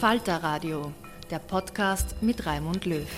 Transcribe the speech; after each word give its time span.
Falter 0.00 0.36
Radio, 0.42 0.92
der 1.30 1.38
Podcast 1.38 2.16
mit 2.20 2.44
Raimund 2.44 2.84
Löw. 2.84 3.08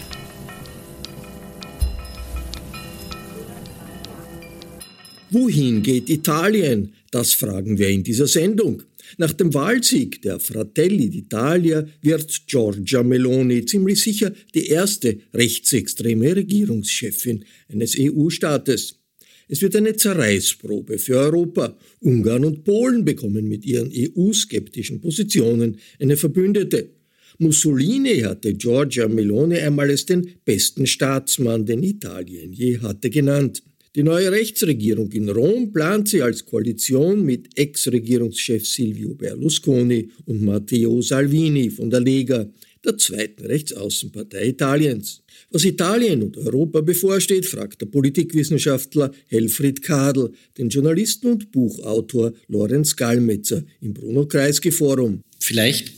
Wohin 5.31 5.83
geht 5.83 6.09
Italien? 6.09 6.95
Das 7.11 7.33
fragen 7.33 7.79
wir 7.79 7.89
in 7.89 8.05
dieser 8.05 8.29
Sendung. 8.29 8.85
Nach 9.17 9.33
dem 9.33 9.53
Wahlsieg 9.55 10.23
der 10.23 10.39
Fratelli 10.39 11.09
d'Italia 11.09 11.85
wird 12.01 12.47
Giorgia 12.47 13.03
Meloni 13.03 13.65
ziemlich 13.65 14.01
sicher 14.01 14.33
die 14.55 14.69
erste 14.69 15.19
rechtsextreme 15.35 16.37
Regierungschefin 16.37 17.45
eines 17.69 17.97
EU-Staates. 17.99 19.01
Es 19.49 19.63
wird 19.63 19.75
eine 19.77 19.97
Zerreißprobe 19.97 20.99
für 20.99 21.17
Europa. 21.17 21.77
Ungarn 22.01 22.45
und 22.45 22.65
Polen 22.65 23.05
bekommen 23.05 23.49
mit 23.49 23.65
ihren 23.65 23.91
EU-skeptischen 23.91 25.01
Positionen 25.01 25.79
eine 25.99 26.19
Verbündete. 26.19 26.91
Mussolini 27.39 28.19
hatte 28.21 28.53
Giorgia 28.55 29.09
Meloni 29.09 29.57
einmal 29.57 29.89
als 29.89 30.05
den 30.05 30.29
besten 30.45 30.87
Staatsmann, 30.87 31.65
den 31.65 31.83
Italien 31.83 32.53
je 32.53 32.79
hatte, 32.79 33.09
genannt. 33.09 33.63
Die 33.97 34.03
neue 34.03 34.31
Rechtsregierung 34.31 35.11
in 35.13 35.31
Rom 35.31 35.73
plant 35.73 36.09
sie 36.09 36.21
als 36.21 36.45
Koalition 36.45 37.25
mit 37.25 37.59
Ex-Regierungschef 37.59 38.67
Silvio 38.67 39.15
Berlusconi 39.15 40.11
und 40.27 40.43
Matteo 40.43 41.01
Salvini 41.01 41.71
von 41.71 41.89
der 41.89 42.01
Lega, 42.01 42.49
der 42.85 42.97
zweiten 42.97 43.45
Rechtsaußenpartei 43.45 44.49
Italiens. 44.49 45.23
Was 45.51 45.65
Italien 45.65 46.23
und 46.23 46.37
Europa 46.37 46.81
bevorsteht, 46.81 47.47
fragt 47.47 47.81
der 47.81 47.87
Politikwissenschaftler 47.87 49.13
Helfried 49.27 49.83
Kadel, 49.83 50.33
den 50.57 50.69
Journalisten 50.69 51.33
und 51.33 51.53
Buchautor 51.53 52.33
Lorenz 52.49 52.97
Gallmetzer 52.97 53.65
im 53.81 53.95
Bruno-Kreisky-Forum. 53.95 55.23
Vielleicht 55.41 55.93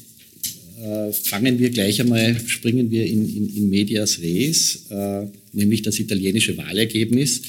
äh, 0.83 1.13
fangen 1.13 1.59
wir 1.59 1.71
gleich 1.71 2.01
einmal, 2.01 2.39
springen 2.47 2.91
wir 2.91 3.05
in, 3.05 3.29
in, 3.29 3.57
in 3.57 3.69
medias 3.69 4.21
res, 4.21 4.87
äh, 4.91 5.27
nämlich 5.53 5.83
das 5.83 5.99
italienische 5.99 6.57
Wahlergebnis. 6.57 7.43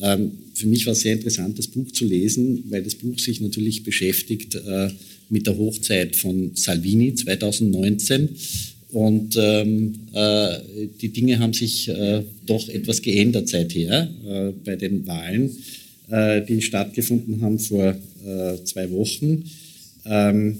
Ähm, 0.00 0.32
für 0.54 0.66
mich 0.66 0.86
war 0.86 0.92
es 0.92 1.00
sehr 1.00 1.14
interessant, 1.14 1.58
das 1.58 1.68
Buch 1.68 1.90
zu 1.92 2.04
lesen, 2.04 2.64
weil 2.68 2.82
das 2.82 2.94
Buch 2.94 3.18
sich 3.18 3.40
natürlich 3.40 3.84
beschäftigt 3.84 4.54
äh, 4.54 4.88
mit 5.30 5.46
der 5.46 5.56
Hochzeit 5.56 6.16
von 6.16 6.52
Salvini 6.54 7.14
2019 7.14 8.28
und 8.94 9.36
ähm, 9.36 9.92
äh, 10.12 10.56
die 11.00 11.08
Dinge 11.08 11.40
haben 11.40 11.52
sich 11.52 11.88
äh, 11.88 12.22
doch 12.46 12.68
etwas 12.68 13.02
geändert 13.02 13.48
seither 13.48 14.08
äh, 14.24 14.52
bei 14.64 14.76
den 14.76 15.04
Wahlen, 15.04 15.50
äh, 16.08 16.42
die 16.42 16.62
stattgefunden 16.62 17.42
haben 17.42 17.58
vor 17.58 17.96
äh, 18.24 18.62
zwei 18.62 18.88
Wochen. 18.92 19.50
Ähm, 20.06 20.58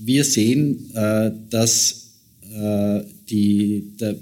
wir 0.00 0.24
sehen, 0.24 0.90
äh, 0.94 1.30
dass 1.50 2.06
die, 3.28 3.84
der, 4.00 4.16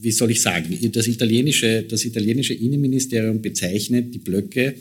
wie 0.00 0.10
soll 0.10 0.30
ich 0.30 0.40
sagen, 0.40 0.74
das 0.90 1.06
italienische, 1.06 1.82
das 1.82 2.06
italienische 2.06 2.54
Innenministerium 2.54 3.42
bezeichnet 3.42 4.12
die 4.14 4.18
Blöcke 4.18 4.74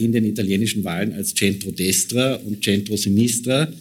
in 0.00 0.10
den 0.10 0.24
italienischen 0.24 0.82
Wahlen 0.82 1.12
als 1.12 1.34
Centro 1.34 1.70
Destra 1.70 2.34
und 2.34 2.64
Centro 2.64 2.96
Sinistra 2.96 3.72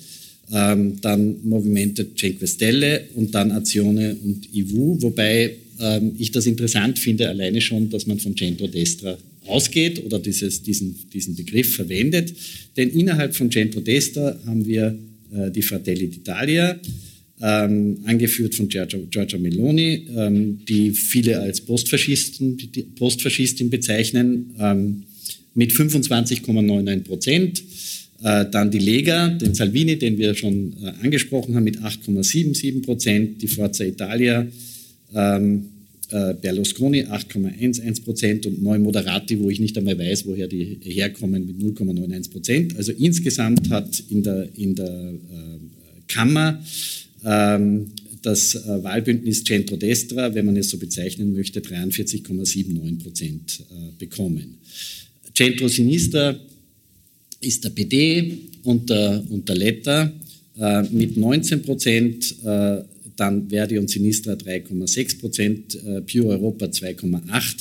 ähm, 0.51 0.99
dann 1.01 1.37
Movimento 1.43 2.03
Cinque 2.15 2.47
Stelle 2.47 3.05
und 3.15 3.33
dann 3.35 3.51
Azione 3.51 4.15
und 4.23 4.53
IVU, 4.53 5.01
wobei 5.01 5.55
ähm, 5.79 6.13
ich 6.17 6.31
das 6.31 6.45
interessant 6.45 6.99
finde, 6.99 7.27
alleine 7.29 7.61
schon, 7.61 7.89
dass 7.89 8.07
man 8.07 8.19
von 8.19 8.35
Centro 8.35 8.67
Destra 8.67 9.17
ausgeht 9.45 10.03
oder 10.05 10.19
dieses, 10.19 10.61
diesen, 10.63 10.95
diesen 11.13 11.35
Begriff 11.35 11.75
verwendet. 11.75 12.33
Denn 12.75 12.89
innerhalb 12.89 13.35
von 13.35 13.51
Centro 13.51 13.81
Destra 13.81 14.37
haben 14.45 14.65
wir 14.65 14.97
äh, 15.33 15.51
die 15.51 15.61
Fratelli 15.61 16.07
d'Italia, 16.07 16.77
ähm, 17.39 17.99
angeführt 18.05 18.55
von 18.55 18.67
Giorgia, 18.67 18.99
Giorgia 19.11 19.37
Meloni, 19.37 20.07
ähm, 20.15 20.59
die 20.67 20.91
viele 20.91 21.39
als 21.39 21.61
Postfaschisten, 21.61 22.57
Postfaschistin 22.95 23.69
bezeichnen, 23.69 24.55
ähm, 24.59 25.03
mit 25.53 25.71
25,99 25.71 26.99
Prozent. 27.01 27.63
Äh, 28.23 28.45
dann 28.49 28.71
die 28.71 28.79
Lega, 28.79 29.29
den 29.29 29.53
Salvini, 29.53 29.97
den 29.97 30.17
wir 30.17 30.33
schon 30.33 30.73
äh, 30.81 30.91
angesprochen 31.03 31.55
haben, 31.55 31.63
mit 31.63 31.79
8,77 31.79 32.81
Prozent. 32.81 33.41
Die 33.41 33.47
Forza 33.47 33.83
Italia, 33.83 34.47
ähm, 35.13 35.65
äh, 36.09 36.33
Berlusconi 36.33 37.03
8,11 37.03 38.03
Prozent 38.03 38.45
und 38.45 38.63
Neu 38.63 38.79
Moderati, 38.79 39.39
wo 39.39 39.49
ich 39.49 39.59
nicht 39.59 39.77
einmal 39.77 39.99
weiß, 39.99 40.25
woher 40.25 40.47
die 40.47 40.79
herkommen, 40.81 41.45
mit 41.45 41.57
0,91 41.57 42.31
Prozent. 42.31 42.75
Also 42.75 42.91
insgesamt 42.93 43.69
hat 43.69 44.03
in 44.09 44.23
der, 44.23 44.47
in 44.55 44.73
der 44.73 44.87
äh, 44.87 45.13
Kammer 46.07 46.63
ähm, 47.23 47.87
das 48.21 48.55
äh, 48.55 48.83
Wahlbündnis 48.83 49.43
Centro 49.43 49.75
Destra, 49.75 50.33
wenn 50.33 50.45
man 50.45 50.57
es 50.57 50.69
so 50.69 50.77
bezeichnen 50.77 51.33
möchte, 51.33 51.59
43,79 51.59 53.03
Prozent 53.03 53.63
äh, 53.69 53.91
bekommen. 53.99 54.57
Centro 55.35 55.67
Sinistra 55.67 56.35
ist 57.41 57.63
der 57.63 57.69
PD 57.69 58.37
und 58.63 58.89
der, 58.89 59.23
und 59.29 59.47
der 59.47 59.55
Letta 59.55 60.11
äh, 60.59 60.83
mit 60.91 61.17
19 61.17 61.61
Prozent, 61.61 62.35
äh, 62.43 62.81
dann 63.15 63.49
Verdi 63.49 63.77
und 63.77 63.89
Sinistra 63.89 64.33
3,6 64.33 65.19
Prozent, 65.19 65.75
äh, 65.75 66.01
Pure 66.01 66.29
Europa 66.29 66.65
2,8 66.65 67.55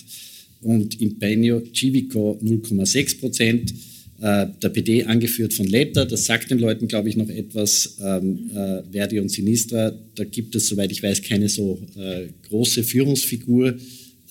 und 0.62 1.00
Impegno 1.00 1.62
Civico 1.74 2.38
0,6 2.42 3.20
Prozent. 3.20 3.74
Äh, 4.18 4.46
der 4.62 4.70
PD 4.70 5.04
angeführt 5.04 5.52
von 5.52 5.66
Letta, 5.66 6.06
das 6.06 6.24
sagt 6.24 6.50
den 6.50 6.58
Leuten, 6.58 6.88
glaube 6.88 7.10
ich, 7.10 7.16
noch 7.16 7.28
etwas. 7.28 7.98
Ähm, 8.02 8.50
äh, 8.54 8.82
Verdi 8.90 9.20
und 9.20 9.30
Sinistra, 9.30 9.92
da 10.14 10.24
gibt 10.24 10.54
es, 10.54 10.68
soweit 10.68 10.90
ich 10.90 11.02
weiß, 11.02 11.22
keine 11.22 11.50
so 11.50 11.78
äh, 11.98 12.28
große 12.48 12.82
Führungsfigur. 12.82 13.76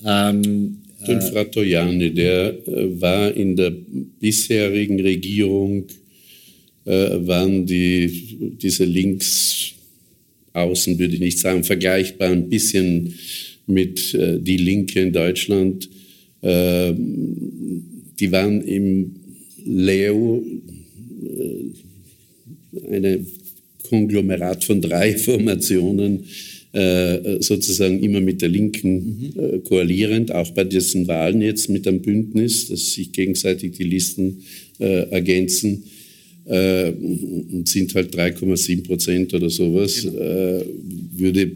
Ähm, 0.04 0.78
äh, 1.13 1.22
Frattoiani, 1.22 2.12
der 2.13 2.56
äh, 2.68 3.02
war 3.02 3.34
in 3.34 3.56
der 3.56 3.72
bisherigen 4.19 5.00
Regierung, 5.00 5.86
äh, 6.86 6.92
waren 7.28 7.66
die, 7.66 8.57
diese 8.62 8.86
Links 8.86 9.74
außen, 10.54 10.98
würde 10.98 11.16
ich 11.16 11.19
nicht 11.19 11.40
sagen, 11.40 11.63
vergleichbar 11.63 12.30
ein 12.30 12.50
bisschen 12.50 13.13
mit 13.68 14.13
äh, 14.13 14.40
die 14.40 14.57
Linke 14.57 15.02
in 15.02 15.12
Deutschland. 15.12 15.90
Äh, 16.42 16.94
die 18.19 18.31
waren 18.31 18.62
im 18.62 19.16
Leo 19.66 20.44
äh, 21.24 22.96
eine 22.96 23.25
Konglomerat 23.90 24.63
von 24.63 24.81
drei 24.81 25.18
Formationen 25.18 26.25
äh, 26.75 27.42
sozusagen 27.42 28.04
immer 28.04 28.19
mit 28.19 28.42
der 28.42 28.50
Linken 28.50 29.33
mhm. 29.33 29.39
äh, 29.39 29.60
koalierend, 29.60 30.33
auch 30.33 30.51
bei 30.51 30.66
diesen 30.66 31.07
Wahlen 31.07 31.42
jetzt 31.42 31.69
mit 31.69 31.88
einem 31.88 32.01
Bündnis, 32.01 32.68
dass 32.68 32.94
sich 32.94 33.13
gegenseitig 33.13 33.77
die 33.77 33.86
Listen 33.86 34.44
äh, 34.80 35.10
ergänzen 35.10 35.86
äh, 36.44 36.89
und 36.92 37.69
sind 37.69 37.95
halt 37.95 38.13
3,7 38.13 38.83
Prozent 38.83 39.33
oder 39.33 39.50
sowas, 39.50 40.01
genau. 40.01 40.19
äh, 40.19 40.66
würde, 41.16 41.56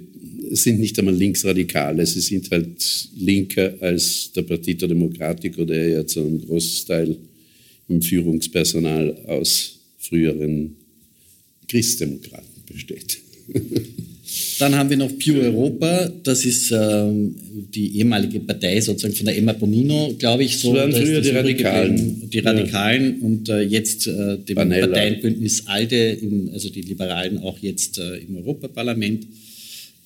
sind 0.52 0.80
nicht 0.80 0.98
einmal 0.98 1.16
Linksradikale, 1.16 2.06
sie 2.06 2.22
sind 2.22 2.50
halt 2.50 3.10
linker 3.20 3.74
als 3.82 4.32
der 4.34 4.44
Partito 4.44 4.88
Democratico, 4.88 5.66
der 5.66 5.90
ja 5.90 6.08
zu 6.08 6.22
einem 6.22 6.40
Großteil 6.40 7.18
im 7.90 8.02
Führungspersonal 8.02 9.18
aus 9.28 9.80
früheren 9.98 10.78
Christdemokraten 11.68 12.64
besteht. 12.72 13.20
Dann 14.60 14.76
haben 14.76 14.90
wir 14.90 14.98
noch 14.98 15.12
Pure 15.18 15.42
Europa, 15.42 16.12
das 16.24 16.44
ist 16.44 16.72
ähm, 16.72 17.34
die 17.74 17.98
ehemalige 17.98 18.42
Partei 18.42 18.82
sozusagen 18.82 19.16
von 19.16 19.26
der 19.26 19.38
Emma 19.38 19.54
Bonino, 19.54 20.14
glaube 20.20 20.44
ich. 20.44 20.58
So, 20.60 20.74
das 20.74 20.84
waren 20.84 21.02
früher 21.02 21.22
die 21.22 21.30
Radikalen. 21.30 22.30
Die 22.30 22.40
Radikalen 22.40 23.18
ja. 23.20 23.26
und 23.26 23.50
äh, 23.50 23.62
jetzt 23.62 24.08
äh, 24.08 24.38
dem 24.38 24.56
Panella. 24.56 24.88
Parteienbündnis 24.88 25.66
ALDE, 25.66 26.12
im, 26.22 26.50
also 26.52 26.70
die 26.70 26.82
Liberalen 26.82 27.38
auch 27.38 27.58
jetzt 27.60 28.00
äh, 28.00 28.18
im 28.18 28.36
Europaparlament. 28.36 29.28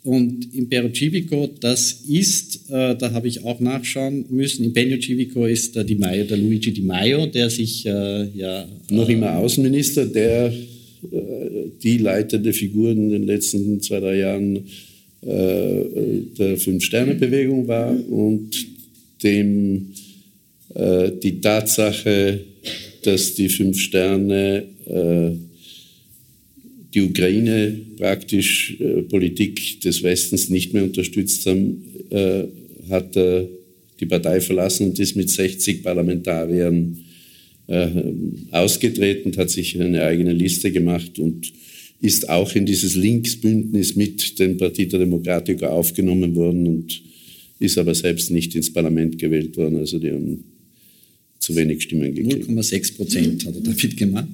Und 0.03 0.53
Impero 0.53 0.89
Civico, 0.93 1.49
das 1.59 2.03
ist, 2.07 2.69
äh, 2.69 2.95
da 2.95 3.11
habe 3.11 3.27
ich 3.29 3.43
auch 3.45 3.59
nachschauen 3.59 4.25
müssen, 4.29 4.65
Impegno 4.65 5.01
Civico 5.01 5.45
ist 5.45 5.75
der 5.75 5.85
Di 5.85 5.95
Maio, 5.95 6.25
der 6.25 6.37
Luigi 6.37 6.73
Di 6.73 6.81
Maio, 6.81 7.25
der 7.25 7.49
sich 7.49 7.85
äh, 7.85 8.27
ja... 8.35 8.67
Noch 8.91 9.07
immer 9.07 9.37
Außenminister, 9.37 10.05
der 10.05 10.53
die 11.11 11.97
leitende 11.97 12.53
Figur 12.53 12.91
in 12.91 13.09
den 13.09 13.23
letzten 13.23 13.81
zwei, 13.81 13.99
drei 13.99 14.17
Jahren 14.17 14.67
äh, 15.25 16.21
der 16.37 16.57
Fünf-Sterne-Bewegung 16.57 17.67
war 17.67 17.91
und 18.09 18.51
dem 19.23 19.87
äh, 20.73 21.11
die 21.21 21.39
Tatsache, 21.39 22.41
dass 23.03 23.33
die 23.35 23.47
Fünf 23.47 23.79
Sterne 23.79 24.63
äh, 24.85 25.31
die 26.93 27.01
Ukraine 27.01 27.75
praktisch 27.97 28.77
Politik 29.09 29.81
des 29.81 30.03
Westens 30.03 30.49
nicht 30.49 30.73
mehr 30.73 30.83
unterstützt 30.83 31.43
haben, 31.47 31.83
hat 32.87 33.17
er 33.17 33.47
die 33.99 34.05
Partei 34.05 34.39
verlassen 34.39 34.89
und 34.89 34.99
ist 34.99 35.15
mit 35.15 35.27
60 35.27 35.81
Parlamentariern 35.81 36.95
äh, 36.95 37.12
ausgetreten, 38.51 39.31
hat 39.37 39.49
sich 39.49 39.79
eine 39.79 40.03
eigene 40.03 40.33
Liste 40.33 40.69
gemacht 40.71 41.17
und 41.17 41.51
ist 42.01 42.29
auch 42.29 42.53
in 42.55 42.65
dieses 42.65 42.95
Linksbündnis 42.95 43.95
mit 43.95 44.37
dem 44.37 44.57
Partito 44.57 44.97
Democratico 44.97 45.67
aufgenommen 45.67 46.35
worden 46.35 46.67
und 46.67 47.01
ist 47.59 47.77
aber 47.77 47.95
selbst 47.95 48.29
nicht 48.29 48.53
ins 48.55 48.73
Parlament 48.73 49.17
gewählt 49.17 49.55
worden. 49.55 49.77
Also 49.77 49.99
die 49.99 50.11
haben 50.11 50.43
zu 51.39 51.55
wenig 51.55 51.83
Stimmen 51.83 52.13
gekriegt. 52.13 52.49
0,6 52.49 52.95
Prozent 52.95 53.45
hat 53.45 53.55
er 53.55 53.61
damit 53.61 53.95
gemacht. 53.95 54.27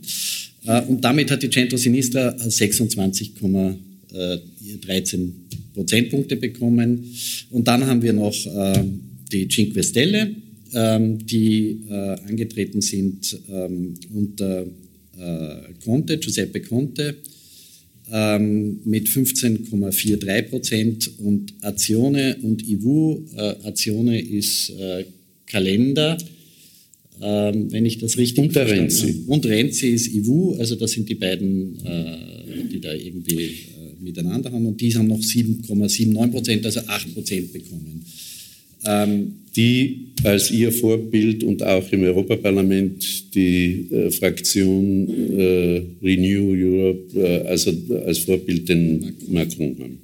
Äh, 0.65 0.81
und 0.83 1.03
damit 1.03 1.29
hat 1.29 1.43
die 1.43 1.51
Centro 1.51 1.77
Sinistra 1.77 2.35
26,13 2.35 5.29
Prozentpunkte 5.75 6.37
bekommen. 6.37 7.05
Und 7.51 7.67
dann 7.67 7.85
haben 7.85 8.01
wir 8.01 8.13
noch 8.13 8.33
äh, 8.47 8.83
die 9.31 9.47
Cinque 9.47 9.83
Stelle 9.83 10.31
ähm, 10.74 11.25
die 11.25 11.81
äh, 11.89 12.16
angetreten 12.27 12.81
sind 12.81 13.39
ähm, 13.50 13.95
unter 14.13 14.66
äh, 15.18 15.74
Conte, 15.83 16.18
Giuseppe 16.18 16.62
Conte, 16.62 17.18
ähm, 18.12 18.80
mit 18.86 19.07
15,43 19.07 20.42
Prozent 20.44 21.12
und 21.19 21.54
Azione 21.62 22.38
und 22.42 22.68
IWU. 22.68 23.25
Äh, 23.36 23.56
Azione 23.63 24.19
ist 24.19 24.71
äh, 24.71 25.06
Kalender, 25.45 26.18
ähm, 27.22 27.72
wenn 27.72 27.86
ich 27.86 27.98
das 27.98 28.18
richtig 28.18 28.44
und 28.44 28.56
Renzi. 28.56 29.13
habe. 29.13 29.24
Und 29.27 29.45
Renzi 29.45 29.89
ist 29.89 30.07
IWU, 30.07 30.56
also 30.56 30.75
das 30.75 30.92
sind 30.92 31.10
die 31.10 31.15
beiden, 31.15 31.86
äh, 31.86 32.18
die 32.72 32.80
da 32.80 32.94
irgendwie 32.94 33.45
äh, 33.45 34.01
miteinander 34.01 34.51
haben. 34.51 34.65
Und 34.65 34.80
die 34.80 34.95
haben 34.95 35.07
noch 35.07 35.19
7,79 35.19 36.27
Prozent, 36.31 36.65
also 36.65 36.81
8 36.88 37.13
Prozent 37.13 37.54
bekommen. 37.54 38.06
Ähm, 38.85 39.33
die 39.55 40.09
als 40.23 40.51
ihr 40.51 40.71
Vorbild 40.71 41.43
und 41.43 41.63
auch 41.63 41.91
im 41.91 42.03
Europaparlament 42.03 43.33
die 43.35 43.87
äh, 43.91 44.11
Fraktion 44.11 45.07
äh, 45.37 45.81
Renew 46.01 46.53
Europe, 46.53 47.19
äh, 47.19 47.47
also 47.47 47.71
als 48.05 48.19
Vorbild 48.19 48.67
den 48.67 49.13
Macron 49.27 49.75
haben. 49.79 49.99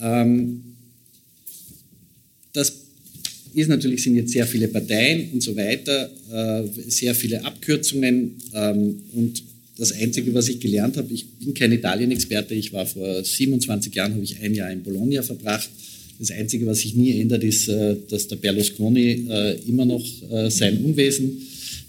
Ähm, 0.00 0.62
das 2.52 2.72
ist 3.54 3.68
natürlich, 3.68 4.02
sind 4.02 4.16
jetzt 4.16 4.32
sehr 4.32 4.46
viele 4.46 4.68
Parteien 4.68 5.30
und 5.32 5.42
so 5.42 5.56
weiter, 5.56 6.10
sehr 6.86 7.14
viele 7.14 7.44
Abkürzungen 7.44 8.32
ähm, 8.54 9.00
und 9.14 9.42
das 9.76 9.92
Einzige, 9.92 10.32
was 10.34 10.48
ich 10.48 10.60
gelernt 10.60 10.96
habe, 10.96 11.12
ich 11.12 11.26
bin 11.26 11.54
kein 11.54 11.72
Italien-Experte, 11.72 12.54
ich 12.54 12.72
war 12.72 12.84
vor 12.86 13.24
27 13.24 13.94
Jahren, 13.94 14.14
habe 14.14 14.22
ich 14.22 14.38
ein 14.40 14.54
Jahr 14.54 14.70
in 14.70 14.82
Bologna 14.82 15.22
verbracht 15.22 15.70
das 16.18 16.30
Einzige, 16.30 16.66
was 16.66 16.80
sich 16.80 16.94
nie 16.94 17.20
ändert, 17.20 17.44
ist, 17.44 17.68
äh, 17.68 17.96
dass 18.08 18.28
der 18.28 18.36
Berlusconi 18.36 19.26
äh, 19.30 19.58
immer 19.68 19.84
noch 19.84 20.04
äh, 20.30 20.50
sein 20.50 20.84
Unwesen 20.84 21.40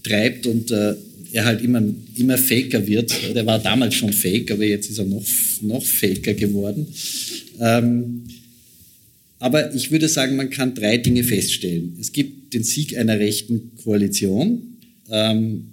treibt 0.04 0.48
und 0.48 0.72
er 0.72 1.46
halt 1.46 1.62
immer, 1.62 1.84
immer 2.16 2.38
faker 2.38 2.88
wird. 2.88 3.14
Der 3.36 3.46
war 3.46 3.60
damals 3.60 3.96
schon 3.96 4.14
fake, 4.14 4.50
aber 4.52 4.64
jetzt 4.66 4.90
ist 4.90 4.98
er 4.98 5.06
noch, 5.06 5.26
noch 5.62 5.84
faker 5.84 6.34
geworden. 6.34 6.88
Ähm, 7.60 8.24
aber 9.40 9.76
ich 9.76 9.92
würde 9.92 10.08
sagen, 10.08 10.38
man 10.38 10.50
kann 10.50 10.74
drei 10.74 10.98
Dinge 10.98 11.24
feststellen. 11.24 11.98
Es 12.00 12.14
gibt 12.14 12.54
den 12.54 12.64
Sieg 12.64 12.98
einer 12.98 13.20
rechten 13.20 13.72
Koalition, 13.84 14.62
ähm, 15.12 15.66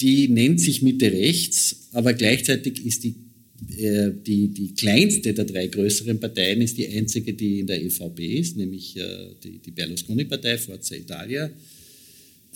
die 0.00 0.28
nennt 0.28 0.60
sich 0.60 0.80
Mitte 0.80 1.12
rechts, 1.12 1.88
aber 1.92 2.14
gleichzeitig 2.14 2.84
ist 2.84 3.04
die 3.04 3.14
die, 3.58 4.48
die 4.48 4.74
kleinste 4.74 5.32
der 5.32 5.44
drei 5.44 5.66
größeren 5.68 6.18
Parteien 6.20 6.60
ist 6.60 6.76
die 6.76 6.88
einzige, 6.88 7.32
die 7.32 7.60
in 7.60 7.66
der 7.66 7.82
EVP 7.82 8.38
ist, 8.38 8.56
nämlich 8.56 8.96
äh, 8.96 9.02
die, 9.42 9.58
die 9.58 9.70
Berlusconi-Partei, 9.70 10.58
Forza 10.58 10.94
Italia. 10.94 11.50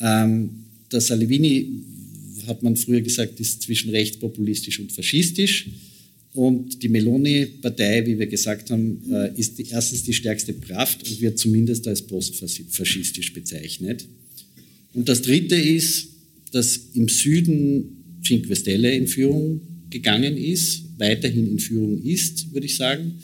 Ähm, 0.01 0.51
der 0.93 1.01
Salvini, 1.01 1.83
hat 2.47 2.63
man 2.63 2.77
früher 2.77 3.01
gesagt, 3.01 3.39
ist 3.41 3.63
zwischen 3.63 3.91
rechtspopulistisch 3.91 4.81
und 4.81 4.93
faschistisch. 4.93 5.69
Und 6.33 6.83
die 6.83 6.89
Meloni-Partei, 6.89 8.07
wie 8.07 8.19
wir 8.19 8.27
gesagt 8.27 8.71
haben, 8.71 9.03
äh, 9.11 9.39
ist 9.39 9.59
die, 9.59 9.67
erstens 9.71 10.05
die 10.05 10.13
stärkste 10.13 10.55
Kraft 10.55 11.09
und 11.09 11.21
wird 11.21 11.39
zumindest 11.39 11.89
als 11.89 12.03
postfaschistisch 12.03 13.33
bezeichnet. 13.33 14.07
Und 14.95 15.09
das 15.09 15.23
Dritte 15.23 15.57
ist, 15.57 16.09
dass 16.53 16.81
im 16.95 17.09
Süden 17.09 18.21
Cinque 18.23 18.55
Stelle 18.55 18.95
in 18.95 19.07
Führung 19.07 19.61
gegangen 19.89 20.37
ist, 20.37 20.85
weiterhin 21.01 21.51
in 21.51 21.59
Führung 21.59 22.03
ist, 22.03 22.53
würde 22.53 22.67
ich 22.67 22.77
sagen, 22.77 23.15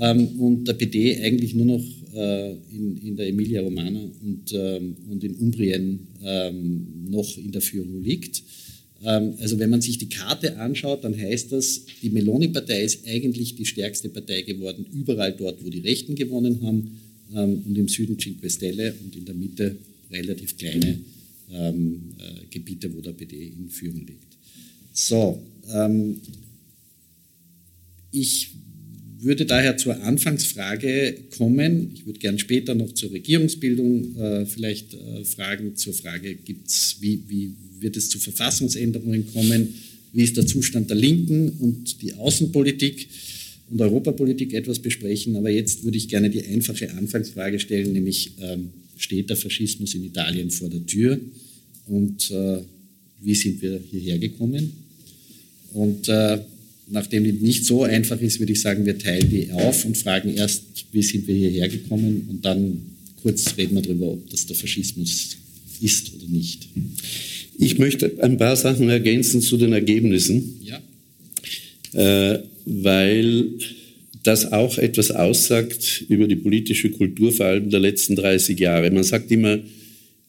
ähm, 0.00 0.26
und 0.38 0.66
der 0.66 0.74
PD 0.74 1.20
eigentlich 1.22 1.54
nur 1.54 1.66
noch 1.66 1.84
äh, 2.14 2.52
in, 2.72 2.96
in, 3.04 3.16
der 3.16 3.28
Emilia 3.28 3.60
Romana 3.60 4.00
und, 4.22 4.52
ähm, 4.52 4.96
und 5.10 5.22
in 5.24 5.34
Umbrien 5.34 6.00
ähm, 6.24 6.86
noch 7.10 7.36
in 7.36 7.52
der 7.52 7.60
Führung 7.60 8.02
liegt. 8.02 8.42
Also 9.00 9.60
wenn 9.60 9.70
man 9.70 9.80
sich 9.80 9.98
die 9.98 10.08
Karte 10.08 10.56
anschaut, 10.58 11.04
dann 11.04 11.16
heißt 11.16 11.52
das, 11.52 11.82
die 12.02 12.10
Meloni-Partei 12.10 12.82
ist 12.82 13.06
eigentlich 13.06 13.54
die 13.54 13.64
stärkste 13.64 14.08
Partei 14.08 14.42
geworden, 14.42 14.84
überall 14.92 15.32
dort, 15.32 15.64
wo 15.64 15.70
die 15.70 15.78
Rechten 15.78 16.16
gewonnen 16.16 16.62
haben 16.62 16.98
und 17.64 17.78
im 17.78 17.86
Süden 17.86 18.18
Cinque 18.18 18.50
Stelle 18.50 18.96
und 19.04 19.14
in 19.14 19.24
der 19.24 19.36
Mitte 19.36 19.76
relativ 20.10 20.56
kleine 20.56 20.98
ähm, 21.52 22.00
äh, 22.18 22.46
Gebiete, 22.50 22.92
wo 22.94 23.00
der 23.00 23.12
PD 23.12 23.52
in 23.56 23.68
Führung 23.70 24.04
liegt. 24.06 24.36
So, 24.92 25.40
ähm, 25.72 26.20
ich 28.10 28.50
würde 29.20 29.46
daher 29.46 29.76
zur 29.76 30.00
Anfangsfrage 30.02 31.16
kommen. 31.36 31.90
Ich 31.94 32.06
würde 32.06 32.18
gern 32.18 32.38
später 32.38 32.74
noch 32.74 32.92
zur 32.92 33.10
Regierungsbildung 33.10 34.16
äh, 34.16 34.46
vielleicht 34.46 34.94
äh, 34.94 35.24
fragen, 35.24 35.76
zur 35.76 35.92
Frage, 35.92 36.34
gibt's, 36.36 36.96
wie, 37.00 37.22
wie 37.26 37.52
wird 37.80 37.96
es 37.96 38.10
zu 38.10 38.18
Verfassungsänderungen 38.18 39.26
kommen? 39.32 39.74
Wie 40.12 40.22
ist 40.22 40.36
der 40.36 40.46
Zustand 40.46 40.90
der 40.90 40.96
Linken 40.96 41.50
und 41.58 42.00
die 42.00 42.14
Außenpolitik 42.14 43.08
und 43.70 43.80
Europapolitik 43.80 44.54
etwas 44.54 44.78
besprechen? 44.78 45.36
Aber 45.36 45.50
jetzt 45.50 45.84
würde 45.84 45.98
ich 45.98 46.08
gerne 46.08 46.30
die 46.30 46.44
einfache 46.44 46.90
Anfangsfrage 46.92 47.58
stellen, 47.58 47.92
nämlich 47.92 48.32
ähm, 48.40 48.70
steht 48.96 49.30
der 49.30 49.36
Faschismus 49.36 49.94
in 49.94 50.04
Italien 50.04 50.50
vor 50.50 50.70
der 50.70 50.84
Tür 50.86 51.20
und 51.86 52.30
äh, 52.30 52.58
wie 53.20 53.34
sind 53.34 53.60
wir 53.62 53.80
hierher 53.90 54.18
gekommen? 54.18 54.72
Und 55.72 56.08
äh, 56.08 56.38
nachdem 56.90 57.24
die 57.24 57.32
nicht 57.32 57.64
so 57.64 57.84
einfach 57.84 58.20
ist, 58.20 58.38
würde 58.38 58.52
ich 58.52 58.60
sagen, 58.60 58.86
wir 58.86 58.98
teilen 58.98 59.30
die 59.30 59.50
auf 59.50 59.84
und 59.84 59.96
fragen 59.96 60.34
erst, 60.34 60.62
wie 60.92 61.02
sind 61.02 61.26
wir 61.26 61.34
hierher 61.34 61.68
gekommen 61.68 62.26
und 62.30 62.44
dann 62.44 62.82
kurz 63.22 63.56
reden 63.56 63.74
wir 63.74 63.82
darüber, 63.82 64.12
ob 64.12 64.30
das 64.30 64.46
der 64.46 64.56
Faschismus 64.56 65.36
ist 65.80 66.12
oder 66.14 66.26
nicht. 66.28 66.68
Ich 67.58 67.78
möchte 67.78 68.22
ein 68.22 68.38
paar 68.38 68.56
Sachen 68.56 68.88
ergänzen 68.88 69.40
zu 69.40 69.56
den 69.56 69.72
Ergebnissen, 69.72 70.60
ja. 70.62 70.80
äh, 71.92 72.42
weil 72.64 73.46
das 74.22 74.52
auch 74.52 74.78
etwas 74.78 75.10
aussagt 75.10 76.04
über 76.08 76.26
die 76.26 76.36
politische 76.36 76.90
Kultur, 76.90 77.32
vor 77.32 77.46
allem 77.46 77.70
der 77.70 77.80
letzten 77.80 78.16
30 78.16 78.58
Jahre. 78.58 78.90
Man 78.90 79.04
sagt 79.04 79.30
immer, 79.30 79.58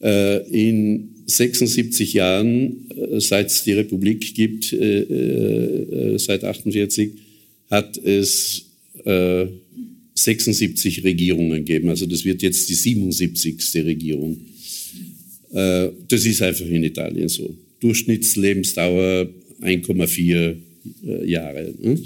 äh, 0.02 0.48
in 0.48 1.10
76 1.30 2.12
Jahren, 2.12 2.90
äh, 2.90 3.20
seit 3.20 3.48
es 3.48 3.64
die 3.64 3.72
Republik 3.72 4.34
gibt, 4.34 4.72
äh, 4.72 5.02
äh, 5.02 6.18
seit 6.18 6.44
48, 6.44 7.12
hat 7.70 7.96
es 7.98 8.66
76 10.14 11.04
Regierungen 11.04 11.64
gegeben. 11.64 11.88
Also 11.88 12.04
das 12.04 12.24
wird 12.24 12.42
jetzt 12.42 12.68
die 12.68 12.74
77. 12.74 13.56
Regierung. 13.76 14.36
das 15.52 16.26
ist 16.26 16.42
einfach 16.42 16.66
in 16.66 16.84
Italien 16.84 17.28
so. 17.28 17.56
Durchschnittslebensdauer 17.78 19.30
1,4 19.62 20.56
Jahre. 21.24 21.72
Ne? 21.80 21.98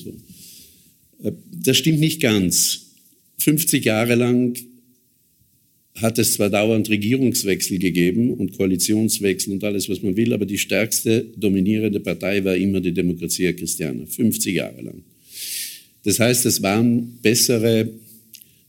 Das 1.65 1.79
stimmt 1.79 1.99
nicht 1.99 2.21
ganz. 2.21 2.91
50 3.39 3.85
Jahre 3.85 4.15
lang 4.15 4.57
hat 6.01 6.19
es 6.19 6.35
zwar 6.35 6.51
dauernd 6.51 6.91
Regierungswechsel 6.91 7.79
gegeben 7.79 8.33
und 8.33 8.57
Koalitionswechsel 8.57 9.53
und 9.53 9.63
alles, 9.63 9.89
was 9.89 10.03
man 10.03 10.17
will, 10.17 10.33
aber 10.33 10.45
die 10.45 10.59
stärkste 10.59 11.25
dominierende 11.37 12.01
Partei 12.01 12.45
war 12.45 12.57
immer 12.57 12.81
die 12.81 12.93
Demokratia 12.93 13.53
Christiana, 13.53 14.05
50 14.07 14.55
Jahre 14.55 14.83
lang. 14.83 15.03
Das 16.03 16.19
heißt, 16.19 16.47
es 16.47 16.63
waren 16.63 17.19
bessere 17.23 17.89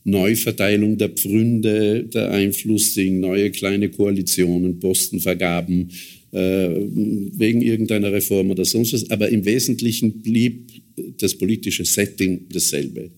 Neuverteilung 0.04 0.96
der 0.98 1.08
Pfründe, 1.08 2.04
der 2.04 2.30
Einfluss 2.30 2.96
in 2.96 3.18
neue 3.18 3.50
kleine 3.50 3.90
Koalitionen, 3.90 4.78
Postenvergaben, 4.78 5.90
äh, 6.30 6.68
wegen 6.68 7.60
irgendeiner 7.60 8.12
Reform 8.12 8.50
oder 8.50 8.64
sonst 8.64 8.92
was. 8.92 9.10
Aber 9.10 9.28
im 9.28 9.44
Wesentlichen 9.44 10.22
blieb 10.22 10.70
das 11.18 11.34
politische 11.34 11.84
Setting 11.84 12.46
dasselbe. 12.50 13.10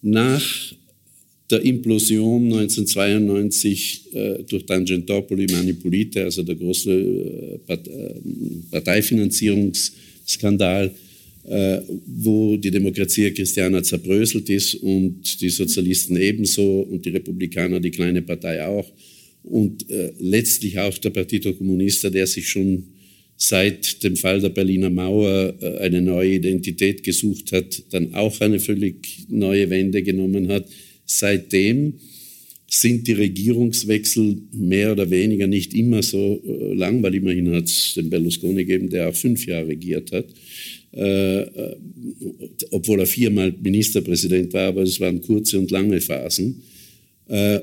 Nach 0.00 0.74
der 1.52 1.62
Implosion 1.62 2.46
1992 2.46 4.14
äh, 4.14 4.42
durch 4.48 4.64
Tangentopoli 4.64 5.46
Manipulite, 5.52 6.24
also 6.24 6.42
der 6.42 6.54
große 6.54 6.90
äh, 6.90 7.58
Part 7.66 7.86
äh, 7.86 8.14
Parteifinanzierungsskandal, 8.70 10.90
wo 12.06 12.56
die 12.56 12.70
Demokratie 12.70 13.32
Christiana 13.32 13.82
zerbröselt 13.82 14.48
ist 14.48 14.76
und 14.76 15.40
die 15.40 15.48
Sozialisten 15.48 16.16
ebenso 16.16 16.82
und 16.82 17.04
die 17.04 17.10
Republikaner, 17.10 17.80
die 17.80 17.90
kleine 17.90 18.22
Partei 18.22 18.64
auch. 18.64 18.88
Und 19.42 19.90
äh, 19.90 20.12
letztlich 20.20 20.78
auch 20.78 20.96
der 20.98 21.10
Partito 21.10 21.52
Comunista, 21.52 22.10
der 22.10 22.28
sich 22.28 22.48
schon 22.48 22.84
seit 23.36 24.04
dem 24.04 24.16
Fall 24.16 24.40
der 24.40 24.50
Berliner 24.50 24.90
Mauer 24.90 25.54
äh, 25.60 25.78
eine 25.78 26.00
neue 26.00 26.34
Identität 26.34 27.02
gesucht 27.02 27.50
hat, 27.50 27.82
dann 27.90 28.14
auch 28.14 28.40
eine 28.40 28.60
völlig 28.60 29.26
neue 29.28 29.68
Wende 29.68 30.02
genommen 30.02 30.48
hat 30.48 30.66
Seitdem 31.18 31.94
sind 32.66 33.06
die 33.06 33.12
Regierungswechsel 33.12 34.38
mehr 34.52 34.92
oder 34.92 35.10
weniger 35.10 35.46
nicht 35.46 35.74
immer 35.74 36.02
so 36.02 36.42
äh, 36.42 36.72
lang, 36.74 37.02
weil 37.02 37.14
immerhin 37.14 37.52
hat 37.52 37.64
es 37.64 37.94
den 37.94 38.08
Berlusconi 38.08 38.64
gegeben, 38.64 38.88
der 38.88 39.10
auch 39.10 39.14
fünf 39.14 39.44
Jahre 39.44 39.68
regiert 39.68 40.10
hat, 40.10 40.24
äh, 40.94 41.42
äh, 41.42 41.76
obwohl 42.70 43.00
er 43.00 43.06
viermal 43.06 43.52
Ministerpräsident 43.62 44.54
war, 44.54 44.68
aber 44.68 44.82
es 44.82 44.98
waren 45.00 45.20
kurze 45.20 45.58
und 45.58 45.70
lange 45.70 46.00
Phasen. 46.00 46.62
Äh, 47.28 47.60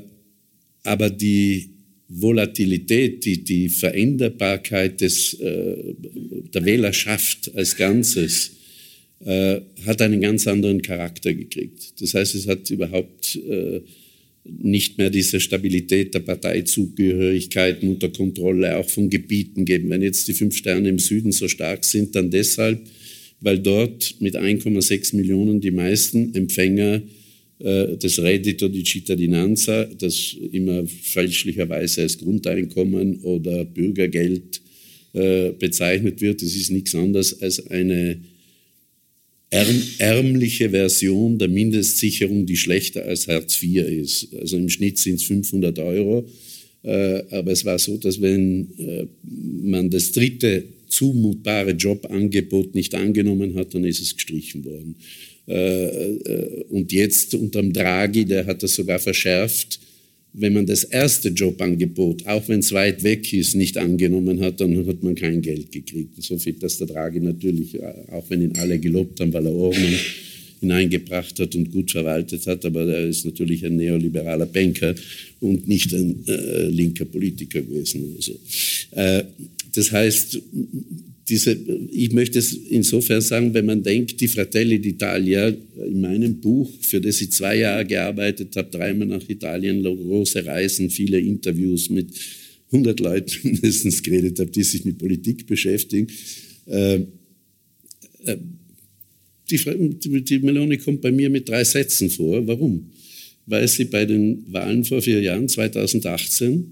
aber 0.84 1.10
die 1.10 1.70
Volatilität, 2.08 3.26
die, 3.26 3.44
die 3.44 3.70
Veränderbarkeit 3.70 5.02
des, 5.02 5.34
äh, 5.34 5.96
der 6.54 6.66
Wählerschaft 6.66 7.52
als 7.56 7.76
Ganzes, 7.76 8.59
äh, 9.26 9.62
hat 9.86 10.02
einen 10.02 10.22
ganz 10.22 10.48
anderen 10.48 10.82
Charakter 10.82 11.34
gekriegt. 11.34 12.02
Das 12.02 12.14
heißt, 12.14 12.36
es 12.36 12.48
hat 12.48 12.70
überhaupt 12.70 13.36
äh, 13.36 13.82
nicht 14.46 14.98
mehr 14.98 15.10
diese 15.10 15.40
Stabilität 15.40 16.14
der 16.14 16.22
Parteizugehörigkeiten 16.22 17.90
unter 17.90 18.10
Kontrolle 18.10 18.78
auch 18.78 18.90
von 18.90 19.10
Gebieten 19.10 19.66
geben. 19.66 19.90
Wenn 19.90 20.02
jetzt 20.02 20.28
die 20.28 20.34
fünf 20.34 20.56
Sterne 20.56 20.90
im 20.90 21.00
Süden 21.00 21.32
so 21.32 21.48
stark 21.48 21.84
sind, 21.84 22.16
dann 22.16 22.32
deshalb, 22.32 22.80
weil 23.42 23.60
dort 23.60 24.16
mit 24.20 24.36
1,6 24.36 25.16
Millionen 25.16 25.62
die 25.62 25.72
meisten 25.72 26.34
Empfänger 26.34 27.02
äh, 27.60 27.98
des 27.98 28.20
Reddito 28.20 28.70
di 28.70 28.84
Cittadinanza, 28.84 29.86
das 29.86 30.36
immer 30.52 30.86
fälschlicherweise 30.88 32.04
als 32.04 32.18
Grundeinkommen 32.18 33.20
oder 33.20 33.66
Bürgergeld 33.66 34.62
äh, 35.14 35.52
bezeichnet 35.52 36.22
wird. 36.22 36.42
Das 36.42 36.56
ist 36.56 36.72
nichts 36.72 36.96
anderes 36.96 37.42
als 37.42 37.68
eine 37.68 38.20
ärmliche 39.52 40.70
Version 40.70 41.38
der 41.38 41.48
Mindestsicherung, 41.48 42.46
die 42.46 42.58
schlechter 42.58 43.06
als 43.06 43.28
Hartz 43.28 43.62
IV 43.62 43.88
ist. 43.88 44.36
Also 44.36 44.58
im 44.58 44.70
Schnitt 44.70 44.98
sind 45.00 45.16
es 45.16 45.24
500 45.24 45.80
Euro. 45.80 46.28
Äh, 46.84 47.24
aber 47.32 47.52
es 47.52 47.66
war 47.66 47.80
so, 47.80 47.98
dass 47.98 48.22
wenn 48.22 48.70
äh, 48.78 49.08
man 49.24 49.90
das 49.90 50.12
dritte 50.12 50.64
zumutbare 50.88 51.72
Jobangebot 51.72 52.76
nicht 52.76 52.96
angenommen 52.96 53.56
hat, 53.56 53.74
dann 53.74 53.84
ist 53.84 54.02
es 54.02 54.16
gestrichen 54.16 54.64
worden. 54.66 54.96
Äh, 55.48 56.64
und 56.70 56.92
jetzt 56.92 57.34
unterm 57.34 57.74
Draghi, 57.74 58.26
der 58.26 58.46
hat 58.46 58.64
das 58.64 58.76
sogar 58.76 59.00
verschärft, 59.00 59.80
wenn 60.34 60.54
man 60.54 60.66
das 60.66 60.84
erste 60.84 61.30
Jobangebot, 61.30 62.26
auch 62.28 62.48
wenn 62.48 62.60
es 62.60 62.72
weit 62.72 63.04
weg 63.04 63.34
ist, 63.34 63.56
nicht 63.56 63.78
angenommen 63.78 64.40
hat, 64.42 64.62
dann 64.62 64.86
hat 64.86 65.02
man 65.02 65.16
kein 65.16 65.42
Geld 65.42 65.72
gekriegt. 65.72 66.14
Insofern, 66.18 66.60
dass 66.60 66.78
der 66.78 66.88
Draghi 66.88 67.20
natürlich, 67.20 67.76
äh, 67.76 67.94
auch 68.12 68.30
wenn 68.30 68.42
ihn 68.42 68.56
alle 68.58 68.80
gelobt 68.80 69.20
haben, 69.20 69.34
weil 69.34 69.46
er 69.46 69.54
Ordnung 69.54 69.94
hineingebracht 70.60 71.40
hat 71.40 71.56
und 71.56 71.72
gut 71.72 71.92
verwaltet 71.92 72.46
hat, 72.46 72.66
aber 72.66 72.86
er 72.86 73.08
ist 73.08 73.26
natürlich 73.26 73.66
ein 73.66 73.78
neoliberaler 73.78 74.46
Banker 74.46 74.94
und 75.40 75.68
nicht 75.68 75.94
ein 75.94 76.24
äh, 76.28 76.68
linker 76.68 77.06
Politiker 77.06 77.62
gewesen. 77.62 78.16
So. 78.20 78.38
Äh, 78.92 79.24
das 79.74 79.92
heißt, 79.92 80.42
diese, 81.30 81.58
ich 81.92 82.12
möchte 82.12 82.40
es 82.40 82.54
insofern 82.54 83.22
sagen, 83.22 83.54
wenn 83.54 83.66
man 83.66 83.84
denkt, 83.84 84.20
die 84.20 84.28
Fratelli 84.28 84.78
d'Italia, 84.78 85.56
in 85.86 86.02
meinem 86.02 86.40
Buch, 86.40 86.72
für 86.82 87.00
das 87.00 87.22
ich 87.22 87.32
zwei 87.32 87.58
Jahre 87.58 87.86
gearbeitet 87.86 88.56
habe, 88.56 88.70
dreimal 88.70 89.08
nach 89.08 89.30
Italien, 89.30 89.84
große 89.84 90.44
Reisen, 90.46 90.90
viele 90.90 91.20
Interviews 91.20 91.90
mit 91.90 92.08
100 92.72 93.00
Leuten 93.00 93.32
mindestens 93.44 94.02
geredet 94.02 94.40
habe, 94.40 94.50
die 94.50 94.64
sich 94.64 94.84
mit 94.86 94.98
Politik 94.98 95.46
beschäftigen. 95.46 96.08
Äh, 96.66 97.02
äh, 98.26 98.38
die, 99.50 100.24
die 100.24 100.40
Meloni 100.40 100.78
kommt 100.78 101.02
bei 101.02 101.12
mir 101.12 101.30
mit 101.30 101.48
drei 101.48 101.64
Sätzen 101.64 102.10
vor. 102.10 102.46
Warum? 102.48 102.92
Weil 103.46 103.68
sie 103.68 103.86
bei 103.86 104.06
den 104.06 104.44
Wahlen 104.52 104.84
vor 104.84 105.02
vier 105.02 105.22
Jahren, 105.22 105.48
2018, 105.48 106.72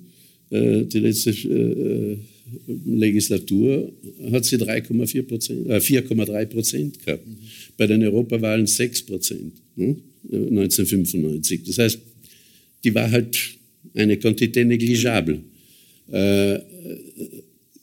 äh, 0.50 0.84
die 0.86 1.00
letzte 1.00 1.32
Legislatur 2.86 3.92
hat 4.32 4.46
sie 4.46 4.58
3,4 4.58 5.24
Prozent, 5.24 5.68
äh, 5.68 5.80
4,3 5.80 6.46
Prozent 6.46 7.06
gehabt. 7.06 7.28
Mhm. 7.28 7.38
Bei 7.78 7.88
den 7.88 8.04
Europawahlen 8.04 8.68
6 8.68 9.04
Prozent, 9.04 9.54
ne? 9.76 9.96
1995. 10.30 11.64
Das 11.64 11.78
heißt, 11.78 12.00
die 12.84 12.94
war 12.94 13.10
halt 13.10 13.38
eine 13.94 14.16
Quantité 14.16 14.66
negligible. 14.66 15.42
Äh, 16.12 16.60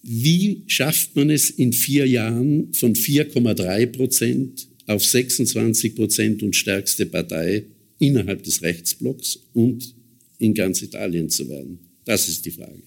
wie 0.02 0.62
schafft 0.66 1.16
man 1.16 1.30
es 1.30 1.50
in 1.50 1.72
vier 1.72 2.06
Jahren 2.06 2.74
von 2.74 2.94
4,3 2.94 3.86
Prozent 3.86 4.68
auf 4.86 5.04
26 5.04 5.94
Prozent 5.94 6.42
und 6.42 6.54
stärkste 6.54 7.06
Partei 7.06 7.64
innerhalb 7.98 8.42
des 8.42 8.60
Rechtsblocks 8.60 9.38
und 9.54 9.94
in 10.38 10.52
ganz 10.52 10.82
Italien 10.82 11.30
zu 11.30 11.48
werden? 11.48 11.78
Das 12.04 12.28
ist 12.28 12.44
die 12.44 12.50
Frage 12.50 12.82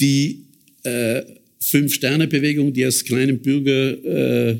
die 0.00 0.44
äh, 0.82 1.22
Fünf-Sterne-Bewegung, 1.60 2.72
die 2.72 2.84
als 2.84 3.04
kleinen 3.04 3.38
Bürger 3.38 4.52
äh, 4.52 4.56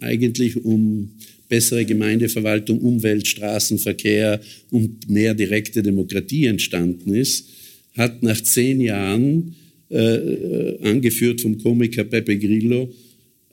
eigentlich 0.00 0.64
um 0.64 1.10
bessere 1.48 1.84
Gemeindeverwaltung, 1.84 2.78
Umwelt, 2.78 3.26
Straßenverkehr 3.26 4.40
und 4.70 5.10
mehr 5.10 5.34
direkte 5.34 5.82
Demokratie 5.82 6.46
entstanden 6.46 7.14
ist, 7.14 7.48
hat 7.94 8.22
nach 8.22 8.40
zehn 8.40 8.80
Jahren, 8.80 9.54
äh, 9.90 10.78
angeführt 10.82 11.42
vom 11.42 11.58
Komiker 11.58 12.04
Pepe 12.04 12.38
Grillo, 12.38 12.90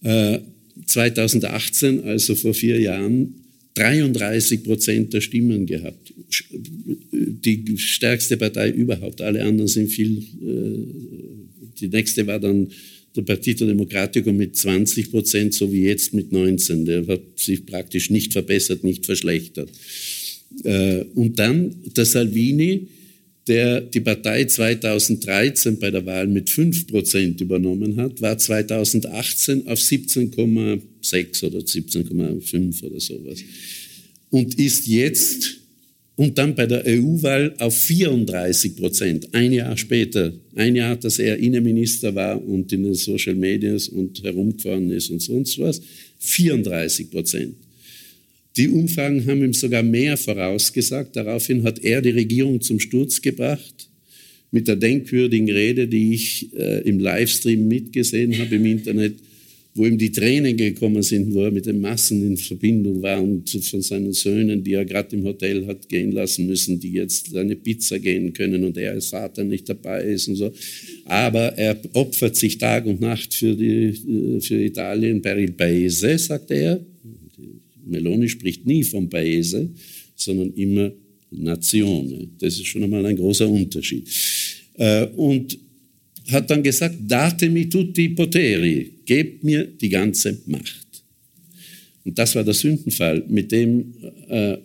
äh, 0.03 0.39
2018, 0.85 2.03
also 2.03 2.35
vor 2.35 2.53
vier 2.53 2.79
Jahren, 2.79 3.35
33 3.79 4.63
Prozent 4.63 5.13
der 5.13 5.21
Stimmen 5.21 5.65
gehabt. 5.65 6.13
Die 7.11 7.77
stärkste 7.77 8.35
Partei 8.37 8.71
überhaupt. 8.71 9.21
Alle 9.21 9.43
anderen 9.43 9.67
sind 9.67 9.89
viel. 9.89 10.17
Äh, 10.17 11.79
die 11.79 11.87
nächste 11.87 12.27
war 12.27 12.39
dann 12.39 12.67
der 13.15 13.21
Partito 13.21 13.65
Democratico 13.65 14.33
mit 14.33 14.55
20 14.55 15.11
Prozent, 15.11 15.53
so 15.53 15.71
wie 15.71 15.83
jetzt 15.83 16.13
mit 16.13 16.31
19. 16.31 16.85
Der 16.85 17.07
hat 17.07 17.21
sich 17.37 17.65
praktisch 17.65 18.09
nicht 18.09 18.33
verbessert, 18.33 18.83
nicht 18.83 19.05
verschlechtert. 19.05 19.69
Äh, 20.63 21.05
und 21.15 21.39
dann 21.39 21.75
der 21.95 22.05
Salvini, 22.05 22.87
der 23.49 23.81
die 23.81 23.99
Partei 23.99 24.45
2013 24.45 25.79
bei 25.79 25.91
der 25.91 26.05
Wahl 26.05 26.27
mit 26.27 26.49
5 26.49 26.87
Prozent 26.87 27.41
übernommen 27.41 27.97
hat, 27.97 28.21
war 28.21 28.37
2018 28.37 29.67
auf 29.67 29.79
17,6 29.79 31.45
oder 31.45 31.59
17,5 31.59 32.83
oder 32.83 32.99
sowas. 32.99 33.39
Und 34.29 34.59
ist 34.59 34.87
jetzt 34.87 35.57
und 36.15 36.37
dann 36.37 36.53
bei 36.53 36.67
der 36.67 36.83
EU-Wahl 36.85 37.55
auf 37.59 37.73
34 37.75 38.75
Prozent, 38.75 39.33
ein 39.33 39.53
Jahr 39.53 39.77
später, 39.77 40.33
ein 40.53 40.75
Jahr, 40.75 40.97
dass 40.97 41.17
er 41.17 41.37
Innenminister 41.37 42.13
war 42.13 42.45
und 42.45 42.71
in 42.73 42.83
den 42.83 42.93
Social 42.93 43.35
Medias 43.35 43.87
und 43.87 44.21
herumgefahren 44.21 44.91
ist 44.91 45.09
und 45.09 45.21
sonst 45.21 45.57
was, 45.59 45.81
34 46.19 47.09
Prozent. 47.09 47.55
Die 48.59 48.69
Umfragen 48.69 49.25
haben 49.25 49.43
ihm 49.43 49.53
sogar 49.53 49.81
mehr 49.81 50.17
vorausgesagt. 50.17 51.15
Daraufhin 51.15 51.63
hat 51.63 51.79
er 51.79 52.01
die 52.01 52.09
Regierung 52.09 52.61
zum 52.61 52.79
Sturz 52.79 53.21
gebracht 53.21 53.89
mit 54.51 54.67
der 54.67 54.75
denkwürdigen 54.75 55.49
Rede, 55.49 55.87
die 55.87 56.13
ich 56.13 56.53
äh, 56.53 56.81
im 56.87 56.99
Livestream 56.99 57.67
mitgesehen 57.67 58.37
habe 58.37 58.55
im 58.55 58.65
Internet 58.65 59.15
wo 59.75 59.85
ihm 59.85 59.97
die 59.97 60.11
Tränen 60.11 60.57
gekommen 60.57 61.01
sind, 61.03 61.33
wo 61.33 61.43
er 61.43 61.51
mit 61.51 61.65
den 61.65 61.79
Massen 61.79 62.25
in 62.25 62.35
Verbindung 62.35 63.01
war 63.01 63.21
und 63.21 63.49
von 63.49 63.81
seinen 63.81 64.11
Söhnen, 64.11 64.63
die 64.63 64.73
er 64.73 64.83
gerade 64.83 65.15
im 65.15 65.23
Hotel 65.23 65.65
hat 65.67 65.87
gehen 65.87 66.11
lassen 66.11 66.47
müssen, 66.47 66.79
die 66.79 66.93
jetzt 66.93 67.35
eine 67.35 67.55
Pizza 67.55 67.97
gehen 67.97 68.33
können 68.33 68.63
und 68.65 68.77
er 68.77 68.91
als 68.91 69.07
Vater 69.07 69.43
nicht 69.43 69.69
dabei 69.69 70.03
ist 70.03 70.27
und 70.27 70.35
so. 70.35 70.51
Aber 71.05 71.57
er 71.57 71.79
opfert 71.93 72.35
sich 72.35 72.57
Tag 72.57 72.87
und 72.87 72.99
Nacht 72.99 73.33
für, 73.33 73.55
die, 73.55 74.39
für 74.41 74.61
Italien 74.61 75.21
per 75.21 75.37
il 75.37 75.51
Paese, 75.51 76.17
sagt 76.17 76.51
er. 76.51 76.83
Meloni 77.89 78.29
spricht 78.29 78.65
nie 78.65 78.83
vom 78.83 79.09
Paese, 79.09 79.69
sondern 80.15 80.53
immer 80.53 80.91
Nazione. 81.31 82.27
Das 82.39 82.53
ist 82.53 82.67
schon 82.67 82.83
einmal 82.83 83.05
ein 83.05 83.15
großer 83.15 83.47
Unterschied. 83.47 84.07
Äh, 84.75 85.07
und 85.15 85.57
hat 86.31 86.49
dann 86.49 86.63
gesagt, 86.63 86.95
datemi 87.07 87.67
tutti 87.69 88.05
i 88.05 88.09
poteri, 88.09 88.91
gebt 89.05 89.43
mir 89.43 89.65
die 89.65 89.89
ganze 89.89 90.37
Macht. 90.45 90.87
Und 92.05 92.17
das 92.17 92.35
war 92.35 92.43
der 92.43 92.53
Sündenfall, 92.53 93.23
mit 93.27 93.51
dem, 93.51 93.93
äh, 94.29 94.57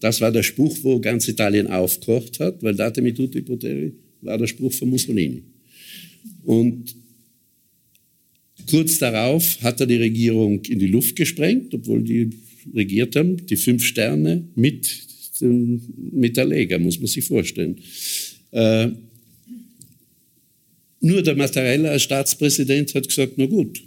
das 0.00 0.20
war 0.20 0.32
der 0.32 0.42
Spruch, 0.42 0.76
wo 0.82 0.98
ganz 1.00 1.28
Italien 1.28 1.66
aufgekocht 1.66 2.40
hat, 2.40 2.62
weil 2.62 2.74
datemi 2.74 3.12
tutti 3.12 3.38
i 3.38 3.42
poteri 3.42 3.92
war 4.22 4.38
der 4.38 4.46
Spruch 4.46 4.72
von 4.72 4.90
Mussolini. 4.90 5.42
Und 6.44 6.94
kurz 8.68 8.98
darauf 8.98 9.60
hat 9.62 9.80
er 9.80 9.86
die 9.86 9.96
Regierung 9.96 10.64
in 10.64 10.78
die 10.78 10.86
Luft 10.86 11.16
gesprengt, 11.16 11.74
obwohl 11.74 12.02
die 12.02 12.30
regiert 12.74 13.16
haben, 13.16 13.46
die 13.46 13.56
fünf 13.56 13.84
Sterne 13.84 14.44
mit, 14.54 14.88
mit 15.40 16.36
der 16.36 16.46
Lega, 16.46 16.78
muss 16.78 16.98
man 16.98 17.06
sich 17.06 17.24
vorstellen. 17.24 17.76
Äh, 18.50 18.88
nur 21.00 21.22
der 21.22 21.34
Mattarella 21.34 21.90
als 21.90 22.02
Staatspräsident 22.02 22.94
hat 22.94 23.08
gesagt, 23.08 23.32
na 23.36 23.46
gut, 23.46 23.82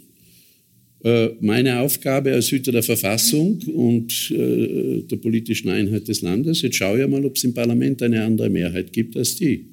äh, 1.02 1.30
meine 1.40 1.80
Aufgabe 1.80 2.32
als 2.32 2.50
Hüter 2.50 2.72
der 2.72 2.82
Verfassung 2.82 3.60
und 3.72 4.30
äh, 4.32 5.02
der 5.02 5.16
politischen 5.16 5.68
Einheit 5.68 6.08
des 6.08 6.22
Landes, 6.22 6.62
jetzt 6.62 6.76
schaue 6.76 7.02
ich 7.02 7.08
mal, 7.08 7.24
ob 7.24 7.36
es 7.36 7.44
im 7.44 7.54
Parlament 7.54 8.02
eine 8.02 8.24
andere 8.24 8.50
Mehrheit 8.50 8.92
gibt 8.92 9.16
als 9.16 9.36
die. 9.36 9.66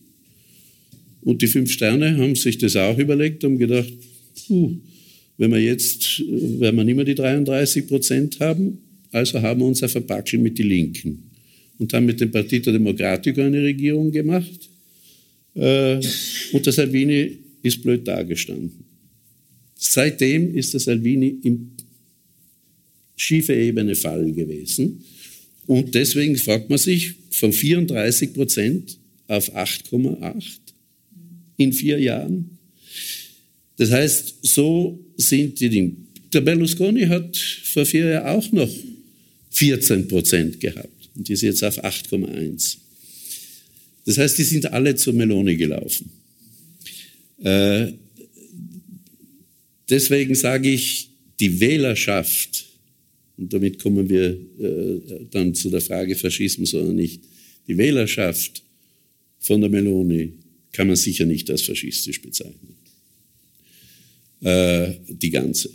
Und 1.21 1.41
die 1.41 1.47
fünf 1.47 1.71
Sterne 1.71 2.17
haben 2.17 2.35
sich 2.35 2.57
das 2.57 2.75
auch 2.75 2.97
überlegt 2.97 3.43
und 3.45 3.57
gedacht, 3.57 3.91
puh, 4.47 4.75
wenn 5.37 5.51
wir 5.51 5.59
jetzt, 5.59 6.19
äh, 6.19 6.59
werden 6.59 6.75
wir 6.75 6.83
nicht 6.83 6.95
mehr 6.95 7.05
die 7.05 7.15
33 7.15 7.87
Prozent 7.87 8.39
haben, 8.39 8.77
also 9.13 9.41
haben 9.41 9.61
wir 9.61 9.67
uns 9.67 9.81
ein 9.83 9.89
Verpackel 9.89 10.39
mit 10.39 10.57
den 10.57 10.67
Linken 10.67 11.31
und 11.77 11.93
haben 11.93 12.05
mit 12.05 12.19
dem 12.19 12.31
Partito 12.31 12.71
Democratico 12.71 13.41
eine 13.41 13.61
Regierung 13.61 14.11
gemacht 14.11 14.69
äh, 15.55 15.95
und 16.51 16.65
der 16.65 16.73
Salvini 16.73 17.37
ist 17.61 17.81
blöd 17.81 18.07
dagestanden. 18.07 18.83
Seitdem 19.75 20.55
ist 20.55 20.73
der 20.73 20.79
Salvini 20.79 21.37
im 21.43 21.71
schiefe 23.15 23.53
Ebene 23.53 23.95
Fall 23.95 24.31
gewesen. 24.31 25.03
Und 25.65 25.93
deswegen 25.95 26.35
fragt 26.35 26.69
man 26.69 26.79
sich 26.79 27.13
von 27.31 27.53
34 27.53 28.33
Prozent 28.33 28.97
auf 29.27 29.55
8,8 29.55 30.43
in 31.57 31.71
vier 31.71 31.99
Jahren. 31.99 32.57
Das 33.77 33.91
heißt, 33.91 34.39
so 34.41 34.99
sind 35.17 35.59
die 35.59 35.69
Dinge. 35.69 35.93
Der 36.33 36.41
Berlusconi 36.41 37.05
hat 37.05 37.37
vor 37.37 37.85
vier 37.85 38.05
Jahren 38.05 38.37
auch 38.37 38.51
noch 38.51 38.69
14 39.53 40.07
Prozent 40.07 40.59
gehabt 40.59 41.09
und 41.15 41.29
ist 41.29 41.41
jetzt 41.41 41.63
auf 41.63 41.83
8,1. 41.83 42.77
Das 44.05 44.17
heißt, 44.17 44.37
die 44.37 44.43
sind 44.43 44.71
alle 44.71 44.95
zur 44.95 45.13
Melone 45.13 45.55
gelaufen. 45.55 46.09
Äh, 47.41 47.93
deswegen 49.89 50.35
sage 50.35 50.69
ich, 50.69 51.09
die 51.39 51.59
Wählerschaft, 51.59 52.65
und 53.37 53.53
damit 53.53 53.79
kommen 53.79 54.09
wir 54.09 54.31
äh, 54.59 55.25
dann 55.31 55.55
zu 55.55 55.69
der 55.69 55.81
Frage 55.81 56.15
Faschismus 56.15 56.73
oder 56.73 56.91
nicht, 56.91 57.21
die 57.67 57.77
Wählerschaft 57.77 58.63
von 59.39 59.61
der 59.61 59.69
Meloni 59.69 60.33
kann 60.71 60.87
man 60.87 60.95
sicher 60.95 61.25
nicht 61.25 61.49
als 61.49 61.61
faschistisch 61.61 62.21
bezeichnen. 62.21 62.75
Äh, 64.41 64.93
die 65.07 65.29
ganze. 65.29 65.69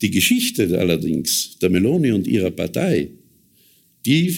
Die 0.00 0.10
Geschichte 0.10 0.78
allerdings 0.78 1.56
der 1.60 1.70
Meloni 1.70 2.12
und 2.12 2.26
ihrer 2.26 2.50
Partei, 2.50 3.08
die 4.04 4.36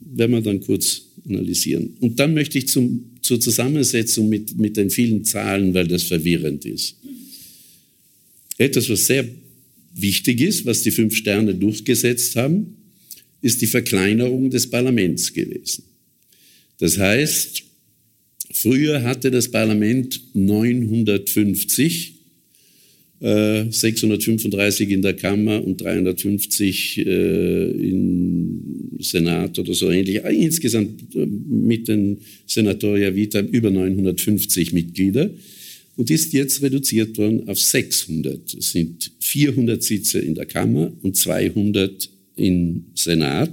werden 0.00 0.32
wir 0.32 0.40
dann 0.40 0.60
kurz 0.60 1.02
analysieren. 1.26 1.96
Und 2.00 2.18
dann 2.18 2.34
möchte 2.34 2.58
ich 2.58 2.68
zum, 2.68 3.10
zur 3.22 3.40
Zusammensetzung 3.40 4.28
mit, 4.28 4.56
mit 4.58 4.76
den 4.76 4.90
vielen 4.90 5.24
Zahlen, 5.24 5.74
weil 5.74 5.88
das 5.88 6.04
verwirrend 6.04 6.64
ist. 6.64 6.96
Etwas, 8.58 8.88
was 8.88 9.06
sehr 9.06 9.26
wichtig 9.94 10.40
ist, 10.40 10.66
was 10.66 10.82
die 10.82 10.90
fünf 10.90 11.16
Sterne 11.16 11.54
durchgesetzt 11.54 12.36
haben, 12.36 12.76
ist 13.40 13.60
die 13.60 13.66
Verkleinerung 13.66 14.50
des 14.50 14.68
Parlaments 14.68 15.32
gewesen. 15.32 15.84
Das 16.78 16.98
heißt, 16.98 17.62
früher 18.52 19.02
hatte 19.02 19.30
das 19.30 19.50
Parlament 19.50 20.20
950 20.34 22.13
635 23.24 24.90
äh, 24.90 24.92
in 24.92 25.00
der 25.00 25.14
Kammer 25.14 25.64
und 25.64 25.80
350 25.80 26.98
äh, 26.98 27.70
im 27.70 28.98
Senat 29.00 29.58
oder 29.58 29.72
so 29.72 29.90
ähnlich. 29.90 30.22
Äh, 30.22 30.34
insgesamt 30.34 31.14
mit 31.14 31.88
den 31.88 32.18
Senatoria 32.46 33.14
Vita 33.14 33.40
über 33.40 33.70
950 33.70 34.74
Mitglieder 34.74 35.30
und 35.96 36.10
ist 36.10 36.34
jetzt 36.34 36.60
reduziert 36.60 37.16
worden 37.16 37.48
auf 37.48 37.58
600. 37.58 38.52
Es 38.52 38.72
sind 38.72 39.10
400 39.20 39.82
Sitze 39.82 40.18
in 40.18 40.34
der 40.34 40.44
Kammer 40.44 40.92
und 41.00 41.16
200 41.16 42.10
im 42.36 42.84
Senat. 42.94 43.52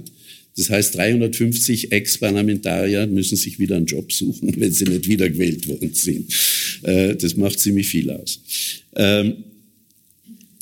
Das 0.54 0.68
heißt, 0.68 0.96
350 0.96 1.92
Ex-Parlamentarier 1.92 3.06
müssen 3.06 3.36
sich 3.36 3.58
wieder 3.58 3.76
einen 3.76 3.86
Job 3.86 4.12
suchen, 4.12 4.52
wenn 4.58 4.72
sie 4.72 4.84
nicht 4.84 5.08
wiedergewählt 5.08 5.66
worden 5.66 5.94
sind. 5.94 6.30
Das 6.82 7.36
macht 7.36 7.60
ziemlich 7.60 7.86
viel 7.86 8.10
aus. 8.10 8.40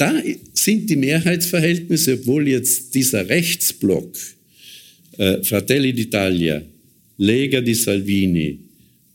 Da 0.01 0.21
sind 0.55 0.89
die 0.89 0.97
Mehrheitsverhältnisse, 0.97 2.15
obwohl 2.15 2.49
jetzt 2.49 2.95
dieser 2.95 3.29
Rechtsblock 3.29 4.17
äh, 5.19 5.43
Fratelli 5.43 5.93
d'Italia, 5.93 6.63
Lega 7.19 7.61
di 7.61 7.75
Salvini, 7.75 8.59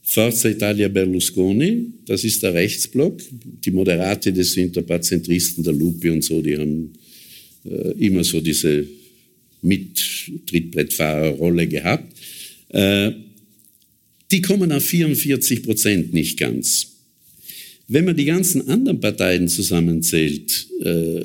Forza 0.04 0.48
Italia 0.48 0.88
Berlusconi, 0.88 1.88
das 2.06 2.24
ist 2.24 2.44
der 2.44 2.54
Rechtsblock. 2.54 3.20
Die 3.66 3.72
Moderati, 3.72 4.32
das 4.32 4.52
sind 4.52 4.78
ein 4.78 4.86
paar 4.86 5.02
Zentristen, 5.02 5.64
der 5.64 5.74
Lupi 5.74 6.12
und 6.12 6.24
so, 6.24 6.40
die 6.40 6.56
haben 6.56 6.94
äh, 7.64 8.06
immer 8.06 8.24
so 8.24 8.40
diese 8.40 8.86
Mit-Trittbrettfahrerrolle 9.64 11.66
gehabt. 11.66 12.14
Äh, 12.70 13.12
die 14.30 14.42
kommen 14.44 14.72
auf 14.72 14.86
44 14.86 15.64
Prozent 15.64 16.14
nicht 16.14 16.38
ganz. 16.38 16.95
Wenn 17.88 18.06
man 18.06 18.16
die 18.16 18.26
ganzen 18.26 18.68
anderen 18.68 19.00
Parteien 19.00 19.48
zusammenzählt, 19.48 20.68
äh, 20.82 21.22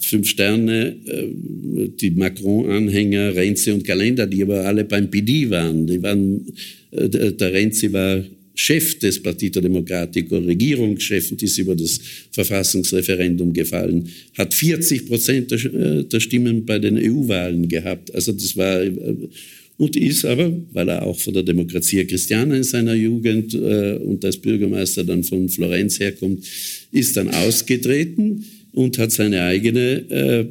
Fünf 0.00 0.28
Sterne, 0.28 0.96
äh, 1.06 1.88
die 2.00 2.10
Macron-Anhänger, 2.10 3.34
Renzi 3.34 3.72
und 3.72 3.84
Kalender, 3.84 4.26
die 4.26 4.42
aber 4.42 4.64
alle 4.64 4.84
beim 4.84 5.10
PD 5.10 5.50
waren. 5.50 5.86
Die 5.86 6.02
waren 6.02 6.46
äh, 6.92 7.32
der 7.32 7.52
Renzi 7.52 7.92
war 7.92 8.24
Chef 8.54 8.98
des 8.98 9.22
Partito 9.22 9.60
Democratico, 9.60 10.38
Regierungschef 10.38 11.30
und 11.30 11.42
ist 11.42 11.58
über 11.58 11.76
das 11.76 12.00
Verfassungsreferendum 12.32 13.52
gefallen, 13.52 14.08
hat 14.36 14.52
40 14.52 15.06
Prozent 15.06 15.50
der, 15.52 16.02
der 16.02 16.20
Stimmen 16.20 16.66
bei 16.66 16.80
den 16.80 16.96
EU-Wahlen 16.96 17.68
gehabt. 17.68 18.12
Also 18.12 18.32
das 18.32 18.56
war 18.56 18.82
und 19.78 19.96
ist 19.96 20.24
aber, 20.24 20.52
weil 20.72 20.88
er 20.88 21.06
auch 21.06 21.18
von 21.18 21.32
der 21.32 21.44
Demokratia 21.44 22.04
Christiana 22.04 22.56
in 22.56 22.64
seiner 22.64 22.94
Jugend 22.94 23.54
äh, 23.54 23.94
und 23.94 24.24
als 24.24 24.36
Bürgermeister 24.36 25.04
dann 25.04 25.22
von 25.22 25.48
Florenz 25.48 26.00
herkommt, 26.00 26.44
ist 26.90 27.16
dann 27.16 27.28
ausgetreten 27.28 28.44
und 28.72 28.98
hat 28.98 29.12
seine 29.12 29.42
eigene 29.42 30.04
äh, 30.10 30.46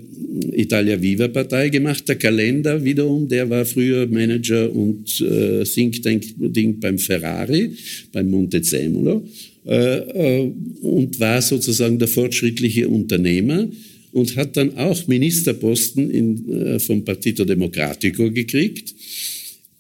Italia 0.54 1.02
Viva 1.02 1.28
Partei 1.28 1.68
gemacht. 1.70 2.08
Der 2.08 2.16
Kalender 2.16 2.84
wiederum, 2.84 3.28
der 3.28 3.50
war 3.50 3.66
früher 3.66 4.08
Manager 4.08 4.74
und 4.74 5.20
äh, 5.22 5.64
Think 5.66 6.02
Tank 6.02 6.24
Ding 6.38 6.80
beim 6.80 6.98
Ferrari, 6.98 7.72
beim 8.14 8.30
Montezemolo 8.30 9.28
äh, 9.66 9.98
äh, 9.98 10.52
und 10.82 11.20
war 11.20 11.42
sozusagen 11.42 12.00
der 12.00 12.08
fortschrittliche 12.08 12.88
Unternehmer 12.88 13.68
und 14.12 14.36
hat 14.36 14.58
dann 14.58 14.78
auch 14.78 15.08
Ministerposten 15.08 16.10
in, 16.10 16.50
äh, 16.50 16.80
vom 16.80 17.04
Partito 17.04 17.46
Democratico 17.46 18.32
gekriegt 18.32 18.94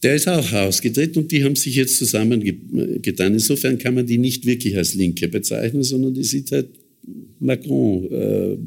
der 0.03 0.15
ist 0.15 0.27
auch 0.27 0.53
ausgetreten 0.53 1.19
und 1.19 1.31
die 1.31 1.43
haben 1.43 1.55
sich 1.55 1.75
jetzt 1.75 1.97
zusammengetan. 1.97 3.33
Insofern 3.33 3.77
kann 3.77 3.95
man 3.95 4.05
die 4.05 4.17
nicht 4.17 4.45
wirklich 4.45 4.77
als 4.77 4.93
Linke 4.93 5.27
bezeichnen, 5.27 5.83
sondern 5.83 6.13
die 6.13 6.23
sieht 6.23 6.51
halt 6.51 6.67
Macron 7.39 8.07
äh, 8.11 8.57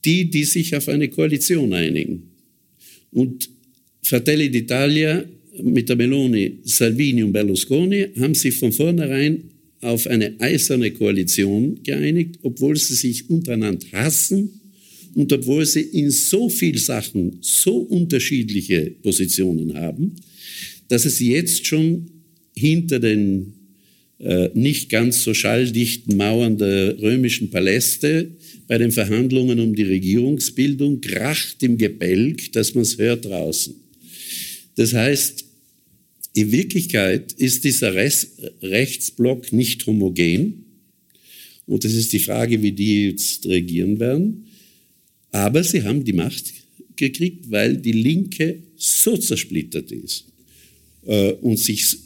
die, 0.04 0.30
die 0.30 0.44
sich 0.44 0.74
auf 0.74 0.88
eine 0.88 1.08
Koalition 1.08 1.72
einigen. 1.72 2.30
Und 3.10 3.50
Fratelli 4.02 4.46
d'Italia 4.46 5.24
mit 5.62 5.88
der 5.88 5.96
Meloni, 5.96 6.58
Salvini 6.62 7.22
und 7.22 7.32
Berlusconi 7.32 8.06
haben 8.18 8.34
sich 8.34 8.54
von 8.54 8.72
vornherein 8.72 9.50
auf 9.80 10.06
eine 10.06 10.40
eiserne 10.40 10.92
Koalition 10.92 11.82
geeinigt, 11.82 12.38
obwohl 12.42 12.76
sie 12.76 12.94
sich 12.94 13.28
untereinander 13.28 13.86
hassen 13.92 14.57
und 15.18 15.32
obwohl 15.32 15.66
sie 15.66 15.80
in 15.80 16.12
so 16.12 16.48
vielen 16.48 16.78
Sachen 16.78 17.38
so 17.40 17.78
unterschiedliche 17.78 18.92
Positionen 19.02 19.74
haben, 19.74 20.14
dass 20.86 21.04
es 21.06 21.18
jetzt 21.18 21.66
schon 21.66 22.08
hinter 22.54 23.00
den 23.00 23.52
äh, 24.20 24.50
nicht 24.54 24.88
ganz 24.90 25.24
so 25.24 25.34
schalldichten 25.34 26.16
Mauern 26.16 26.56
der 26.56 27.02
römischen 27.02 27.50
Paläste 27.50 28.30
bei 28.68 28.78
den 28.78 28.92
Verhandlungen 28.92 29.58
um 29.58 29.74
die 29.74 29.82
Regierungsbildung 29.82 31.00
kracht 31.00 31.64
im 31.64 31.78
Gebälk, 31.78 32.52
dass 32.52 32.76
man 32.76 32.82
es 32.82 32.96
hört 32.96 33.24
draußen. 33.24 33.74
Das 34.76 34.94
heißt, 34.94 35.46
in 36.34 36.52
Wirklichkeit 36.52 37.32
ist 37.32 37.64
dieser 37.64 37.92
Rechtsblock 38.62 39.52
nicht 39.52 39.84
homogen. 39.84 40.64
Und 41.66 41.82
das 41.82 41.94
ist 41.94 42.12
die 42.12 42.20
Frage, 42.20 42.62
wie 42.62 42.70
die 42.70 43.06
jetzt 43.06 43.46
regieren 43.46 43.98
werden. 43.98 44.44
Aber 45.30 45.62
sie 45.62 45.82
haben 45.82 46.04
die 46.04 46.12
Macht 46.12 46.52
gekriegt, 46.96 47.50
weil 47.50 47.76
die 47.76 47.92
Linke 47.92 48.58
so 48.76 49.16
zersplittert 49.16 49.92
ist 49.92 50.26
äh, 51.06 51.32
und 51.32 51.58
sich 51.58 51.96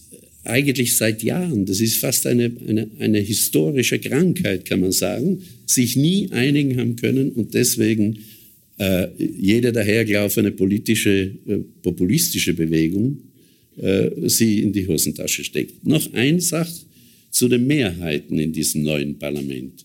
eigentlich 0.44 0.96
seit 0.96 1.22
Jahren, 1.22 1.66
das 1.66 1.80
ist 1.80 1.98
fast 1.98 2.26
eine, 2.26 2.50
eine, 2.66 2.88
eine 2.98 3.20
historische 3.20 3.98
Krankheit, 4.00 4.64
kann 4.64 4.80
man 4.80 4.92
sagen, 4.92 5.42
sich 5.66 5.96
nie 5.96 6.30
einigen 6.30 6.78
haben 6.78 6.96
können 6.96 7.30
und 7.30 7.54
deswegen 7.54 8.18
äh, 8.78 9.08
jede 9.18 9.72
dahergelaufene 9.72 10.50
politische, 10.50 11.32
äh, 11.46 11.58
populistische 11.82 12.54
Bewegung 12.54 13.18
äh, 13.76 14.10
sie 14.28 14.60
in 14.60 14.72
die 14.72 14.86
Hosentasche 14.86 15.44
steckt. 15.44 15.86
Noch 15.86 16.12
ein 16.12 16.40
Sach 16.40 16.70
zu 17.30 17.48
den 17.48 17.66
Mehrheiten 17.66 18.38
in 18.38 18.52
diesem 18.52 18.82
neuen 18.82 19.18
Parlament. 19.18 19.84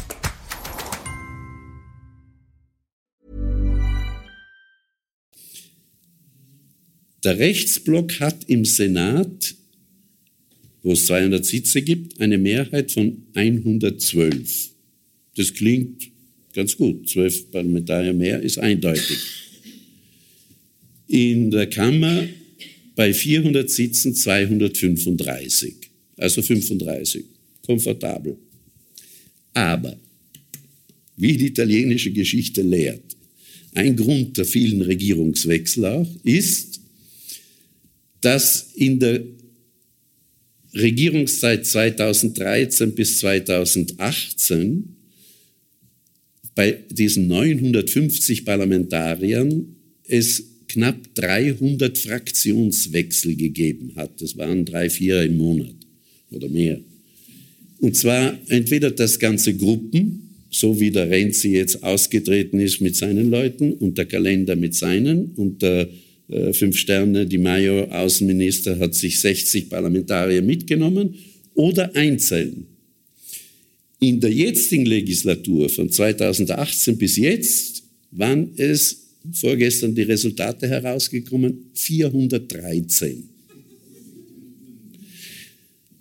Der 7.23 7.37
Rechtsblock 7.37 8.19
hat 8.19 8.43
im 8.47 8.65
Senat 8.65 9.55
wo 10.83 10.93
es 10.93 11.05
200 11.05 11.45
Sitze 11.45 11.81
gibt, 11.81 12.19
eine 12.19 12.37
Mehrheit 12.37 12.91
von 12.91 13.23
112. 13.33 14.69
Das 15.35 15.53
klingt 15.53 16.09
ganz 16.53 16.75
gut. 16.75 17.07
Zwölf 17.07 17.51
Parlamentarier 17.51 18.13
mehr 18.13 18.41
ist 18.41 18.57
eindeutig. 18.57 19.19
In 21.07 21.51
der 21.51 21.67
Kammer 21.67 22.27
bei 22.95 23.13
400 23.13 23.69
Sitzen 23.69 24.15
235. 24.15 25.75
Also 26.17 26.41
35. 26.41 27.25
Komfortabel. 27.65 28.37
Aber, 29.53 29.97
wie 31.17 31.37
die 31.37 31.47
italienische 31.47 32.11
Geschichte 32.11 32.61
lehrt, 32.61 33.03
ein 33.73 33.95
Grund 33.95 34.37
der 34.37 34.45
vielen 34.45 34.81
Regierungswechsel 34.81 35.85
auch 35.85 36.09
ist, 36.23 36.80
dass 38.21 38.71
in 38.75 38.99
der 38.99 39.23
Regierungszeit 40.73 41.65
2013 41.65 42.93
bis 42.93 43.19
2018 43.19 44.95
bei 46.55 46.77
diesen 46.89 47.27
950 47.27 48.45
Parlamentariern 48.45 49.75
es 50.07 50.43
knapp 50.67 51.15
300 51.15 51.97
Fraktionswechsel 51.97 53.35
gegeben 53.35 53.93
hat. 53.95 54.21
Das 54.21 54.37
waren 54.37 54.63
drei, 54.63 54.89
vier 54.89 55.23
im 55.23 55.37
Monat 55.37 55.75
oder 56.31 56.47
mehr. 56.47 56.79
Und 57.79 57.95
zwar 57.95 58.37
entweder 58.47 58.91
das 58.91 59.19
ganze 59.19 59.53
Gruppen, 59.55 60.29
so 60.49 60.79
wie 60.79 60.91
der 60.91 61.09
Renzi 61.09 61.49
jetzt 61.49 61.83
ausgetreten 61.83 62.59
ist 62.59 62.79
mit 62.79 62.95
seinen 62.95 63.29
Leuten 63.29 63.73
und 63.73 63.97
der 63.97 64.05
Kalender 64.05 64.55
mit 64.55 64.75
seinen 64.75 65.31
und 65.35 65.61
der 65.61 65.89
fünf 66.53 66.77
Sterne, 66.77 67.25
die 67.25 67.37
Mayo 67.37 67.83
Außenminister 67.85 68.79
hat 68.79 68.95
sich 68.95 69.19
60 69.19 69.69
Parlamentarier 69.69 70.41
mitgenommen 70.41 71.15
oder 71.53 71.95
einzeln. 71.95 72.67
In 73.99 74.19
der 74.19 74.31
jetzigen 74.31 74.85
Legislatur 74.85 75.69
von 75.69 75.89
2018 75.89 76.97
bis 76.97 77.17
jetzt 77.17 77.83
waren 78.11 78.51
es 78.57 79.01
vorgestern 79.33 79.93
die 79.93 80.01
Resultate 80.01 80.67
herausgekommen 80.67 81.69
413. 81.73 83.30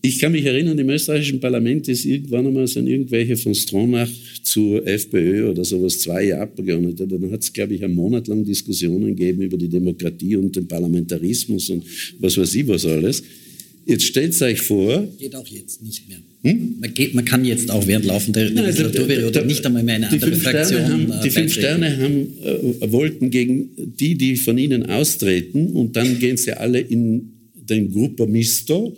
ich 0.03 0.19
kann 0.19 0.33
mich 0.33 0.45
erinnern, 0.45 0.79
im 0.79 0.89
österreichischen 0.89 1.41
Parlament 1.41 1.87
ist 1.89 2.07
irgendwann 2.07 2.47
einmal 2.47 2.67
sind 2.67 2.87
irgendwelche 2.87 3.37
von 3.37 3.55
Stronach 3.55 4.09
zur 4.43 4.87
FPÖ 4.87 5.51
oder 5.51 5.65
sowas 5.65 5.99
zwei 5.99 6.35
Abgeordnete. 6.35 7.07
Dann 7.07 7.31
hat 7.31 7.43
es, 7.43 7.53
glaube 7.53 7.75
ich, 7.75 7.85
einen 7.85 7.95
Monat 7.95 8.27
lang 8.29 8.45
Diskussionen 8.45 9.15
gegeben 9.15 9.43
über 9.43 9.59
die 9.59 9.69
Demokratie 9.69 10.37
und 10.37 10.57
den 10.57 10.67
Parlamentarismus 10.67 11.69
und 11.69 11.85
was 12.19 12.39
weiß 12.39 12.55
ich 12.55 12.67
was 12.67 12.87
alles. 12.87 13.23
Jetzt 13.85 14.05
stellt 14.05 14.41
euch 14.41 14.61
vor. 14.61 15.07
Geht 15.19 15.35
auch 15.35 15.47
jetzt 15.47 15.83
nicht 15.83 16.09
mehr. 16.09 16.19
Hm? 16.43 16.77
Man, 16.81 16.95
geht, 16.95 17.15
man, 17.15 17.25
kann 17.25 17.45
jetzt 17.45 17.71
auch 17.71 17.87
während 17.87 18.07
laufender 18.07 18.49
Legislaturperiode 18.49 19.45
nicht 19.45 19.67
einmal 19.67 19.83
mehr 19.83 19.97
eine 19.97 20.11
andere 20.11 20.37
Fraktion. 20.37 20.89
Haben, 20.89 21.13
äh, 21.13 21.23
die 21.25 21.31
fünf 21.31 21.53
Sterne 21.53 21.99
haben, 21.99 22.29
äh, 22.43 22.93
wollten 22.93 23.31
gegen 23.31 23.71
die, 23.99 24.17
die 24.17 24.37
von 24.37 24.57
ihnen 24.57 24.87
austreten 24.87 25.73
und 25.73 25.97
dann 25.97 26.19
gehen 26.19 26.39
sie 26.39 26.53
alle 26.53 26.81
in 26.81 27.33
den 27.55 27.91
Gruppo 27.93 28.27
Misto 28.27 28.97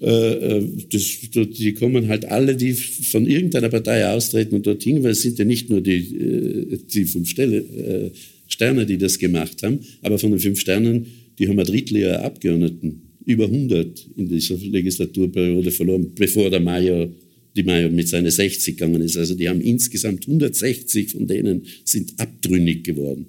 äh, 0.00 0.58
äh, 0.58 0.66
das, 0.90 1.18
die 1.50 1.74
kommen 1.74 2.08
halt 2.08 2.24
alle, 2.24 2.56
die 2.56 2.72
von 2.72 3.26
irgendeiner 3.26 3.68
Partei 3.68 4.08
austreten 4.08 4.54
und 4.54 4.66
dorthin, 4.66 5.02
weil 5.02 5.10
es 5.10 5.22
sind 5.22 5.38
ja 5.38 5.44
nicht 5.44 5.68
nur 5.68 5.82
die, 5.82 5.98
äh, 6.16 6.78
die 6.92 7.04
fünf 7.04 7.28
Stelle, 7.28 8.10
Sterne, 8.46 8.86
die 8.86 8.98
das 8.98 9.18
gemacht 9.18 9.62
haben, 9.62 9.80
aber 10.02 10.18
von 10.18 10.30
den 10.30 10.40
fünf 10.40 10.58
Sternen, 10.58 11.06
die 11.38 11.48
haben 11.48 11.58
ein 11.58 11.66
Drittel 11.66 11.98
ihrer 11.98 12.24
Abgeordneten, 12.24 13.02
über 13.26 13.44
100 13.44 14.06
in 14.16 14.28
dieser 14.28 14.56
Legislaturperiode 14.56 15.70
verloren, 15.70 16.12
bevor 16.14 16.50
der 16.50 16.60
Mayo, 16.60 17.12
die 17.54 17.62
Mayo 17.62 17.90
mit 17.90 18.08
seinen 18.08 18.30
60 18.30 18.76
gegangen 18.76 19.02
ist. 19.02 19.16
Also 19.16 19.34
die 19.34 19.48
haben 19.48 19.60
insgesamt 19.60 20.26
160 20.26 21.10
von 21.10 21.26
denen 21.26 21.62
sind 21.84 22.14
abtrünnig 22.18 22.82
geworden. 22.84 23.26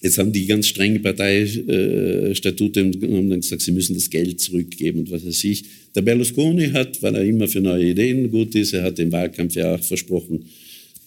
Jetzt 0.00 0.18
haben 0.18 0.32
die 0.32 0.46
ganz 0.46 0.68
strenge 0.68 1.00
Parteistatute 1.00 2.84
und 2.84 3.02
haben 3.02 3.30
dann 3.30 3.40
gesagt, 3.40 3.62
sie 3.62 3.72
müssen 3.72 3.94
das 3.94 4.08
Geld 4.08 4.40
zurückgeben 4.40 5.00
und 5.00 5.10
was 5.10 5.26
weiß 5.26 5.44
ich. 5.44 5.64
Der 5.94 6.02
Berlusconi 6.02 6.68
hat, 6.68 7.02
weil 7.02 7.16
er 7.16 7.24
immer 7.24 7.48
für 7.48 7.60
neue 7.60 7.90
Ideen 7.90 8.30
gut 8.30 8.54
ist, 8.54 8.74
er 8.74 8.84
hat 8.84 8.98
im 9.00 9.10
Wahlkampf 9.10 9.56
ja 9.56 9.74
auch 9.74 9.82
versprochen, 9.82 10.44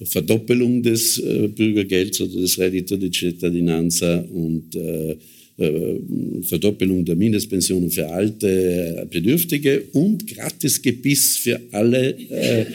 Verdoppelung 0.03 0.81
des 0.81 1.19
äh, 1.19 1.47
Bürgergelds 1.47 2.19
oder 2.21 2.41
des 2.41 2.57
Reddito 2.57 2.97
di 2.97 3.11
Cittadinanza 3.11 4.25
und 4.33 4.75
äh, 4.75 5.15
äh, 5.57 5.99
Verdoppelung 6.41 7.05
der 7.05 7.15
Mindestpensionen 7.15 7.91
für 7.91 8.07
alte 8.07 9.07
Bedürftige 9.09 9.83
und 9.93 10.25
Gratisgebiss 10.27 11.37
für 11.37 11.59
alle. 11.71 12.17
Äh, 12.29 12.65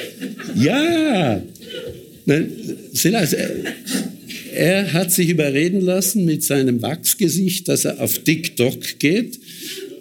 ja! 0.64 1.42
Nein, 2.26 2.50
äh, 3.04 3.26
er 4.56 4.92
hat 4.92 5.12
sich 5.12 5.28
überreden 5.28 5.80
lassen 5.80 6.24
mit 6.24 6.42
seinem 6.42 6.80
Wachsgesicht, 6.82 7.68
dass 7.68 7.84
er 7.84 8.00
auf 8.00 8.18
TikTok 8.18 8.98
geht. 8.98 9.38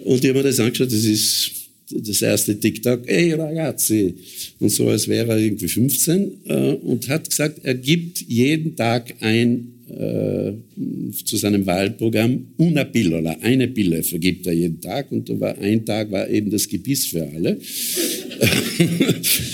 Und 0.04 0.24
ich 0.24 0.30
habe 0.30 0.40
mir 0.40 0.44
das 0.44 0.60
angeschaut, 0.60 0.92
das 0.92 1.04
ist 1.04 1.52
das 1.92 2.22
erste 2.22 2.60
TikTok, 2.60 3.08
ey 3.08 3.34
ragazzi, 3.34 4.16
und 4.60 4.70
so 4.70 4.90
als 4.90 5.08
wäre 5.08 5.34
er 5.34 5.38
irgendwie 5.38 5.68
15 5.68 6.32
äh, 6.46 6.54
und 6.74 7.08
hat 7.10 7.30
gesagt, 7.30 7.60
er 7.64 7.76
gibt 7.76 8.22
jeden 8.28 8.76
Tag 8.76 9.14
ein 9.20 9.68
äh, 9.88 10.54
zu 11.26 11.38
seinem 11.38 11.66
Wahlprogramm 11.66 12.48
una 12.58 12.86
pillola, 12.86 13.38
eine 13.42 13.68
Pille 13.68 14.02
vergibt 14.02 14.48
er 14.48 14.54
jeden 14.54 14.82
Tag 14.82 15.12
und 15.12 15.30
da 15.30 15.40
war 15.40 15.58
ein 15.60 15.86
Tag 15.86 16.12
war 16.12 16.28
eben 16.28 16.50
das 16.50 16.68
Gebiss 16.68 17.06
für 17.06 17.28
alle. 17.30 17.60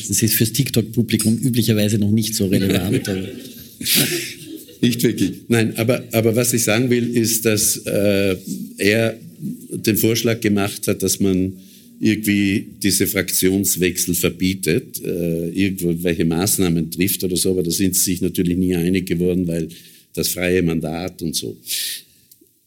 Das 0.08 0.24
ist 0.24 0.34
fürs 0.34 0.54
TikTok-Publikum 0.54 1.38
üblicherweise 1.38 1.98
noch 1.98 2.12
nicht 2.12 2.34
so 2.34 2.48
relevant. 2.48 3.10
Nicht 4.82 5.04
wirklich. 5.04 5.34
Nein, 5.48 5.78
aber, 5.78 6.04
aber 6.12 6.36
was 6.36 6.54
ich 6.54 6.64
sagen 6.64 6.90
will, 6.90 7.16
ist, 7.16 7.46
dass 7.46 7.78
äh, 7.86 8.36
er 8.78 9.20
den 9.40 9.98
Vorschlag 9.98 10.42
gemacht 10.42 10.88
hat, 10.88 11.04
dass 11.04 11.20
man 11.20 11.54
irgendwie 12.00 12.68
diese 12.82 13.06
Fraktionswechsel 13.06 14.16
verbietet, 14.16 15.00
äh, 15.04 15.50
irgendwelche 15.50 16.26
Maßnahmen 16.26 16.90
trifft 16.90 17.24
oder 17.24 17.38
so, 17.38 17.52
aber 17.52 17.62
da 17.62 17.70
sind 17.70 17.96
sie 17.96 18.12
sich 18.12 18.22
natürlich 18.22 18.58
nie 18.58 18.76
einig 18.76 19.06
geworden, 19.06 19.48
weil 19.48 19.70
das 20.14 20.30
freie 20.30 20.64
Mandat 20.64 21.22
und 21.22 21.36
so. 21.36 21.56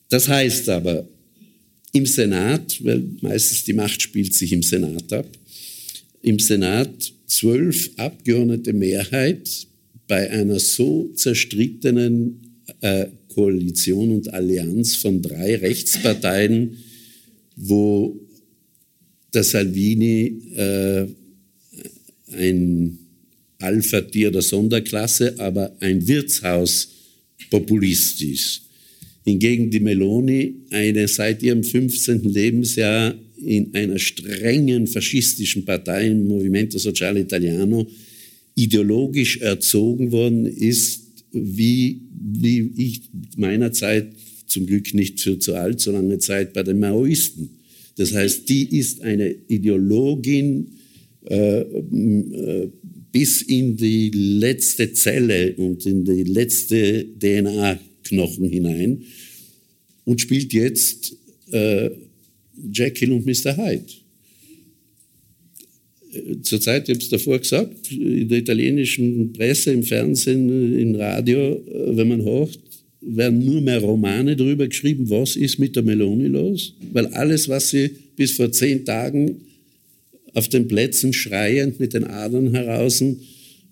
Das 0.09 0.29
heißt 0.29 0.69
aber, 0.69 1.09
im 1.93 2.07
Senat, 2.07 2.85
weil 2.85 3.03
meistens 3.21 3.65
die 3.65 3.73
Macht 3.73 4.01
spielt 4.03 4.35
sich 4.35 4.53
im 4.53 4.63
Senat 4.63 5.13
ab, 5.13 5.27
im 6.23 6.39
Senat 6.39 7.13
zwölf 7.27 7.91
Abgeordnete 7.97 8.73
Mehrheit 8.73 9.67
bei 10.07 10.31
einer 10.31 10.59
so 10.59 11.11
zerstrittenen 11.15 12.59
äh, 12.81 13.07
Koalition 13.29 14.11
und 14.11 14.33
Allianz 14.33 14.97
von 14.97 15.23
drei 15.23 15.57
Rechtsparteien, 15.57 16.77
wo 17.57 18.21
der 19.33 19.45
Salvini 19.45 20.43
äh, 20.55 21.07
ein 22.33 22.99
Alpha-Tier 23.59 24.31
der 24.31 24.43
Sonderklasse, 24.43 25.35
aber 25.39 25.75
ein 25.81 26.07
Wirtshauspopulist 26.07 28.21
ist. 28.23 28.61
Hingegen 29.25 29.71
die 29.71 29.81
Meloni 29.81 30.55
eine 30.71 31.09
seit 31.09 31.43
ihrem 31.43 31.65
15. 31.65 32.25
Lebensjahr 32.25 33.15
in 33.43 33.75
einer 33.75 33.99
strengen 33.99 34.87
faschistischen 34.87 35.65
Partei, 35.65 36.09
im 36.09 36.29
Movimento 36.29 36.77
Sociale 36.79 37.21
Italiano, 37.21 37.87
ideologisch 38.55 39.39
erzogen 39.39 40.13
worden 40.13 40.47
ist, 40.47 41.03
wie, 41.33 42.03
wie 42.11 42.73
ich 42.77 43.03
meiner 43.37 43.73
Zeit, 43.73 44.13
zum 44.47 44.67
Glück 44.67 44.95
nicht 44.95 45.21
für 45.21 45.39
zu 45.39 45.55
allzu 45.55 45.91
lange 45.91 46.19
Zeit, 46.19 46.53
bei 46.53 46.63
den 46.63 46.79
Maoisten. 46.79 47.51
Das 47.97 48.13
heißt, 48.13 48.49
die 48.49 48.79
ist 48.79 49.03
eine 49.03 49.35
Ideologin 49.49 50.69
äh, 51.29 51.61
äh, 51.61 52.71
bis 53.11 53.43
in 53.43 53.77
die 53.77 54.11
letzte 54.11 54.93
Zelle 54.93 55.55
und 55.57 55.87
in 55.87 56.05
die 56.05 56.25
letzte 56.25 57.07
DNA-Knochen 57.19 58.49
hinein 58.49 59.03
und 60.05 60.21
spielt 60.21 60.53
jetzt 60.53 61.17
äh, 61.51 61.91
Jekyll 62.73 63.13
und 63.13 63.27
Mr. 63.27 63.57
Hyde 63.57 64.04
zurzeit, 66.43 66.89
ich 66.89 66.95
habe 66.95 67.05
es 67.05 67.09
davor 67.09 67.39
gesagt, 67.39 67.91
in 67.91 68.29
der 68.29 68.39
italienischen 68.39 69.33
Presse, 69.33 69.73
im 69.73 69.83
Fernsehen, 69.83 70.79
im 70.79 70.95
Radio, 70.95 71.39
äh, 71.39 71.97
wenn 71.97 72.09
man 72.09 72.25
hört, 72.25 72.59
werden 73.01 73.45
nur 73.45 73.61
mehr 73.61 73.81
Romane 73.81 74.35
darüber 74.35 74.67
geschrieben, 74.67 75.09
was 75.11 75.37
ist 75.37 75.59
mit 75.59 75.77
der 75.77 75.83
Meloni 75.83 76.27
los, 76.27 76.75
weil 76.93 77.07
alles, 77.09 77.49
was 77.49 77.71
sie 77.71 77.91
bis 78.17 78.33
vor 78.33 78.51
zehn 78.51 78.85
Tagen 78.85 79.37
auf 80.33 80.49
den 80.49 80.67
Plätzen 80.69 81.13
schreiend 81.13 81.79
mit 81.79 81.95
den 81.95 82.05
Adern 82.05 82.53
heraus 82.53 83.03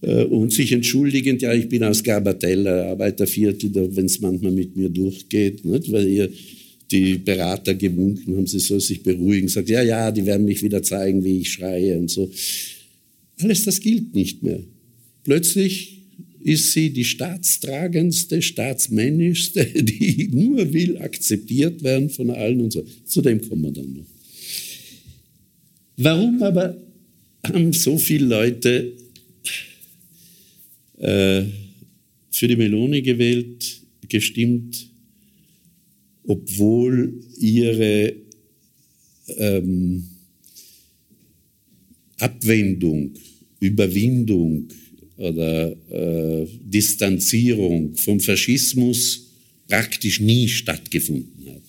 äh, 0.02 0.24
und 0.24 0.52
sich 0.52 0.72
entschuldigend, 0.72 1.42
ja, 1.42 1.54
ich 1.54 1.68
bin 1.68 1.82
aus 1.82 2.02
Garbatella, 2.02 2.90
Arbeiterviertel, 2.90 3.70
wenn 3.96 4.06
es 4.06 4.20
manchmal 4.20 4.52
mit 4.52 4.76
mir 4.76 4.88
durchgeht, 4.88 5.64
nicht? 5.64 5.90
weil 5.90 6.08
ihr 6.08 6.30
die 6.92 7.18
Berater 7.18 7.74
gewunken 7.74 8.36
haben, 8.36 8.46
sie 8.46 8.60
soll 8.60 8.80
sich 8.80 9.02
beruhigen, 9.02 9.48
sagt, 9.48 9.68
ja, 9.70 9.82
ja, 9.82 10.10
die 10.12 10.26
werden 10.26 10.44
mich 10.44 10.62
wieder 10.62 10.82
zeigen, 10.82 11.24
wie 11.24 11.40
ich 11.40 11.52
schreie 11.52 11.98
und 11.98 12.10
so. 12.10 12.30
Alles 13.40 13.64
das 13.64 13.80
gilt 13.80 14.14
nicht 14.14 14.42
mehr. 14.42 14.60
Plötzlich 15.24 16.02
ist 16.40 16.72
sie 16.72 16.90
die 16.90 17.04
staatstragendste, 17.04 18.42
staatsmännischste, 18.42 19.64
die 19.82 20.28
nur 20.32 20.72
will 20.72 20.98
akzeptiert 20.98 21.82
werden 21.82 22.10
von 22.10 22.30
allen 22.30 22.60
und 22.60 22.72
so. 22.72 22.84
Zu 23.04 23.22
dem 23.22 23.40
kommen 23.40 23.62
wir 23.62 23.72
dann 23.72 23.92
noch. 23.94 24.06
Warum 25.96 26.42
aber 26.42 26.76
haben 27.44 27.72
so 27.72 27.98
viele 27.98 28.26
Leute 28.26 28.92
äh, 30.98 31.42
für 32.30 32.48
die 32.48 32.56
Meloni 32.56 33.02
gewählt, 33.02 33.80
gestimmt, 34.08 34.91
obwohl 36.26 37.12
ihre 37.38 38.14
ähm, 39.38 40.04
Abwendung, 42.18 43.14
Überwindung 43.60 44.68
oder 45.16 45.72
äh, 45.90 46.46
Distanzierung 46.64 47.96
vom 47.96 48.20
Faschismus 48.20 49.30
praktisch 49.68 50.20
nie 50.20 50.48
stattgefunden 50.48 51.54
hat. 51.54 51.62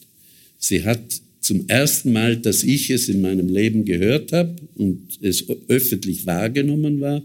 Sie 0.58 0.84
hat 0.84 1.22
zum 1.39 1.68
ersten 1.68 2.13
Mal, 2.13 2.38
dass 2.38 2.63
ich 2.63 2.89
es 2.89 3.10
in 3.10 3.22
meinem 3.22 3.50
Leben 3.50 3.86
gehört 3.86 4.32
habe 4.32 4.56
und 4.76 5.20
es 5.22 5.46
öffentlich 5.68 6.26
wahrgenommen 6.26 7.02
war, 7.02 7.24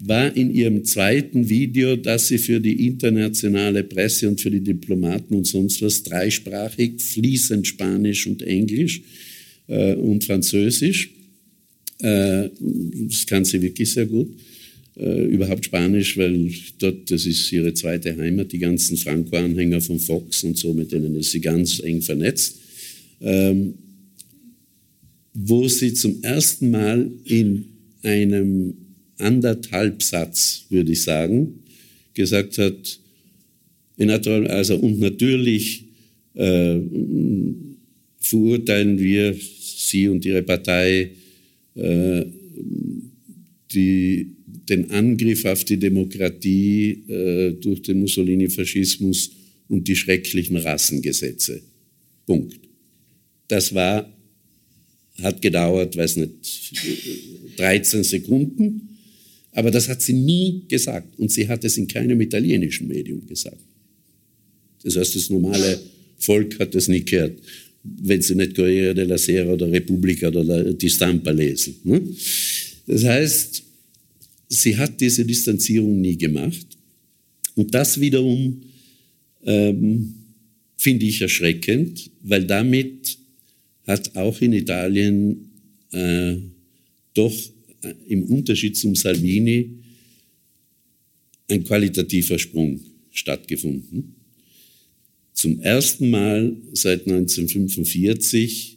war 0.00 0.34
in 0.34 0.52
ihrem 0.54 0.84
zweiten 0.84 1.48
Video, 1.48 1.94
das 1.94 2.28
sie 2.28 2.38
für 2.38 2.58
die 2.58 2.86
internationale 2.86 3.84
Presse 3.84 4.28
und 4.28 4.40
für 4.40 4.50
die 4.50 4.60
Diplomaten 4.60 5.34
und 5.34 5.46
sonst 5.46 5.82
was 5.82 6.02
dreisprachig, 6.02 7.00
fließend 7.00 7.66
Spanisch 7.66 8.26
und 8.26 8.42
Englisch 8.42 9.02
äh, 9.66 9.94
und 9.94 10.24
Französisch. 10.24 11.10
Äh, 11.98 12.48
das 12.58 13.26
kann 13.26 13.44
sie 13.44 13.60
wirklich 13.60 13.92
sehr 13.92 14.06
gut. 14.06 14.28
Äh, 14.96 15.26
überhaupt 15.26 15.66
Spanisch, 15.66 16.16
weil 16.16 16.50
dort, 16.78 17.10
das 17.10 17.26
ist 17.26 17.52
ihre 17.52 17.74
zweite 17.74 18.16
Heimat, 18.16 18.52
die 18.52 18.58
ganzen 18.58 18.96
Franco-Anhänger 18.96 19.82
von 19.82 19.98
Fox 19.98 20.44
und 20.44 20.56
so, 20.56 20.72
mit 20.72 20.92
denen 20.92 21.14
ist 21.16 21.30
sie 21.30 21.40
ganz 21.40 21.78
eng 21.80 22.00
vernetzt. 22.00 22.58
Ähm, 23.20 23.74
wo 25.34 25.68
sie 25.68 25.92
zum 25.92 26.22
ersten 26.22 26.70
Mal 26.70 27.10
in 27.24 27.66
einem 28.02 28.74
anderthalb 29.20 30.02
Satz, 30.02 30.66
würde 30.70 30.92
ich 30.92 31.02
sagen, 31.02 31.60
gesagt 32.14 32.58
hat, 32.58 32.98
also 33.98 34.76
und 34.76 34.98
natürlich 34.98 35.84
äh, 36.34 36.78
verurteilen 38.18 38.98
wir 38.98 39.36
Sie 39.60 40.08
und 40.08 40.24
Ihre 40.24 40.42
Partei 40.42 41.10
äh, 41.74 42.24
die, 43.72 44.32
den 44.68 44.90
Angriff 44.90 45.44
auf 45.44 45.64
die 45.64 45.76
Demokratie 45.76 47.02
äh, 47.08 47.52
durch 47.52 47.82
den 47.82 48.00
Mussolini-Faschismus 48.00 49.30
und 49.68 49.86
die 49.86 49.96
schrecklichen 49.96 50.56
Rassengesetze. 50.56 51.62
Punkt. 52.26 52.58
Das 53.48 53.74
war, 53.74 54.12
hat 55.22 55.42
gedauert, 55.42 55.96
weiß 55.96 56.16
nicht, 56.16 56.32
13 57.56 58.04
Sekunden, 58.04 58.89
aber 59.52 59.70
das 59.70 59.88
hat 59.88 60.02
sie 60.02 60.12
nie 60.12 60.62
gesagt 60.68 61.18
und 61.18 61.30
sie 61.30 61.48
hat 61.48 61.64
es 61.64 61.76
in 61.76 61.88
keinem 61.88 62.20
italienischen 62.20 62.88
Medium 62.88 63.26
gesagt. 63.26 63.60
Das 64.82 64.96
heißt, 64.96 65.16
das 65.16 65.30
normale 65.30 65.80
Volk 66.18 66.58
hat 66.58 66.74
das 66.74 66.88
nie 66.88 67.04
gehört, 67.04 67.38
wenn 67.82 68.22
sie 68.22 68.34
nicht 68.34 68.54
Corriere 68.54 68.94
della 68.94 69.18
Sera 69.18 69.52
oder 69.52 69.70
Repubblica 69.70 70.28
oder 70.28 70.72
die 70.72 70.90
Stampa 70.90 71.30
lesen. 71.30 71.76
Ne? 71.84 72.02
Das 72.86 73.04
heißt, 73.04 73.62
sie 74.48 74.76
hat 74.76 75.00
diese 75.00 75.24
Distanzierung 75.24 76.00
nie 76.00 76.16
gemacht. 76.16 76.66
Und 77.54 77.74
das 77.74 78.00
wiederum 78.00 78.62
ähm, 79.44 80.14
finde 80.76 81.06
ich 81.06 81.20
erschreckend, 81.20 82.10
weil 82.22 82.44
damit 82.44 83.18
hat 83.86 84.14
auch 84.16 84.40
in 84.40 84.52
Italien 84.52 85.50
äh, 85.92 86.36
doch 87.14 87.34
im 88.08 88.24
Unterschied 88.24 88.76
zum 88.76 88.94
Salvini 88.94 89.70
ein 91.48 91.64
qualitativer 91.64 92.38
Sprung 92.38 92.80
stattgefunden. 93.10 94.14
Zum 95.32 95.60
ersten 95.60 96.10
Mal 96.10 96.56
seit 96.72 97.06
1945 97.06 98.76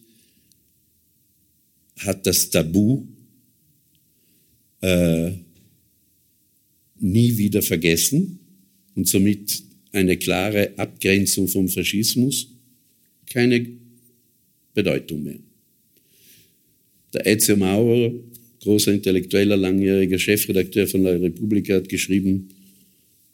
hat 2.00 2.26
das 2.26 2.50
Tabu 2.50 3.04
äh, 4.82 5.32
nie 7.00 7.38
wieder 7.38 7.62
vergessen 7.62 8.39
und 8.96 9.08
somit 9.08 9.63
eine 9.92 10.18
klare 10.18 10.78
Abgrenzung 10.78 11.48
vom 11.48 11.68
Faschismus 11.68 12.48
keine 13.26 13.68
Bedeutung 14.74 15.24
mehr. 15.24 15.39
Der 17.13 17.26
Ezio 17.28 17.56
Maurer, 17.56 18.12
großer 18.63 18.93
Intellektueller, 18.93 19.58
langjähriger 19.58 20.17
Chefredakteur 20.17 20.88
von 20.88 21.04
der 21.04 21.21
Republik, 21.21 21.69
hat 21.69 21.89
geschrieben, 21.89 22.49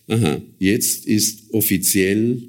aha, 0.07 0.41
jetzt 0.59 1.05
ist 1.05 1.53
offiziell 1.53 2.41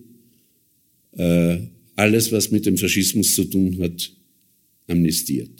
äh, 1.17 1.59
alles, 1.97 2.33
was 2.33 2.51
mit 2.51 2.67
dem 2.67 2.77
Faschismus 2.77 3.35
zu 3.35 3.45
tun 3.45 3.79
hat, 3.81 4.13
amnestiert. 4.87 5.51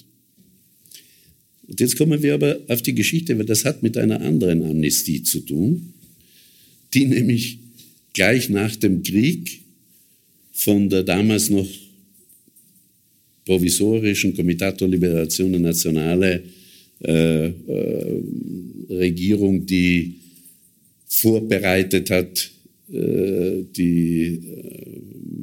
Und 1.69 1.79
jetzt 1.79 1.97
kommen 1.97 2.23
wir 2.23 2.35
aber 2.35 2.59
auf 2.69 2.83
die 2.83 2.95
Geschichte, 2.95 3.39
weil 3.39 3.45
das 3.45 3.65
hat 3.65 3.83
mit 3.83 3.97
einer 3.97 4.21
anderen 4.21 4.63
Amnestie 4.63 5.23
zu 5.23 5.41
tun, 5.41 5.93
die 6.95 7.05
nämlich 7.05 7.59
gleich 8.13 8.49
nach 8.49 8.75
dem 8.75 9.03
Krieg 9.03 9.61
von 10.53 10.89
der 10.89 11.05
damals 11.05 11.49
noch 11.51 11.69
provisorischen 13.45 14.35
Comitato 14.35 14.87
Liberazione 14.87 15.61
Nazionale 15.61 16.43
äh, 17.03 17.47
äh, 17.47 18.23
Regierung, 18.91 19.65
die 19.65 20.17
vorbereitet 21.07 22.11
hat, 22.11 22.51
äh, 22.93 23.63
die 23.75 24.39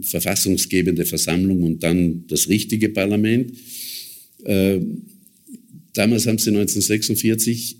verfassungsgebende 0.02 1.06
Versammlung 1.06 1.63
und 1.63 1.82
dann 1.82 2.26
das 2.28 2.48
richtige 2.48 2.89
Parlament. 2.89 3.54
Äh, 4.43 4.80
damals 5.93 6.28
haben 6.28 6.38
sie 6.38 6.52
1946 6.52 7.78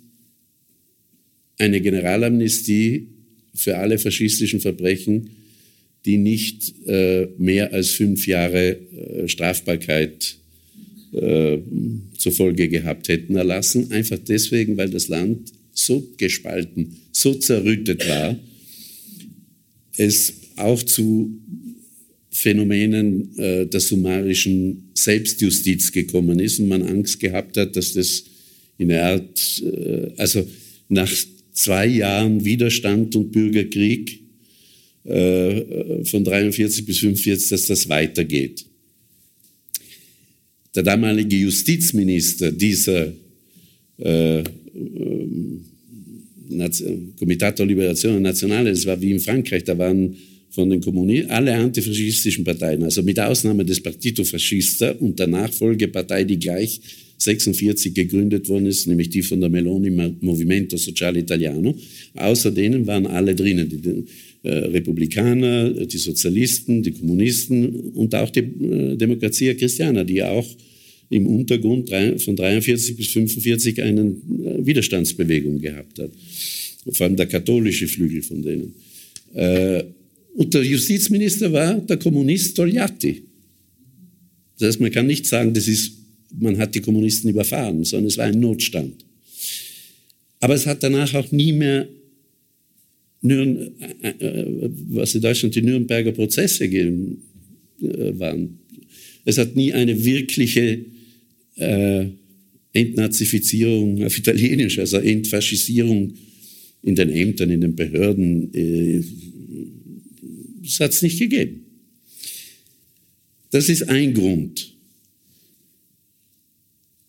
eine 1.60 1.80
Generalamnestie 1.80 3.10
für 3.54 3.78
alle 3.78 4.00
faschistischen 4.00 4.60
Verbrechen, 4.60 5.30
die 6.06 6.18
nicht 6.18 6.74
mehr 7.38 7.74
als 7.74 7.90
fünf 7.90 8.28
Jahre 8.28 8.78
Strafbarkeit 9.26 10.38
äh, 11.14 11.58
zur 12.18 12.32
Folge 12.32 12.68
gehabt 12.70 13.08
hätten 13.08 13.36
erlassen. 13.36 13.92
Einfach 13.92 14.20
deswegen, 14.20 14.78
weil 14.78 14.90
das 14.90 15.08
Land 15.08 15.52
so 15.74 16.08
gespalten, 16.18 16.96
so 17.12 17.34
zerrüttet 17.34 18.08
war, 18.08 18.38
es 19.96 20.34
auch 20.56 20.82
zu 20.84 21.40
Phänomenen 22.32 23.38
äh, 23.38 23.66
der 23.66 23.80
summarischen 23.80 24.90
Selbstjustiz 24.94 25.92
gekommen 25.92 26.40
ist 26.40 26.60
und 26.60 26.68
man 26.68 26.84
Angst 26.84 27.20
gehabt 27.20 27.58
hat, 27.58 27.76
dass 27.76 27.94
das 27.94 28.26
in 28.78 28.90
der 28.90 29.06
Art, 29.06 29.64
äh, 29.64 30.12
also 30.18 30.48
nach 30.90 31.12
zwei 31.54 31.88
Jahren 31.88 32.46
Widerstand 32.46 33.16
und 33.16 33.32
Bürgerkrieg 33.32 34.22
äh, 35.04 36.04
von 36.06 36.24
43 36.24 36.86
bis 36.86 37.00
45, 37.00 37.50
dass 37.50 37.66
das 37.66 37.90
weitergeht. 37.90 38.66
Der 40.76 40.84
damalige 40.84 41.36
Justizminister 41.38 42.52
dieser 42.52 43.12
äh, 43.98 44.44
Comitato 47.20 47.64
Liberazione 47.64 48.20
Nazionale, 48.20 48.72
das 48.72 48.86
war 48.86 49.00
wie 49.02 49.12
in 49.12 49.20
Frankreich, 49.20 49.64
da 49.64 49.78
waren 49.78 50.16
von 50.50 50.70
den 50.70 50.82
Kommunisten 50.82 51.30
alle 51.30 51.54
antifaschistischen 51.54 52.44
Parteien, 52.44 52.84
also 52.84 53.04
mit 53.04 53.20
Ausnahme 53.20 53.66
des 53.66 53.82
Partito 53.82 54.24
Fascista 54.24 54.92
und 54.92 55.20
der 55.20 55.28
Nachfolgepartei, 55.28 56.24
die 56.24 56.40
gleich 56.40 56.80
46 57.18 57.94
gegründet 57.94 58.48
worden 58.48 58.68
ist, 58.68 58.88
nämlich 58.88 59.10
die 59.10 59.24
von 59.24 59.42
der 59.42 59.50
Meloni 59.50 59.90
Movimento 60.22 60.78
Sociale 60.78 61.20
Italiano. 61.20 61.76
Außer 62.16 62.52
denen 62.52 62.86
waren 62.86 63.08
alle 63.08 63.36
drinnen, 63.36 63.72
äh, 63.72 64.04
Republikaner, 64.50 65.70
die 65.86 65.98
Sozialisten, 65.98 66.84
die 66.84 66.92
Kommunisten 66.92 67.92
und 67.94 68.14
auch 68.16 68.30
die 68.30 68.40
äh, 68.40 68.96
Demokratia 68.96 69.54
Christiana, 69.54 70.04
die 70.04 70.24
auch 70.24 70.48
im 71.10 71.26
Untergrund 71.28 71.90
von 72.20 72.36
43 72.36 72.98
bis 72.98 73.08
45 73.08 73.82
eine 73.82 74.02
äh, 74.02 74.66
Widerstandsbewegung 74.66 75.60
gehabt 75.60 76.00
hat. 76.00 76.12
Vor 76.92 77.06
allem 77.06 77.16
der 77.16 77.28
katholische 77.28 77.88
Flügel 77.88 78.22
von 78.22 78.42
denen. 78.42 78.74
Äh, 79.34 79.84
und 80.36 80.54
der 80.54 80.64
Justizminister 80.64 81.52
war 81.52 81.76
der 81.76 81.98
Kommunist 81.98 82.56
Togliatti. 82.56 83.24
Das 84.60 84.70
heißt, 84.70 84.82
man 84.82 84.92
kann 84.92 85.08
nicht 85.08 85.26
sagen, 85.26 85.54
das 85.54 85.68
ist, 85.68 85.94
man 86.38 86.58
hat 86.58 86.76
die 86.76 86.82
Kommunisten 86.82 87.30
überfahren, 87.30 87.84
sondern 87.84 88.08
es 88.08 88.18
war 88.18 88.26
ein 88.26 88.40
Notstand. 88.40 89.06
Aber 90.40 90.54
es 90.54 90.66
hat 90.66 90.84
danach 90.84 91.14
auch 91.16 91.32
nie 91.32 91.54
mehr 91.54 91.88
Nürn, 93.28 93.72
äh, 94.02 94.10
äh, 94.10 94.70
was 94.90 95.16
in 95.16 95.22
Deutschland 95.22 95.56
die 95.56 95.62
Nürnberger 95.62 96.12
Prozesse 96.12 96.68
gegeben, 96.68 97.22
äh, 97.82 98.18
waren. 98.20 98.60
Es 99.26 99.38
hat 99.38 99.56
nie 99.56 99.74
eine 99.74 100.04
wirkliche 100.04 100.86
äh, 101.56 102.06
Entnazifizierung 102.74 104.04
auf 104.04 104.18
Italienisch, 104.18 104.80
also 104.80 104.98
Entfaschisierung 104.98 106.14
in 106.84 106.96
den 106.96 107.10
Ämtern, 107.10 107.50
in 107.50 107.62
den 107.62 107.76
Behörden, 107.76 108.54
äh, 108.54 109.04
das 110.64 110.80
hat 110.80 110.92
es 110.92 111.02
nicht 111.02 111.20
gegeben. 111.20 111.66
Das 113.52 113.70
ist 113.70 113.84
ein 113.84 114.14
Grund. 114.14 114.74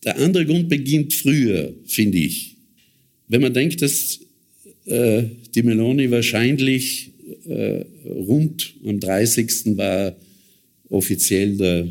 Der 0.04 0.16
andere 0.18 0.46
Grund 0.46 0.68
beginnt 0.68 1.12
früher, 1.12 1.74
finde 1.84 2.18
ich. 2.18 2.56
Wenn 3.26 3.42
man 3.42 3.52
denkt, 3.52 3.82
dass 3.82 4.20
äh, 4.88 5.24
die 5.54 5.62
Meloni 5.62 6.10
wahrscheinlich 6.10 7.10
äh, 7.46 7.84
rund 8.06 8.74
am 8.86 9.00
30. 9.00 9.76
war 9.76 10.16
offiziell 10.88 11.56
der 11.56 11.88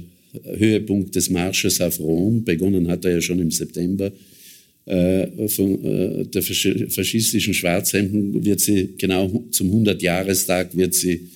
Höhepunkt 0.58 1.16
des 1.16 1.30
Marsches 1.30 1.82
auf 1.82 2.00
Rom. 2.00 2.44
Begonnen 2.44 2.88
hat 2.88 3.06
er 3.06 3.14
ja 3.14 3.22
schon 3.22 3.40
im 3.40 3.52
September. 3.52 4.12
Äh, 4.86 5.48
von 5.50 5.84
äh, 5.84 6.26
der 6.26 6.42
faschistischen 6.42 7.54
Schwarzhemden 7.54 8.46
wird 8.46 8.62
sie 8.62 8.90
genau 8.98 9.44
zum 9.52 9.70
100-Jahrestag 9.72 10.78
wird 10.78 10.94
sie 10.94 11.28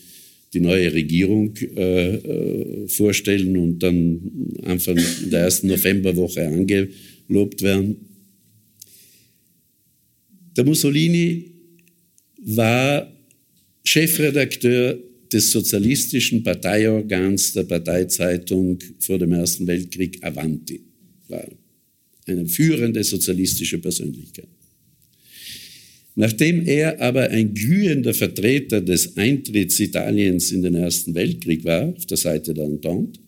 die 0.54 0.60
neue 0.60 0.94
Regierung 0.94 1.54
äh, 1.76 2.16
äh, 2.16 2.88
vorstellen 2.88 3.56
und 3.58 3.80
dann 3.80 4.20
Anfang 4.64 4.98
der 5.32 5.42
ersten 5.42 5.68
Novemberwoche 5.68 6.48
angelobt 6.48 7.62
werden. 7.62 7.98
Der 10.56 10.66
Mussolini 10.66 11.51
war 12.42 13.12
Chefredakteur 13.84 15.00
des 15.32 15.52
sozialistischen 15.52 16.44
Parteiorgans 16.44 17.54
der 17.54 17.64
Parteizeitung 17.64 18.80
vor 19.00 19.18
dem 19.18 19.32
Ersten 19.32 19.66
Weltkrieg 19.66 20.24
Avanti. 20.24 20.82
war 21.28 21.48
eine 22.26 22.46
führende 22.48 23.04
sozialistische 23.04 23.80
Persönlichkeit. 23.80 24.48
Nachdem 26.16 26.68
er 26.68 27.00
aber 27.00 27.30
ein 27.30 27.54
glühender 27.54 28.14
Vertreter 28.14 28.82
des 28.82 29.16
Eintritts 29.16 29.80
Italiens 29.80 30.52
in 30.52 30.62
den 30.62 30.76
Ersten 30.76 31.16
Weltkrieg 31.16 31.64
war, 31.64 31.88
auf 31.88 32.06
der 32.06 32.18
Seite 32.18 32.54
der 32.54 32.66
Entente, 32.66 33.20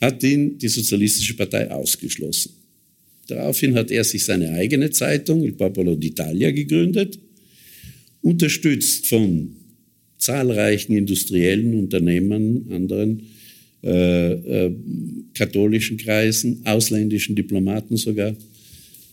hat 0.00 0.22
ihn 0.22 0.58
die 0.58 0.68
Sozialistische 0.68 1.34
Partei 1.34 1.70
ausgeschlossen. 1.70 2.52
Daraufhin 3.26 3.74
hat 3.74 3.90
er 3.90 4.04
sich 4.04 4.24
seine 4.24 4.50
eigene 4.50 4.90
Zeitung, 4.90 5.44
Il 5.44 5.52
Popolo 5.52 5.92
d'Italia, 5.92 6.52
gegründet, 6.52 7.18
unterstützt 8.22 9.06
von 9.08 9.56
zahlreichen 10.18 10.96
industriellen 10.96 11.74
Unternehmern, 11.74 12.66
anderen 12.70 13.22
äh, 13.84 14.32
äh, 14.66 14.74
katholischen 15.34 15.96
Kreisen, 15.96 16.60
ausländischen 16.64 17.34
Diplomaten 17.34 17.96
sogar, 17.96 18.36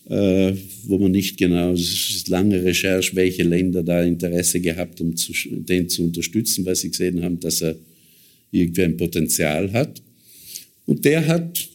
äh, 0.07 0.53
wo 0.83 0.99
man 0.99 1.11
nicht 1.11 1.37
genau, 1.37 1.73
es 1.73 2.09
ist 2.09 2.29
lange 2.29 2.63
Recherche, 2.63 3.15
welche 3.15 3.43
Länder 3.43 3.81
da 3.81 4.03
Interesse 4.03 4.61
gehabt 4.61 4.99
haben, 4.99 5.17
zu, 5.17 5.33
den 5.49 5.89
zu 5.89 6.03
unterstützen, 6.03 6.65
weil 6.65 6.75
sie 6.75 6.91
gesehen 6.91 7.23
haben, 7.23 7.39
dass 7.39 7.61
er 7.61 7.75
irgendwie 8.51 8.83
ein 8.83 8.97
Potenzial 8.97 9.71
hat. 9.73 10.01
Und 10.85 11.03
der 11.03 11.25
hat 11.25 11.67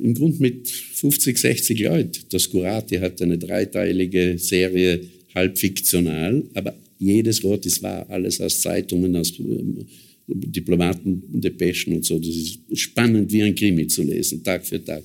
im 0.00 0.14
Grunde 0.14 0.40
mit 0.40 0.68
50, 0.68 1.38
60 1.38 1.80
Leuten, 1.80 2.20
das 2.30 2.48
Curati 2.48 2.96
hat 2.96 3.20
eine 3.20 3.38
dreiteilige 3.38 4.38
Serie, 4.38 5.00
halb 5.38 5.58
fiktional, 5.58 6.44
aber 6.54 6.74
jedes 6.98 7.42
Wort 7.42 7.64
ist 7.66 7.82
wahr, 7.82 8.08
alles 8.10 8.40
aus 8.40 8.60
Zeitungen, 8.60 9.14
aus 9.16 9.32
ähm, 9.38 9.86
Diplomaten, 10.26 11.22
Depeschen 11.40 11.94
und 11.94 12.04
so. 12.04 12.18
Das 12.18 12.28
ist 12.28 12.58
spannend, 12.74 13.32
wie 13.32 13.42
ein 13.42 13.54
Krimi 13.54 13.86
zu 13.86 14.02
lesen, 14.02 14.42
Tag 14.42 14.66
für 14.66 14.84
Tag, 14.84 15.04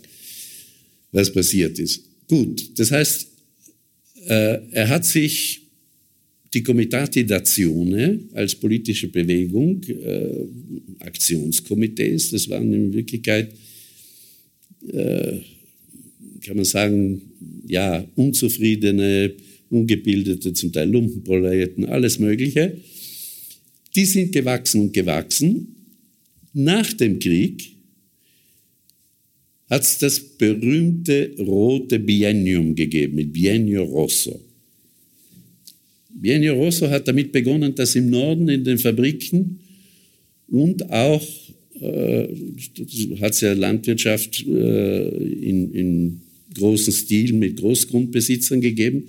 was 1.12 1.32
passiert 1.32 1.80
ist. 1.80 2.04
Gut, 2.28 2.78
das 2.78 2.92
heißt, 2.92 3.28
äh, 4.28 4.60
er 4.72 4.90
hat 4.90 5.06
sich 5.06 5.62
die 6.54 6.64
Comitati 6.64 7.22
d'Azione 7.22 8.20
als 8.34 8.56
politische 8.56 9.08
Bewegung, 9.08 9.82
äh, 9.84 10.46
Aktionskomitees, 11.00 12.32
das 12.32 12.50
waren 12.50 12.72
in 12.74 12.94
Wirklichkeit, 12.94 13.54
äh, 14.88 15.38
kann 16.46 16.58
man 16.58 16.66
sagen, 16.66 17.22
ja, 17.68 18.06
unzufriedene, 18.16 19.34
ungebildete, 19.74 20.54
zum 20.54 20.72
Teil 20.72 20.90
Lumpenproletariaten, 20.90 21.86
alles 21.86 22.20
Mögliche. 22.20 22.78
Die 23.96 24.06
sind 24.06 24.32
gewachsen 24.32 24.82
und 24.82 24.94
gewachsen. 24.94 25.76
Nach 26.54 26.92
dem 26.94 27.20
Krieg 27.20 27.74
hat 29.70 29.82
es 29.82 29.98
das 29.98 30.20
berühmte 30.20 31.32
rote 31.40 32.00
Biennium 32.00 32.76
gegeben, 32.76 33.16
mit 33.16 33.34
Biennio 33.34 33.84
Rosso. 33.84 34.40
Biennio 36.14 36.54
Rosso 36.54 36.90
hat 36.90 37.08
damit 37.08 37.32
begonnen, 37.32 37.74
dass 37.74 37.96
im 37.96 38.10
Norden 38.10 38.48
in 38.50 38.64
den 38.64 38.78
Fabriken 38.78 39.60
und 40.48 40.90
auch 40.92 41.28
äh, 41.80 42.28
hat 43.20 43.32
es 43.32 43.42
ja 43.42 43.54
Landwirtschaft 43.54 44.46
äh, 44.48 45.08
in, 45.08 45.74
in 45.74 46.22
großem 46.56 46.94
Stil 46.94 47.34
mit 47.34 47.58
Großgrundbesitzern 47.58 48.62
gegeben, 48.62 49.08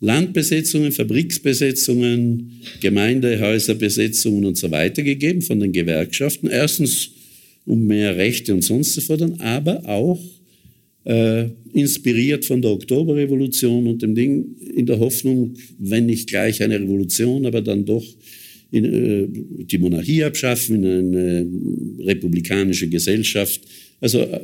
Landbesetzungen, 0.00 0.92
Fabriksbesetzungen, 0.92 2.62
Gemeindehäuserbesetzungen 2.80 4.46
und 4.46 4.56
so 4.56 4.70
weiter 4.70 5.02
gegeben 5.02 5.42
von 5.42 5.60
den 5.60 5.72
Gewerkschaften. 5.72 6.48
Erstens 6.48 7.10
um 7.66 7.86
mehr 7.86 8.16
Rechte 8.16 8.54
und 8.54 8.62
sonst 8.62 8.94
zu 8.94 9.02
fordern, 9.02 9.34
aber 9.40 9.86
auch 9.86 10.18
äh, 11.04 11.46
inspiriert 11.72 12.44
von 12.44 12.60
der 12.62 12.72
Oktoberrevolution 12.72 13.86
und 13.86 14.02
dem 14.02 14.14
Ding 14.14 14.56
in 14.74 14.86
der 14.86 14.98
Hoffnung, 14.98 15.54
wenn 15.78 16.06
nicht 16.06 16.28
gleich 16.28 16.62
eine 16.62 16.80
Revolution, 16.80 17.46
aber 17.46 17.60
dann 17.60 17.84
doch 17.84 18.04
in, 18.70 18.84
äh, 18.84 19.28
die 19.64 19.78
Monarchie 19.78 20.24
abschaffen, 20.24 20.82
in 20.82 21.14
eine 21.14 21.46
republikanische 22.06 22.88
Gesellschaft. 22.88 23.60
Also 24.00 24.20
äh, 24.20 24.40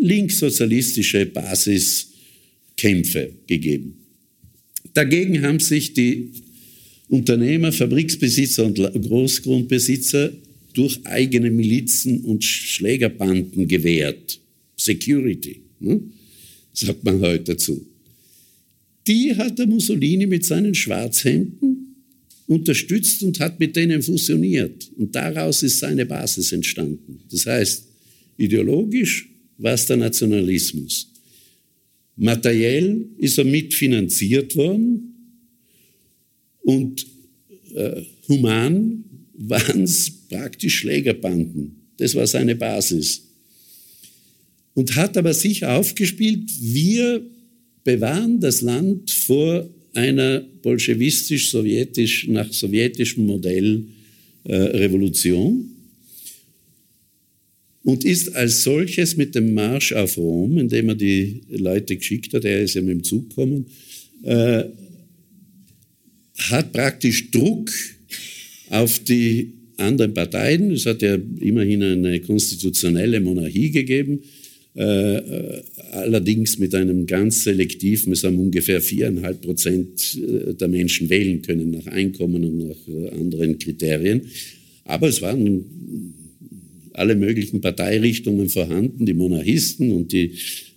linkssozialistische 0.00 1.26
Basiskämpfe 1.26 3.32
gegeben. 3.46 4.05
Dagegen 4.94 5.42
haben 5.42 5.60
sich 5.60 5.94
die 5.94 6.30
Unternehmer, 7.08 7.72
Fabriksbesitzer 7.72 8.66
und 8.66 8.76
Großgrundbesitzer 8.76 10.32
durch 10.74 11.00
eigene 11.04 11.50
Milizen 11.50 12.20
und 12.20 12.44
Schlägerbanden 12.44 13.66
gewehrt. 13.66 14.40
Security, 14.76 15.62
ne? 15.80 16.00
sagt 16.72 17.02
man 17.04 17.20
heute 17.20 17.54
dazu. 17.54 17.86
Die 19.06 19.34
hat 19.34 19.58
der 19.58 19.66
Mussolini 19.66 20.26
mit 20.26 20.44
seinen 20.44 20.74
Schwarzhemden 20.74 21.94
unterstützt 22.46 23.22
und 23.22 23.40
hat 23.40 23.58
mit 23.58 23.74
denen 23.76 24.02
fusioniert. 24.02 24.90
Und 24.96 25.14
daraus 25.14 25.62
ist 25.62 25.78
seine 25.78 26.04
Basis 26.06 26.52
entstanden. 26.52 27.20
Das 27.30 27.46
heißt, 27.46 27.86
ideologisch 28.36 29.28
war 29.58 29.74
es 29.74 29.86
der 29.86 29.96
Nationalismus. 29.96 31.08
Materiell 32.16 33.06
ist 33.18 33.38
er 33.38 33.44
mitfinanziert 33.44 34.56
worden 34.56 35.14
und 36.62 37.06
äh, 37.74 38.02
human 38.28 39.04
waren 39.34 39.82
es 39.82 40.10
praktisch 40.28 40.76
Schlägerbanden. 40.78 41.76
Das 41.98 42.14
war 42.14 42.26
seine 42.26 42.56
Basis. 42.56 43.22
Und 44.74 44.96
hat 44.96 45.16
aber 45.16 45.34
sich 45.34 45.64
aufgespielt, 45.64 46.50
wir 46.60 47.22
bewahren 47.84 48.40
das 48.40 48.62
Land 48.62 49.10
vor 49.10 49.68
einer 49.94 50.40
bolschewistisch-sowjetisch, 50.62 52.28
nach 52.28 52.52
sowjetischem 52.52 53.24
Modell 53.24 53.84
äh, 54.44 54.54
Revolution 54.54 55.75
und 57.86 58.04
ist 58.04 58.34
als 58.34 58.64
solches 58.64 59.16
mit 59.16 59.36
dem 59.36 59.54
Marsch 59.54 59.92
auf 59.92 60.18
Rom, 60.18 60.58
indem 60.58 60.88
er 60.88 60.96
die 60.96 61.42
Leute 61.50 61.96
geschickt 61.96 62.34
hat, 62.34 62.44
er 62.44 62.62
ist 62.62 62.74
ja 62.74 62.82
mit 62.82 62.90
dem 62.90 63.04
Zug 63.04 63.28
gekommen, 63.28 63.66
äh, 64.24 64.64
hat 66.50 66.72
praktisch 66.72 67.30
Druck 67.30 67.70
auf 68.70 68.98
die 69.04 69.52
anderen 69.76 70.14
Parteien. 70.14 70.72
Es 70.72 70.84
hat 70.84 71.00
ja 71.00 71.16
immerhin 71.38 71.80
eine 71.80 72.18
konstitutionelle 72.18 73.20
Monarchie 73.20 73.70
gegeben, 73.70 74.18
äh, 74.74 75.18
äh, 75.18 75.62
allerdings 75.92 76.58
mit 76.58 76.74
einem 76.74 77.06
ganz 77.06 77.44
selektiven, 77.44 78.12
es 78.12 78.24
haben 78.24 78.40
ungefähr 78.40 78.80
viereinhalb 78.80 79.42
Prozent 79.42 80.18
äh, 80.18 80.54
der 80.54 80.66
Menschen 80.66 81.08
wählen 81.08 81.40
können 81.40 81.70
nach 81.70 81.86
Einkommen 81.86 82.44
und 82.44 82.58
nach 82.58 82.88
äh, 82.88 83.10
anderen 83.10 83.60
Kriterien. 83.60 84.22
Aber 84.86 85.06
es 85.06 85.22
waren 85.22 86.25
alle 86.98 87.14
möglichen 87.14 87.60
Parteirichtungen 87.60 88.48
vorhanden, 88.48 89.06
die 89.06 89.14
Monarchisten 89.14 89.92
und 89.92 90.12
die 90.12 90.32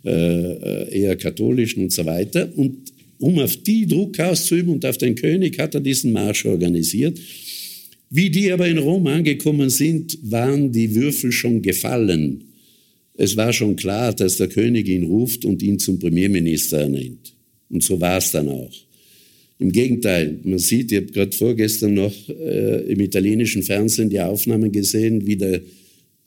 äh, 0.06 1.00
eher 1.00 1.16
katholischen 1.16 1.84
und 1.84 1.92
so 1.92 2.06
weiter. 2.06 2.52
Und 2.56 2.92
um 3.20 3.40
auf 3.40 3.56
die 3.58 3.86
Druck 3.86 4.20
auszuüben 4.20 4.74
und 4.74 4.86
auf 4.86 4.98
den 4.98 5.16
König 5.16 5.60
hat 5.60 5.76
er 5.76 5.82
diesen 5.82 6.14
Marsch 6.14 6.46
organisiert. 6.46 7.20
Wie 8.10 8.30
die 8.30 8.52
aber 8.52 8.68
in 8.68 8.78
Rom 8.78 9.06
angekommen 9.08 9.70
sind, 9.70 10.18
waren 10.24 10.72
die 10.72 10.96
Würfel 10.96 11.32
schon 11.32 11.62
gefallen. 11.62 12.44
Es 13.16 13.36
war 13.36 13.52
schon 13.52 13.76
klar, 13.76 14.14
dass 14.14 14.38
der 14.38 14.48
König 14.48 14.88
ihn 14.88 15.04
ruft 15.04 15.46
und 15.46 15.62
ihn 15.62 15.78
zum 15.78 16.00
Premierminister 16.00 16.80
ernennt. 16.80 17.34
Und 17.70 17.84
so 17.84 18.00
war 18.00 18.18
es 18.18 18.32
dann 18.32 18.48
auch. 18.48 18.74
Im 19.60 19.74
Gegenteil, 19.74 20.40
man 20.44 20.58
sieht, 20.58 20.92
ich 20.94 21.00
habe 21.00 21.12
gerade 21.12 21.36
vorgestern 21.36 21.94
noch 21.94 22.14
äh, 22.30 22.92
im 22.92 23.02
italienischen 23.02 23.62
Fernsehen 23.62 24.10
die 24.10 24.22
Aufnahmen 24.22 24.72
gesehen, 24.72 25.28
wie 25.28 25.36
der, 25.36 25.62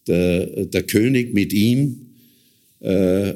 der, 0.06 0.66
der 0.66 0.82
König 0.84 1.32
mit 1.34 1.52
ihm 1.52 2.06
äh, 2.80 3.34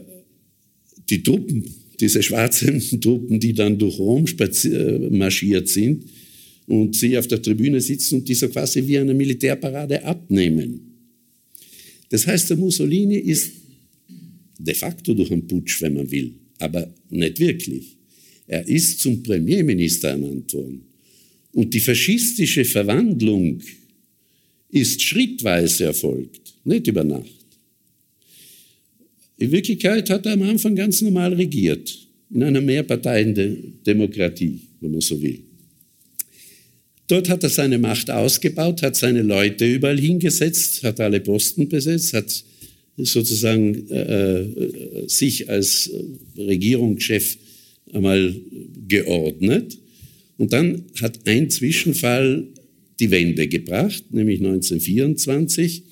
die 1.08 1.22
Truppen, 1.22 1.64
diese 2.00 2.22
schwarzen 2.22 2.82
Truppen, 3.00 3.40
die 3.40 3.52
dann 3.52 3.78
durch 3.78 3.98
Rom 3.98 4.26
marschiert 5.10 5.68
sind, 5.68 6.04
und 6.66 6.96
sie 6.96 7.16
auf 7.16 7.28
der 7.28 7.40
Tribüne 7.40 7.80
sitzen 7.80 8.16
und 8.16 8.28
die 8.28 8.34
so 8.34 8.48
quasi 8.48 8.86
wie 8.86 8.98
eine 8.98 9.14
Militärparade 9.14 10.04
abnehmen. 10.04 10.80
Das 12.08 12.26
heißt, 12.26 12.50
der 12.50 12.56
Mussolini 12.56 13.16
ist 13.16 13.52
de 14.58 14.74
facto 14.74 15.14
durch 15.14 15.30
einen 15.30 15.46
Putsch, 15.46 15.80
wenn 15.82 15.94
man 15.94 16.10
will, 16.10 16.34
aber 16.58 16.92
nicht 17.10 17.38
wirklich. 17.38 17.96
Er 18.46 18.66
ist 18.66 19.00
zum 19.00 19.22
Premierminister 19.22 20.10
ernannt 20.10 20.52
worden. 20.54 20.82
Und 21.52 21.72
die 21.72 21.80
faschistische 21.80 22.64
Verwandlung 22.64 23.60
ist 24.70 25.02
schrittweise 25.02 25.84
erfolgt, 25.84 26.45
nicht 26.66 26.86
über 26.86 27.04
Nacht. 27.04 27.30
In 29.38 29.52
Wirklichkeit 29.52 30.08
hat 30.10 30.26
er 30.26 30.32
am 30.32 30.42
Anfang 30.42 30.74
ganz 30.74 31.00
normal 31.02 31.34
regiert, 31.34 31.96
in 32.32 32.42
einer 32.42 32.60
Mehrparteiendemokratie, 32.60 34.60
wenn 34.80 34.92
man 34.92 35.00
so 35.00 35.20
will. 35.20 35.40
Dort 37.06 37.28
hat 37.28 37.44
er 37.44 37.50
seine 37.50 37.78
Macht 37.78 38.10
ausgebaut, 38.10 38.82
hat 38.82 38.96
seine 38.96 39.22
Leute 39.22 39.66
überall 39.66 40.00
hingesetzt, 40.00 40.82
hat 40.82 40.98
alle 41.00 41.20
Posten 41.20 41.68
besetzt, 41.68 42.14
hat 42.14 42.44
sozusagen 42.96 43.88
äh, 43.90 44.46
sich 45.06 45.48
als 45.48 45.90
Regierungschef 46.36 47.36
einmal 47.92 48.34
geordnet. 48.88 49.78
Und 50.38 50.52
dann 50.52 50.82
hat 51.00 51.20
ein 51.26 51.48
Zwischenfall 51.50 52.48
die 52.98 53.10
Wende 53.10 53.46
gebracht, 53.46 54.02
nämlich 54.10 54.38
1924. 54.38 55.82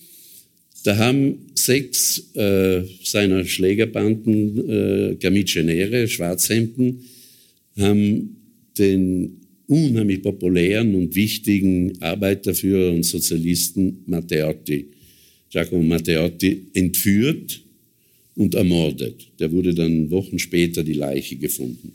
Da 0.84 0.98
haben 0.98 1.38
sechs 1.54 2.34
äh, 2.34 2.82
seiner 3.02 3.44
Schlägerbanden, 3.46 4.70
äh, 4.70 5.14
Gamicenere, 5.16 6.06
Schwarzhemden, 6.06 7.00
haben 7.78 8.36
den 8.78 9.40
unheimlich 9.66 10.20
populären 10.22 10.94
und 10.94 11.14
wichtigen 11.14 12.00
Arbeiterführer 12.02 12.92
und 12.92 13.02
Sozialisten 13.02 14.02
Matteotti, 14.06 14.88
Giacomo 15.50 15.82
Matteotti, 15.82 16.66
entführt 16.74 17.62
und 18.34 18.54
ermordet. 18.54 19.26
Der 19.40 19.50
wurde 19.50 19.72
dann 19.72 20.10
Wochen 20.10 20.38
später 20.38 20.84
die 20.84 20.92
Leiche 20.92 21.36
gefunden. 21.36 21.92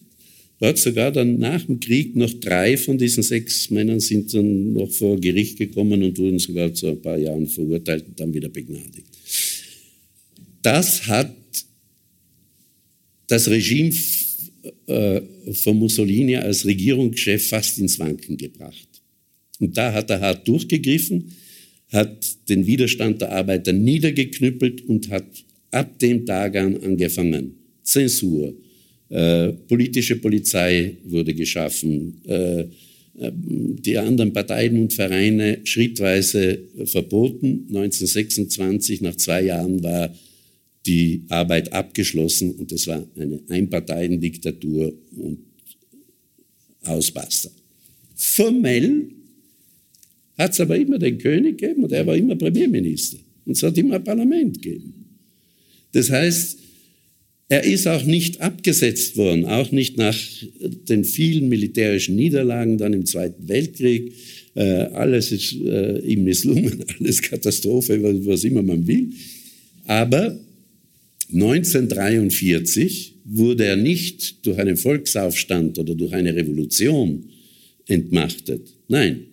Hat 0.62 0.78
sogar 0.78 1.12
dann 1.12 1.40
nach 1.40 1.64
dem 1.66 1.80
Krieg 1.80 2.16
noch 2.16 2.34
drei 2.34 2.76
von 2.76 2.98
diesen 2.98 3.24
sechs 3.24 3.70
Männern 3.70 4.02
sind 4.02 4.34
dann 4.34 4.74
noch 4.74 4.92
vor 4.92 5.20
Gericht 5.20 5.58
gekommen 5.58 6.04
und 6.04 6.18
wurden 6.18 6.40
sogar 6.40 6.74
zu 6.74 6.88
ein 6.88 7.02
paar 7.02 7.18
Jahren 7.18 7.48
verurteilt 7.48 8.06
und 8.08 8.20
dann 8.20 8.34
wieder 8.34 8.50
begnadigt. 8.50 9.08
Das 10.62 11.08
hat 11.08 11.34
das 13.28 13.48
Regime 13.48 13.94
äh, 14.88 15.22
von 15.54 15.78
Mussolini 15.78 16.36
als 16.36 16.66
Regierungschef 16.66 17.48
fast 17.48 17.80
ins 17.80 17.98
Wanken 17.98 18.36
gebracht. 18.36 18.88
Und 19.60 19.78
da 19.78 19.94
hat 19.94 20.10
er 20.10 20.20
hart 20.20 20.48
durchgegriffen, 20.48 21.32
hat 21.90 22.50
den 22.50 22.66
Widerstand 22.66 23.22
der 23.22 23.32
Arbeiter 23.32 23.72
niedergeknüppelt 23.72 24.82
und 24.88 25.10
hat 25.10 25.26
ab 25.72 25.98
dem 26.00 26.26
Tag 26.26 26.56
an 26.56 26.78
angefangen. 26.78 27.56
Zensur, 27.84 28.54
äh, 29.10 29.54
politische 29.68 30.18
Polizei 30.18 30.98
wurde 31.06 31.34
geschaffen, 31.34 32.22
äh, 32.28 32.62
äh, 32.62 32.68
die 33.34 33.98
anderen 33.98 34.34
Parteien 34.34 34.80
und 34.80 34.94
Vereine 34.94 35.60
schrittweise 35.64 36.60
verboten. 36.86 37.66
1926, 37.70 39.02
nach 39.02 39.16
zwei 39.16 39.44
Jahren, 39.44 39.84
war 39.84 40.14
die 40.86 41.24
Arbeit 41.30 41.74
abgeschlossen 41.74 42.52
und 42.52 42.72
es 42.72 42.88
war 42.88 43.06
eine 43.16 43.42
Einparteiendiktatur 43.50 44.94
und 45.18 45.40
Ausbasta. 46.84 47.50
Formell 48.16 49.10
hat 50.38 50.54
es 50.54 50.60
aber 50.62 50.78
immer 50.78 50.98
den 50.98 51.18
König 51.18 51.58
gegeben 51.58 51.84
und 51.84 51.92
er 51.92 52.06
war 52.08 52.16
immer 52.16 52.36
Premierminister. 52.36 53.18
Und 53.46 53.54
es 53.54 53.64
hat 53.64 53.78
immer 53.78 53.96
ein 53.96 54.04
Parlament 54.04 54.62
gegeben. 54.62 54.94
Das 55.92 56.10
heißt, 56.10 56.59
er 57.50 57.64
ist 57.64 57.88
auch 57.88 58.04
nicht 58.06 58.42
abgesetzt 58.42 59.18
worden, 59.18 59.46
auch 59.46 59.72
nicht 59.72 59.98
nach 59.98 60.16
den 60.88 61.04
vielen 61.04 61.50
militärischen 61.50 62.16
Niederlagen 62.16 62.78
dann 62.78 62.94
im 62.94 63.08
Zweiten 63.08 63.50
Weltkrieg. 63.50 64.14
Äh, 64.54 64.62
alles 64.62 65.32
ist 65.32 65.56
äh, 65.56 65.98
ihm 66.00 66.24
misslungen, 66.26 66.86
alles 67.00 67.22
Katastrophe, 67.24 68.02
was, 68.04 68.26
was 68.26 68.44
immer 68.44 68.62
man 68.62 68.86
will. 68.88 69.10
Aber 69.86 70.40
1943 71.34 73.16
wurde 73.26 73.66
er 73.66 73.76
nicht 73.76 74.46
durch 74.46 74.60
einen 74.60 74.78
Volksaufstand 74.78 75.80
oder 75.80 75.96
durch 75.96 76.14
eine 76.14 76.36
Revolution 76.36 77.26
entmachtet. 77.88 78.76
Nein, 78.88 79.26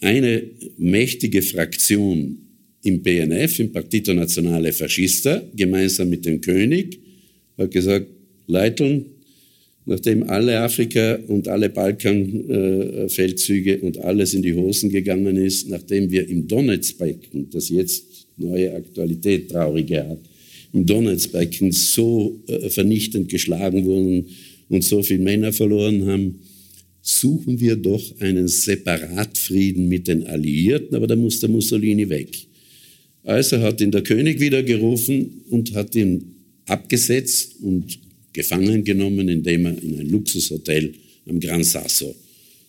eine 0.00 0.42
mächtige 0.78 1.42
Fraktion 1.42 2.45
im 2.86 3.02
PNF, 3.02 3.58
im 3.58 3.72
Partito 3.72 4.14
Nazionale 4.14 4.72
Fascista, 4.72 5.42
gemeinsam 5.54 6.08
mit 6.08 6.24
dem 6.24 6.40
König, 6.40 7.00
hat 7.58 7.72
gesagt, 7.72 8.06
Leiteln, 8.46 9.06
nachdem 9.86 10.22
alle 10.24 10.60
Afrika- 10.60 11.18
und 11.26 11.48
alle 11.48 11.68
Balkanfeldzüge 11.68 13.74
äh, 13.74 13.80
und 13.80 13.98
alles 13.98 14.34
in 14.34 14.42
die 14.42 14.54
Hosen 14.54 14.90
gegangen 14.90 15.36
ist, 15.36 15.68
nachdem 15.68 16.08
wir 16.10 16.28
im 16.28 16.46
Donetsbecken, 16.46 17.50
das 17.50 17.70
jetzt 17.70 18.28
neue 18.36 18.72
Aktualität 18.74 19.50
traurige 19.50 20.08
hat, 20.08 20.20
im 20.72 20.86
Donetsbecken 20.86 21.72
so 21.72 22.40
äh, 22.46 22.70
vernichtend 22.70 23.28
geschlagen 23.28 23.84
wurden 23.84 24.26
und 24.68 24.84
so 24.84 25.02
viele 25.02 25.24
Männer 25.24 25.52
verloren 25.52 26.06
haben, 26.06 26.38
suchen 27.02 27.58
wir 27.60 27.76
doch 27.76 28.02
einen 28.20 28.48
Separatfrieden 28.48 29.88
mit 29.88 30.08
den 30.08 30.26
Alliierten, 30.26 30.96
aber 30.96 31.06
da 31.06 31.16
muss 31.16 31.40
der 31.40 31.48
Mussolini 31.48 32.08
weg. 32.08 32.46
Also 33.26 33.60
hat 33.60 33.80
ihn 33.80 33.90
der 33.90 34.04
König 34.04 34.38
wieder 34.38 34.62
gerufen 34.62 35.42
und 35.50 35.74
hat 35.74 35.96
ihn 35.96 36.36
abgesetzt 36.66 37.56
und 37.60 37.98
gefangen 38.32 38.84
genommen, 38.84 39.28
indem 39.28 39.66
er 39.66 39.82
in 39.82 39.98
ein 39.98 40.08
Luxushotel 40.08 40.94
am 41.28 41.40
Gran 41.40 41.64
Sasso 41.64 42.14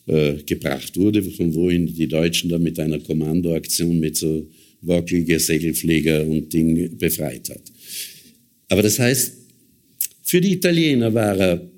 äh, 0.07 0.33
gebracht 0.43 0.97
wurde, 0.97 1.21
von 1.21 1.53
wo 1.53 1.69
ihn 1.69 1.85
die 1.85 2.07
Deutschen 2.07 2.49
dann 2.49 2.63
mit 2.63 2.79
einer 2.79 2.97
Kommandoaktion 2.99 3.99
mit 3.99 4.17
so 4.17 4.47
wackelige 4.81 5.39
Segelflieger 5.39 6.25
und 6.25 6.51
Ding 6.51 6.97
befreit 6.97 7.49
hat. 7.49 7.61
Aber 8.69 8.81
das 8.81 8.97
heißt, 8.97 9.33
für 10.23 10.41
die 10.41 10.53
Italiener 10.53 11.13
war 11.13 11.37
er 11.37 11.69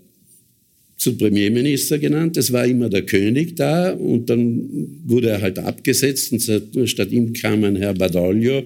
zum 1.00 1.18
Premierminister 1.18 1.98
genannt. 1.98 2.36
Es 2.36 2.52
war 2.52 2.68
immer 2.68 2.90
der 2.90 3.04
König 3.04 3.56
da 3.56 3.92
und 3.94 4.30
dann 4.30 4.70
wurde 5.06 5.30
er 5.30 5.42
halt 5.42 5.58
abgesetzt 5.58 6.34
und 6.34 6.90
statt 6.90 7.12
ihm 7.12 7.34
kam 7.34 7.64
ein 7.64 7.78
Herr 7.78 7.94
Badoglio, 7.94 8.64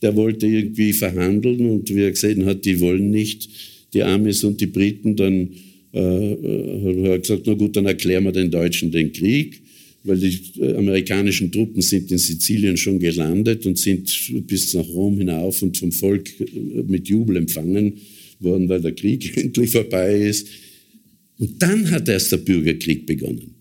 der 0.00 0.14
wollte 0.14 0.46
irgendwie 0.46 0.92
verhandeln 0.92 1.68
und 1.68 1.92
wie 1.94 2.02
er 2.02 2.12
gesehen 2.12 2.46
hat, 2.46 2.64
die 2.64 2.78
wollen 2.80 3.10
nicht, 3.10 3.48
die 3.92 4.02
Amis 4.02 4.44
und 4.44 4.60
die 4.60 4.66
Briten, 4.66 5.16
dann 5.16 5.50
äh, 5.92 5.98
hat 5.98 6.96
er 7.04 7.18
gesagt, 7.18 7.42
na 7.46 7.54
gut, 7.54 7.76
dann 7.76 7.86
erklären 7.86 8.24
wir 8.24 8.32
den 8.32 8.50
Deutschen 8.50 8.92
den 8.92 9.12
Krieg, 9.12 9.60
weil 10.04 10.18
die 10.18 10.38
äh, 10.60 10.74
amerikanischen 10.74 11.50
Truppen 11.50 11.82
sind 11.82 12.12
in 12.12 12.18
Sizilien 12.18 12.76
schon 12.76 13.00
gelandet 13.00 13.66
und 13.66 13.76
sind 13.76 14.08
bis 14.46 14.72
nach 14.74 14.88
Rom 14.88 15.18
hinauf 15.18 15.60
und 15.62 15.76
vom 15.76 15.90
Volk 15.90 16.30
äh, 16.40 16.82
mit 16.86 17.08
Jubel 17.08 17.36
empfangen 17.38 17.94
worden, 18.38 18.68
weil 18.68 18.80
der 18.80 18.92
Krieg 18.92 19.36
endlich 19.36 19.70
vorbei 19.70 20.20
ist. 20.20 20.46
Und 21.42 21.60
dann 21.60 21.90
hat 21.90 22.08
erst 22.08 22.30
der 22.30 22.36
Bürgerkrieg 22.36 23.04
begonnen. 23.04 23.56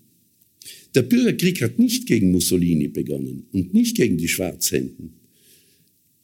Der 0.94 1.02
Bürgerkrieg 1.02 1.64
hat 1.64 1.80
nicht 1.80 2.06
gegen 2.06 2.30
Mussolini 2.30 2.88
begonnen 2.88 3.48
und 3.54 3.74
nicht 3.74 3.98
gegen 3.98 4.20
die 4.20 4.28
Schwarzhänden, 4.28 5.14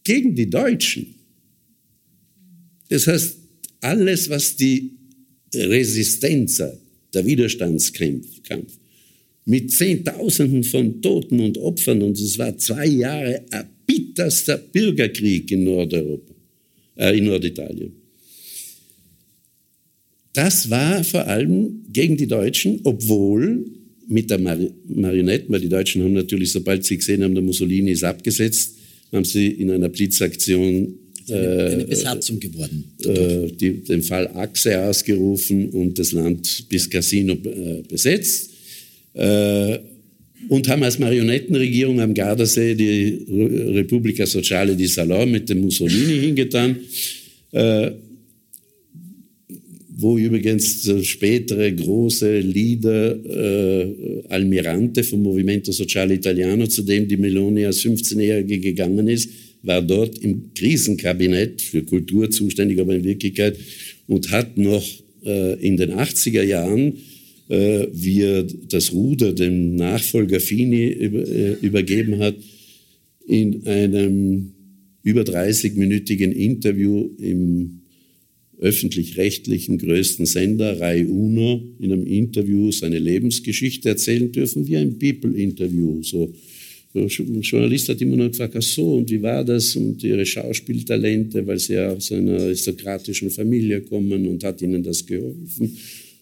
gegen 0.04 0.36
die 0.36 0.52
Deutschen. 0.52 1.16
Das 2.90 3.08
heißt, 3.08 3.38
alles, 3.82 4.30
was 4.30 4.56
die 4.56 4.92
Resistenz, 5.52 6.62
der 7.12 7.26
Widerstandskampf, 7.26 8.78
mit 9.46 9.72
Zehntausenden 9.72 10.64
von 10.64 11.02
Toten 11.02 11.40
und 11.40 11.58
Opfern, 11.58 12.04
und 12.04 12.20
es 12.20 12.38
war 12.38 12.56
zwei 12.60 12.86
Jahre 12.86 13.44
erbitterster 13.50 14.60
Bürgerkrieg 14.60 15.50
in 15.50 15.64
Nordeuropa, 15.64 16.36
äh, 16.98 17.18
in 17.18 17.26
Norditalien. 17.26 18.07
Das 20.38 20.70
war 20.70 21.04
vor 21.04 21.26
allem 21.26 21.84
gegen 21.92 22.16
die 22.16 22.28
Deutschen, 22.28 22.82
obwohl 22.84 23.66
mit 24.08 24.30
der 24.30 24.38
Mar 24.38 24.60
Marionette, 24.88 25.46
weil 25.48 25.62
die 25.62 25.68
Deutschen 25.68 26.04
haben 26.04 26.14
natürlich, 26.14 26.52
sobald 26.52 26.86
sie 26.86 26.98
gesehen 26.98 27.24
haben, 27.24 27.34
der 27.34 27.42
Mussolini 27.42 27.90
ist 27.90 28.04
abgesetzt, 28.04 28.76
haben 29.12 29.26
sie 29.26 29.48
in 29.48 29.72
einer 29.72 29.90
Blitzaktion 29.90 30.94
äh, 31.28 31.34
eine 31.34 31.86
Besatzung 31.86 32.40
geworden. 32.40 32.84
Äh, 33.04 33.52
die, 33.52 33.84
den 33.84 34.04
Fall 34.04 34.28
Achse 34.28 34.80
ausgerufen 34.80 35.72
und 35.72 35.98
das 35.98 36.12
Land 36.12 36.70
bis 36.70 36.88
Casino 36.88 37.34
äh, 37.34 37.82
besetzt. 37.90 38.52
Äh, 39.16 39.80
und 40.50 40.68
haben 40.68 40.84
als 40.84 41.00
Marionettenregierung 41.00 42.00
am 42.00 42.14
Gardasee 42.14 42.76
die 42.76 43.26
Repubblica 43.74 44.28
Sociale 44.28 44.76
di 44.76 44.86
Salò 44.86 45.26
mit 45.26 45.50
dem 45.50 45.62
Mussolini 45.62 46.20
hingetan. 46.28 46.76
Äh, 49.98 50.02
wo 50.02 50.18
übrigens 50.18 50.84
der 50.84 51.04
spätere 51.04 51.72
große 51.72 52.40
Leader 52.40 53.16
äh, 53.26 54.24
Almirante 54.30 55.04
vom 55.04 55.24
Movimento 55.24 55.72
Sociale 55.72 56.16
Italiano, 56.16 56.68
zu 56.68 56.84
dem 56.84 57.08
die 57.08 57.18
Meloni 57.18 57.66
als 57.66 57.84
15-Jährige 57.84 58.60
gegangen 58.60 59.08
ist, 59.08 59.30
war 59.64 59.82
dort 59.82 60.20
im 60.20 60.54
Krisenkabinett 60.54 61.62
für 61.62 61.84
Kultur 61.84 62.30
zuständig, 62.30 62.80
aber 62.80 62.96
in 62.96 63.04
Wirklichkeit 63.04 63.58
und 64.08 64.32
hat 64.32 64.58
noch 64.58 64.86
äh, 65.26 65.60
in 65.66 65.78
den 65.78 65.94
80er 65.94 66.44
Jahren, 66.44 66.94
äh, 67.50 67.88
wie 67.92 68.22
er 68.22 68.44
das 68.44 68.94
Ruder 68.94 69.34
dem 69.34 69.76
Nachfolger 69.76 70.40
Fini 70.40 70.90
über, 70.90 71.28
äh, 71.28 71.54
übergeben 71.62 72.20
hat, 72.20 72.36
in 73.26 73.66
einem 73.66 74.54
über 75.04 75.22
30-minütigen 75.22 76.32
Interview 76.32 77.10
im 77.20 77.77
öffentlich-rechtlichen 78.60 79.78
größten 79.78 80.26
Sender, 80.26 80.80
Rai 80.80 81.06
Uno, 81.06 81.62
in 81.80 81.92
einem 81.92 82.08
Interview 82.08 82.72
seine 82.72 83.00
Lebensgeschichte 83.00 83.90
erzählen 83.90 84.32
dürfen, 84.32 84.68
wie 84.68 84.78
ein 84.78 84.98
People-Interview. 84.98 86.02
So 86.02 86.34
ein 86.96 87.42
Journalist 87.42 87.90
hat 87.90 88.02
immer 88.02 88.18
noch 88.18 88.30
gefragt, 88.30 88.56
ach 88.58 88.62
so, 88.62 88.96
und 88.96 89.12
wie 89.12 89.22
war 89.22 89.44
das? 89.44 89.76
Und 89.76 90.04
ihre 90.04 90.26
Schauspieltalente, 90.26 91.46
weil 91.46 91.60
sie 91.60 91.74
ja 91.74 91.92
aus 91.92 92.12
einer 92.12 92.40
aristokratischen 92.40 93.30
Familie 93.30 93.82
kommen 93.82 94.26
und 94.28 94.44
hat 94.44 94.62
ihnen 94.62 94.82
das 94.82 95.06
geholfen. 95.06 95.78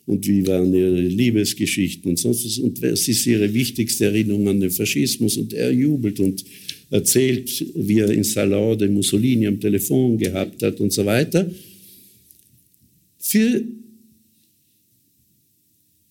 Und 0.06 0.28
wie 0.28 0.46
waren 0.46 0.74
ihre 0.74 1.02
Liebesgeschichten 1.02 2.12
und 2.12 2.20
sonst 2.20 2.46
was. 2.46 2.58
Und 2.60 2.82
was 2.82 3.08
ist 3.08 3.26
ihre 3.26 3.52
wichtigste 3.54 4.06
Erinnerung 4.06 4.48
an 4.50 4.60
den 4.60 4.70
Faschismus? 4.70 5.38
Und 5.38 5.54
er 5.54 5.72
jubelt 5.72 6.20
und 6.20 6.44
erzählt, 6.92 7.66
wie 7.76 8.00
er 8.00 8.12
in 8.12 8.24
Salon 8.24 8.78
den 8.78 8.94
Mussolini 8.94 9.48
am 9.48 9.60
Telefon 9.60 10.18
gehabt 10.18 10.62
hat 10.62 10.80
und 10.80 10.94
so 10.94 11.06
weiter. 11.06 11.50
Für 13.28 13.64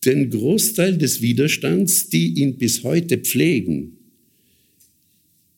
den 0.04 0.30
Großteil 0.30 0.98
des 0.98 1.22
Widerstands, 1.22 2.08
die 2.08 2.40
ihn 2.40 2.56
bis 2.58 2.82
heute 2.82 3.18
pflegen, 3.18 3.98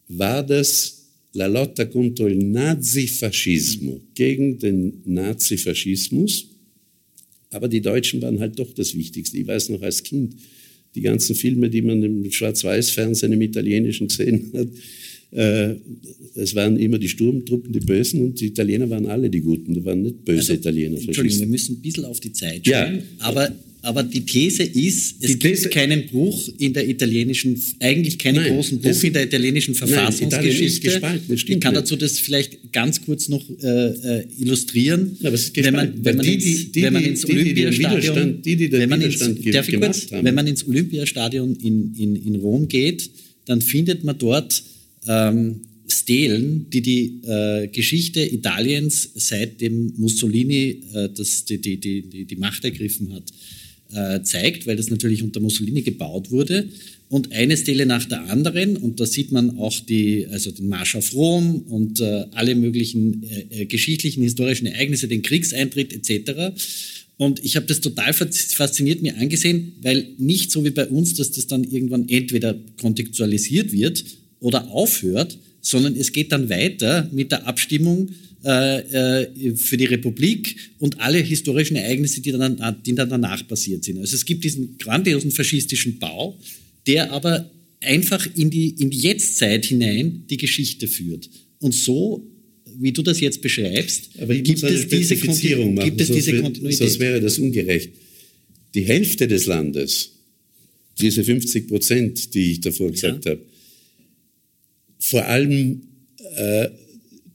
war 0.09 0.44
das 0.44 1.07
La 1.32 1.46
lotta 1.46 1.86
contro 1.86 2.26
il 2.28 2.44
Nazifascismo, 2.44 4.02
gegen 4.14 4.59
den 4.59 5.00
Nazifaschismus. 5.07 6.46
Aber 7.48 7.68
die 7.68 7.80
Deutschen 7.80 8.20
waren 8.20 8.38
halt 8.38 8.59
doch 8.59 8.74
das 8.74 8.94
Wichtigste. 8.94 9.38
Ich 9.38 9.46
weiß 9.46 9.70
noch 9.70 9.80
als 9.80 10.02
Kind, 10.02 10.36
die 10.94 11.00
ganzen 11.00 11.34
Filme, 11.34 11.70
die 11.70 11.80
man 11.80 12.02
im 12.02 12.30
Schwarz-Weiß-Fernsehen 12.30 13.32
im 13.32 13.40
Italienischen 13.40 14.09
gesehen 14.09 14.50
hat, 14.52 14.68
es 15.31 16.55
waren 16.55 16.79
immer 16.79 16.99
die 16.99 17.09
Sturmtruppen 17.09 17.72
die 17.72 17.81
Bösen 17.81 18.22
und 18.22 18.41
die 18.41 18.47
Italiener 18.47 18.89
waren 18.89 19.07
alle 19.07 19.29
die 19.29 19.41
Guten. 19.41 19.74
Die 19.74 19.85
waren 19.85 20.03
nicht 20.03 20.24
böse 20.24 20.39
also, 20.39 20.55
Italiener. 20.55 20.99
Entschuldigung, 21.01 21.41
wir 21.41 21.47
müssen 21.47 21.77
ein 21.77 21.83
bisschen 21.83 22.05
auf 22.05 22.20
die 22.20 22.33
Zeit 22.33 22.66
schauen. 22.66 22.95
Ja. 22.97 23.03
Aber 23.18 23.53
aber 23.87 24.03
die 24.03 24.22
These 24.22 24.64
ist, 24.64 25.22
es 25.22 25.31
die 25.31 25.39
gibt 25.39 25.43
These, 25.43 25.68
keinen 25.68 26.07
Bruch 26.07 26.49
in 26.59 26.72
der 26.72 26.89
italienischen, 26.89 27.61
eigentlich 27.79 28.18
keinen 28.18 28.37
nein, 28.37 28.53
großen 28.53 28.81
Bruch 28.81 29.05
in 29.05 29.12
der 29.12 29.24
italienischen 29.24 29.77
Verfassungsgeschichte. 29.77 30.99
Nein, 31.01 31.20
ich 31.29 31.61
kann 31.61 31.72
dazu 31.72 31.95
das 31.95 32.18
vielleicht 32.18 32.72
ganz 32.72 33.05
kurz 33.05 33.29
noch 33.29 33.49
äh, 33.62 33.66
äh 33.68 34.27
illustrieren. 34.41 35.16
Ja, 35.20 35.33
wenn 35.33 35.74
man, 35.74 36.05
wenn 36.05 36.16
man, 36.16 36.27
ins, 36.27 36.74
wenn 36.74 36.93
man 36.93 37.05
ins 37.05 37.24
Olympiastadion, 37.27 38.41
wenn 38.45 38.89
man 38.89 39.03
ins, 39.03 39.18
darf 39.53 39.68
ich 39.68 39.81
kurz, 39.81 40.07
wenn 40.11 40.35
man 40.35 40.47
ins 40.49 40.66
Olympiastadion 40.66 41.55
in, 41.55 41.95
in, 41.97 42.16
in 42.16 42.35
Rom 42.37 42.66
geht, 42.66 43.09
dann 43.45 43.61
findet 43.61 44.03
man 44.03 44.18
dort 44.18 44.64
ähm, 45.07 45.61
Stelen, 45.88 46.68
die 46.70 46.82
die 46.82 47.20
äh, 47.24 47.68
Geschichte 47.68 48.20
Italiens 48.20 49.11
seit 49.14 49.61
dem 49.61 49.92
Mussolini 49.96 50.82
äh, 50.92 51.09
das, 51.14 51.44
die, 51.44 51.61
die, 51.61 51.78
die, 51.78 52.24
die 52.24 52.36
Macht 52.36 52.64
ergriffen 52.64 53.12
hat, 53.12 53.24
äh, 53.92 54.22
zeigt, 54.22 54.66
weil 54.66 54.76
das 54.76 54.90
natürlich 54.90 55.22
unter 55.22 55.40
Mussolini 55.40 55.82
gebaut 55.82 56.30
wurde. 56.30 56.68
Und 57.09 57.30
eine 57.30 57.57
Stelle 57.57 57.86
nach 57.86 58.04
der 58.04 58.24
anderen, 58.30 58.76
und 58.76 58.98
da 58.98 59.07
sieht 59.07 59.30
man 59.30 59.59
auch 59.59 59.78
die, 59.78 60.26
also 60.26 60.50
den 60.50 60.68
Marsch 60.68 60.96
auf 60.96 61.14
Rom 61.14 61.62
und 61.62 62.00
äh, 62.00 62.24
alle 62.32 62.57
möglichen 62.57 63.22
äh, 63.22 63.62
äh 63.62 63.66
geschichtlichen, 63.66 64.24
historischen 64.24 64.66
Ereignisse, 64.66 65.07
den 65.07 65.22
Kriegseintritt 65.22 65.92
etc. 65.92 66.52
Und 67.16 67.44
ich 67.44 67.54
habe 67.54 67.66
das 67.66 67.80
total 67.80 68.12
fasziniert 68.12 69.02
mir 69.02 69.16
angesehen, 69.18 69.74
weil 69.82 70.09
nicht 70.18 70.50
so 70.50 70.64
wie 70.64 70.70
bei 70.70 70.88
uns, 70.88 71.14
dass 71.14 71.30
das 71.30 71.46
dann 71.46 71.62
irgendwann 71.62 72.09
entweder 72.09 72.59
kontextualisiert 72.80 73.72
wird 73.72 74.04
oder 74.41 74.68
aufhört, 74.70 75.39
sondern 75.61 75.97
es 75.97 76.12
geht 76.12 76.32
dann 76.32 76.49
weiter 76.49 77.09
mit 77.12 77.32
der 77.32 77.47
Abstimmung 77.47 78.11
äh, 78.45 79.22
äh, 79.22 79.57
für 79.57 79.76
die 79.76 79.87
Republik 79.87 80.57
und 80.78 81.01
alle 81.01 81.18
historischen 81.18 81.76
Ereignisse, 81.76 82.20
die 82.20 82.30
dann, 82.30 82.76
die 82.84 82.95
dann 82.95 83.09
danach 83.09 83.47
passiert 83.49 83.82
sind. 83.82 83.99
Also 83.99 84.14
es 84.14 84.24
gibt 84.24 84.45
diesen 84.45 84.78
grandiosen 84.78 85.32
faschistischen 85.32 85.99
Bau, 85.99 86.39
der 86.87 87.11
aber 87.11 87.51
einfach 87.80 88.28
in 88.37 88.51
die, 88.51 88.68
in 88.68 88.91
die 88.91 88.99
Jetztzeit 88.99 89.66
hinein 89.66 90.24
die 90.30 90.37
Geschichte 90.37 90.87
führt. 90.87 91.28
Und 91.59 91.74
so, 91.74 92.24
wie 92.78 92.93
du 92.93 93.03
das 93.03 93.20
jetzt 93.20 93.43
beschreibst, 93.43 94.11
gibt 94.14 94.62
es, 94.62 94.89
diese 94.89 95.16
machen, 95.16 95.76
gibt 95.76 96.01
es 96.01 96.11
diese 96.11 96.41
Kontinuität. 96.41 96.78
Sonst 96.78 97.01
wäre 97.01 97.20
das 97.20 97.39
ungerecht. 97.39 97.91
Die 98.74 98.82
Hälfte 98.82 99.26
des 99.26 99.47
Landes, 99.47 100.12
diese 101.01 101.24
50 101.24 101.66
Prozent, 101.66 102.34
die 102.34 102.53
ich 102.53 102.61
davor 102.61 102.91
gesagt 102.91 103.24
ja. 103.24 103.32
habe, 103.32 103.43
vor 105.09 105.24
allem 105.24 105.82
äh, 106.36 106.68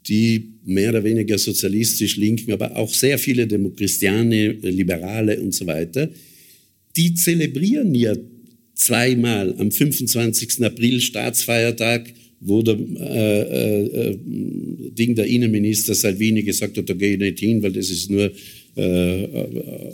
die 0.07 0.51
mehr 0.65 0.89
oder 0.89 1.03
weniger 1.03 1.38
sozialistisch 1.38 2.17
linken, 2.17 2.51
aber 2.51 2.76
auch 2.76 2.93
sehr 2.93 3.17
viele 3.17 3.47
Demochristiane, 3.47 4.51
Liberale 4.51 5.39
und 5.39 5.53
so 5.53 5.65
weiter, 5.65 6.09
die 6.95 7.13
zelebrieren 7.13 7.95
ja 7.95 8.15
zweimal 8.76 9.55
am 9.57 9.72
25. 9.72 10.63
April 10.63 10.99
Staatsfeiertag, 10.99 12.13
wo 12.39 12.61
der 12.61 12.76
äh, 12.76 13.41
äh, 13.41 14.09
äh, 14.09 14.17
Ding 14.97 15.15
der 15.15 15.26
Innenminister 15.26 15.93
Salvini 15.93 16.41
gesagt 16.43 16.78
hat, 16.78 16.89
da 16.89 16.93
gehe 16.93 17.13
ich 17.13 17.19
nicht 17.19 17.39
hin, 17.39 17.61
weil 17.61 17.72
das 17.72 17.89
ist 17.89 18.09
nur 18.09 18.32
äh, 18.76 19.28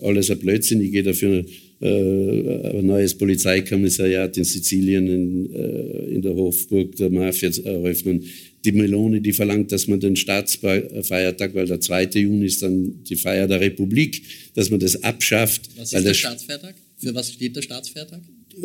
alles 0.01 0.31
ein 0.31 0.39
Blödsinn, 0.39 0.81
ich 0.81 0.91
gehe 0.91 1.03
dafür 1.03 1.45
äh, 1.79 2.77
ein 2.79 2.85
neues 2.85 3.13
Polizeikommissariat 3.13 4.35
in 4.37 4.43
Sizilien 4.43 5.07
in, 5.07 5.53
äh, 5.53 6.15
in 6.15 6.21
der 6.21 6.33
Hofburg 6.33 6.95
der 6.95 7.09
Mafia 7.09 7.51
eröffnen 7.63 8.23
die 8.65 8.71
Melone, 8.71 9.21
die 9.21 9.31
verlangt, 9.31 9.71
dass 9.71 9.87
man 9.87 9.99
den 9.99 10.15
Staatsfeiertag, 10.15 11.53
weil 11.53 11.67
der 11.67 11.79
2. 11.79 12.05
Juni 12.15 12.47
ist 12.47 12.61
dann 12.61 13.03
die 13.03 13.15
Feier 13.15 13.47
der 13.47 13.61
Republik, 13.61 14.21
dass 14.55 14.69
man 14.69 14.79
das 14.79 15.03
abschafft. 15.03 15.69
Was 15.77 15.93
ist 15.93 16.05
der 16.05 16.13
Staatsfeiertag? 16.13 16.75
Für 16.97 17.13
was 17.15 17.31
steht 17.31 17.55
der 17.55 17.61
Staatsfeiertag? 17.61 18.21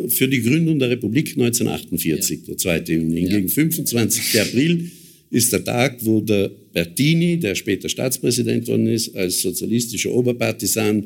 Für 0.09 0.27
die 0.27 0.41
Gründung 0.41 0.79
der 0.79 0.89
Republik 0.89 1.29
1948, 1.29 2.39
ja. 2.39 2.45
der 2.47 2.57
2. 2.57 2.93
Juni. 2.93 3.21
Hingegen 3.21 3.47
ja. 3.47 3.53
25. 3.53 4.41
April 4.41 4.91
ist 5.29 5.53
der 5.53 5.63
Tag, 5.63 5.97
wo 6.01 6.19
der 6.19 6.51
Bertini, 6.73 7.39
der 7.39 7.55
später 7.55 7.87
Staatspräsident 7.87 8.67
worden 8.67 8.87
ist, 8.87 9.15
als 9.15 9.41
sozialistischer 9.41 10.11
Oberpartisan 10.11 11.05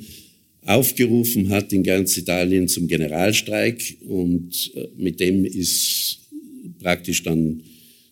aufgerufen 0.67 1.49
hat 1.49 1.71
in 1.71 1.81
ganz 1.81 2.17
Italien 2.17 2.67
zum 2.67 2.87
Generalstreik 2.87 3.97
und 4.05 4.71
äh, 4.75 4.87
mit 4.97 5.19
dem 5.19 5.45
ist 5.45 6.19
praktisch 6.79 7.23
dann 7.23 7.63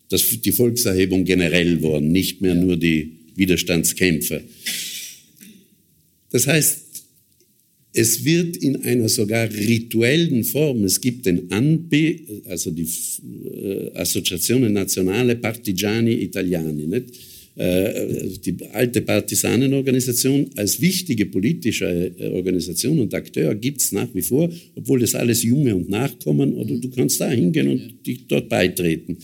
das, 0.08 0.24
die 0.40 0.52
Volkserhebung 0.52 1.24
generell 1.24 1.82
worden, 1.82 2.10
nicht 2.12 2.40
mehr 2.40 2.54
ja. 2.54 2.60
nur 2.60 2.76
die 2.76 3.12
Widerstandskämpfer. 3.34 4.40
Das 6.30 6.46
heißt, 6.46 6.80
es 7.92 8.24
wird 8.24 8.56
in 8.56 8.76
einer 8.84 9.08
sogar 9.08 9.50
rituellen 9.50 10.44
Form, 10.44 10.84
es 10.84 11.00
gibt 11.00 11.26
den 11.26 11.50
ANPI, 11.50 12.42
also 12.46 12.70
die 12.70 12.88
äh, 13.62 13.90
Associazione 13.94 14.70
Nazionale 14.70 15.36
Partigiani 15.36 16.12
Italiani, 16.12 16.86
nicht? 16.86 17.35
Äh, 17.58 18.36
die 18.44 18.54
alte 18.74 19.00
Partisanenorganisation 19.00 20.50
als 20.56 20.78
wichtige 20.78 21.24
politische 21.24 22.12
äh, 22.18 22.28
Organisation 22.28 22.98
und 22.98 23.14
Akteur 23.14 23.54
gibt 23.54 23.80
es 23.80 23.92
nach 23.92 24.14
wie 24.14 24.20
vor, 24.20 24.50
obwohl 24.74 25.00
das 25.00 25.14
alles 25.14 25.42
Junge 25.42 25.74
und 25.74 25.88
Nachkommen, 25.88 26.52
oder 26.52 26.76
du 26.76 26.90
kannst 26.90 27.18
da 27.18 27.30
hingehen 27.30 27.68
und 27.68 28.06
dich 28.06 28.26
dort 28.28 28.50
beitreten. 28.50 29.16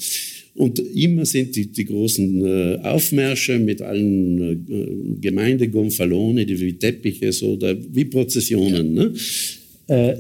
Und 0.55 0.79
immer 0.79 1.27
sind 1.27 1.55
die, 1.55 1.67
die 1.67 1.85
großen 1.85 2.47
äh, 2.47 2.79
Aufmärsche 2.83 3.59
mit 3.59 3.83
allen 3.83 5.19
Gemeindegonfalone, 5.21 6.47
die 6.47 6.59
wie 6.59 6.73
Teppiche 6.73 7.33
so, 7.35 7.53
oder 7.53 7.77
wie 7.93 8.07
Prozessionen. 8.07 8.95
Ne? 8.95 9.13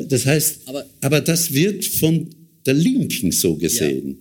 Das 0.08 0.26
heißt, 0.26 0.62
aber, 0.66 0.84
aber, 1.00 1.20
das 1.20 1.54
wird 1.54 1.84
von 1.84 2.26
der 2.66 2.74
Linken 2.74 3.32
so 3.32 3.54
gesehen. 3.54 4.08
Ja. 4.08 4.16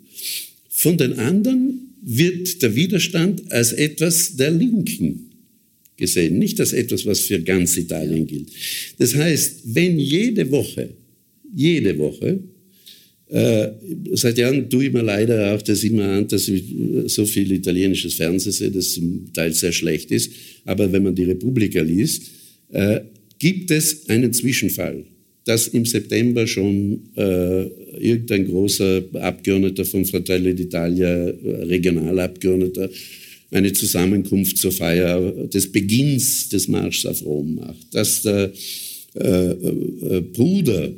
Von 0.70 0.98
den 0.98 1.20
anderen 1.20 1.91
wird 2.02 2.62
der 2.62 2.76
Widerstand 2.76 3.52
als 3.52 3.74
etwas 3.74 4.36
der 4.36 4.52
Linken 4.52 5.32
gesehen, 5.98 6.40
nicht 6.40 6.60
als 6.60 6.74
etwas, 6.74 7.06
was 7.06 7.22
für 7.22 7.40
ganz 7.42 7.78
Italien 7.78 8.26
gilt. 8.26 8.50
Das 8.98 9.16
heißt, 9.16 9.62
wenn 9.66 10.00
jede 10.00 10.50
Woche, 10.50 10.90
jede 11.56 11.98
Woche 11.98 12.40
äh, 13.32 13.70
seit 14.14 14.38
Jahren 14.38 14.70
tue 14.70 14.88
ich 14.88 14.92
mir 14.92 15.04
leider 15.04 15.56
auch 15.56 15.62
das 15.62 15.84
immer 15.84 16.04
an, 16.04 16.28
dass 16.28 16.50
ich 16.50 16.64
so 17.06 17.26
viel 17.26 17.50
italienisches 17.54 18.16
Fernsehen 18.16 18.52
sehe, 18.52 18.72
das 18.72 18.94
zum 18.94 19.32
Teil 19.32 19.54
sehr 19.54 19.72
schlecht 19.72 20.12
ist. 20.12 20.32
Aber 20.66 20.92
wenn 20.92 21.04
man 21.04 21.16
die 21.16 21.24
Republika 21.24 21.82
liest, 21.82 22.24
äh, 22.72 23.00
gibt 23.40 23.72
es 23.72 24.10
einen 24.10 24.34
Zwischenfall, 24.34 25.06
dass 25.46 25.68
im 25.70 25.86
September 25.86 26.46
schon 26.46 27.00
äh, 27.16 27.64
irgendein 28.00 28.48
großer 28.48 29.04
Abgeordneter 29.14 29.86
von 29.86 30.06
Fratelli 30.06 30.52
d'Italia, 30.52 31.30
äh, 31.30 31.64
Regionalabgeordneter, 31.64 32.90
eine 33.52 33.74
Zusammenkunft 33.74 34.58
zur 34.58 34.72
Feier 34.72 35.48
des 35.48 35.72
Beginns 35.72 36.50
des 36.50 36.68
Marschs 36.68 37.06
auf 37.06 37.26
Rom 37.26 37.56
macht. 37.56 37.88
Dass 37.92 38.22
der 38.22 38.52
äh, 39.14 39.52
äh, 39.52 40.22
Bruder 40.22 40.90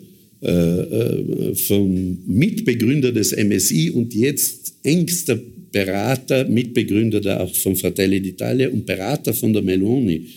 äh, 0.41 0.47
äh, 0.51 1.55
vom 1.55 2.19
Mitbegründer 2.27 3.11
des 3.11 3.35
MSI 3.35 3.89
und 3.89 4.13
jetzt 4.13 4.73
engster 4.83 5.39
Berater, 5.71 6.47
Mitbegründer 6.47 7.21
der 7.21 7.41
auch 7.41 7.55
von 7.55 7.75
Fratelli 7.75 8.17
d'Italia 8.17 8.67
und 8.67 8.85
Berater 8.85 9.33
von 9.33 9.53
der 9.53 9.63
Meloni, 9.63 10.27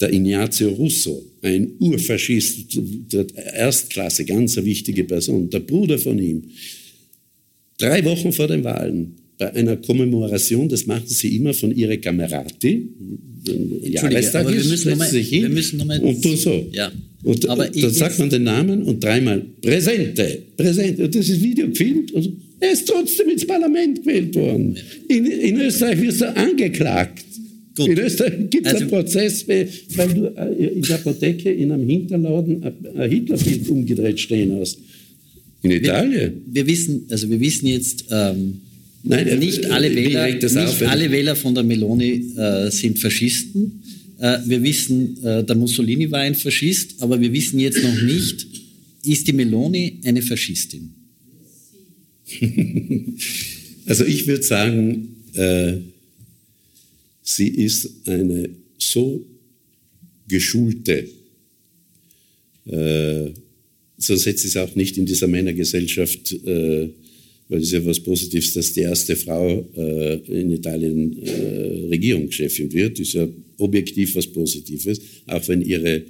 der 0.00 0.12
Ignazio 0.12 0.70
Russo, 0.70 1.22
ein 1.42 1.72
Urfaschist, 1.78 2.78
der 3.12 3.26
Erstklasse, 3.54 4.24
ganz 4.24 4.56
eine 4.56 4.66
wichtige 4.66 5.04
Person, 5.04 5.50
der 5.50 5.60
Bruder 5.60 5.98
von 5.98 6.18
ihm, 6.18 6.42
drei 7.78 8.04
Wochen 8.04 8.32
vor 8.32 8.48
den 8.48 8.64
Wahlen 8.64 9.16
bei 9.36 9.52
einer 9.52 9.76
Kommemoration, 9.76 10.68
das 10.68 10.86
machten 10.86 11.08
sie 11.08 11.36
immer 11.36 11.52
von 11.52 11.74
ihre 11.76 11.98
Camerati, 11.98 12.88
Jahrestag 13.82 14.46
aber 14.46 14.54
wir 14.54 14.64
müssen 14.64 14.90
nochmal, 14.90 15.12
wir 15.12 15.48
müssen 15.48 15.76
nochmal 15.78 16.00
und 16.00 16.22
tun 16.22 16.36
so. 16.36 16.66
Ja. 16.72 16.90
Und, 17.22 17.48
aber 17.48 17.66
und 17.66 17.82
dann 17.82 17.90
sagt 17.90 18.18
man 18.18 18.30
den 18.30 18.44
Namen 18.44 18.82
und 18.82 19.02
dreimal 19.02 19.42
Präsente, 19.60 20.42
Präsente. 20.56 21.04
Und 21.04 21.14
das 21.14 21.28
ist 21.28 21.42
Video 21.42 21.68
gefilmt 21.68 22.12
und 22.12 22.30
er 22.60 22.72
ist 22.72 22.86
trotzdem 22.86 23.30
ins 23.30 23.46
Parlament 23.46 24.02
gewählt 24.04 24.34
worden. 24.34 24.76
In, 25.08 25.26
in 25.26 25.60
Österreich 25.60 26.00
wird 26.00 26.20
er 26.20 26.36
angeklagt. 26.36 27.24
Gut. 27.76 27.88
In 27.88 27.98
Österreich 27.98 28.50
gibt 28.50 28.66
es 28.66 28.72
also, 28.72 28.84
einen 28.84 28.90
Prozess, 28.90 29.48
weil 29.48 29.68
du 30.14 30.26
äh, 30.36 30.74
in 30.76 30.82
der 30.82 30.94
Apotheke 30.94 31.50
in 31.50 31.72
einem 31.72 31.88
Hinterladen 31.88 32.62
ein 32.62 33.10
Hitlerbild 33.10 33.68
umgedreht 33.68 34.20
stehen 34.20 34.56
hast. 34.58 34.78
In 35.62 35.72
Italien. 35.72 36.42
Wir, 36.46 36.54
wir, 36.54 36.66
wissen, 36.66 37.06
also 37.10 37.28
wir 37.28 37.40
wissen 37.40 37.66
jetzt, 37.66 38.04
ähm, 38.10 38.60
Nein, 39.02 39.26
äh, 39.26 39.36
nicht, 39.36 39.66
alle 39.70 39.94
Wähler, 39.94 40.28
nicht 40.32 40.82
alle 40.82 41.10
Wähler 41.10 41.36
von 41.36 41.54
der 41.54 41.64
Meloni 41.64 42.32
äh, 42.36 42.70
sind 42.70 42.98
Faschisten. 42.98 43.82
Äh, 44.18 44.38
wir 44.46 44.62
wissen, 44.62 45.22
äh, 45.24 45.42
der 45.42 45.56
Mussolini 45.56 46.10
war 46.10 46.20
ein 46.20 46.34
Faschist, 46.34 47.02
aber 47.02 47.20
wir 47.20 47.32
wissen 47.32 47.58
jetzt 47.58 47.82
noch 47.82 48.02
nicht, 48.02 48.46
ist 49.04 49.26
die 49.26 49.32
Meloni 49.32 50.00
eine 50.04 50.22
Faschistin? 50.22 50.94
also 53.86 54.04
ich 54.04 54.26
würde 54.26 54.42
sagen, 54.42 55.08
äh, 55.34 55.74
sie 57.24 57.48
ist 57.48 58.06
eine 58.06 58.50
so 58.78 59.26
geschulte, 60.28 61.08
äh, 62.66 63.30
so 63.96 64.14
setzt 64.14 64.44
es 64.44 64.56
auch 64.56 64.74
nicht 64.76 64.96
in 64.98 65.06
dieser 65.06 65.26
Männergesellschaft, 65.26 66.32
äh, 66.32 66.90
weil 67.48 67.60
es 67.60 67.72
ja 67.72 67.84
was 67.84 68.00
Positives, 68.00 68.52
dass 68.52 68.72
die 68.72 68.80
erste 68.80 69.16
Frau 69.16 69.66
äh, 69.76 70.16
in 70.40 70.50
Italien 70.52 71.18
äh, 71.22 71.86
Regierungschefin 71.88 72.72
wird, 72.72 73.00
ist 73.00 73.14
ja 73.14 73.28
objektiv 73.58 74.14
was 74.14 74.26
Positives, 74.26 75.00
auch 75.26 75.46
wenn 75.48 75.62
ihre 75.62 76.04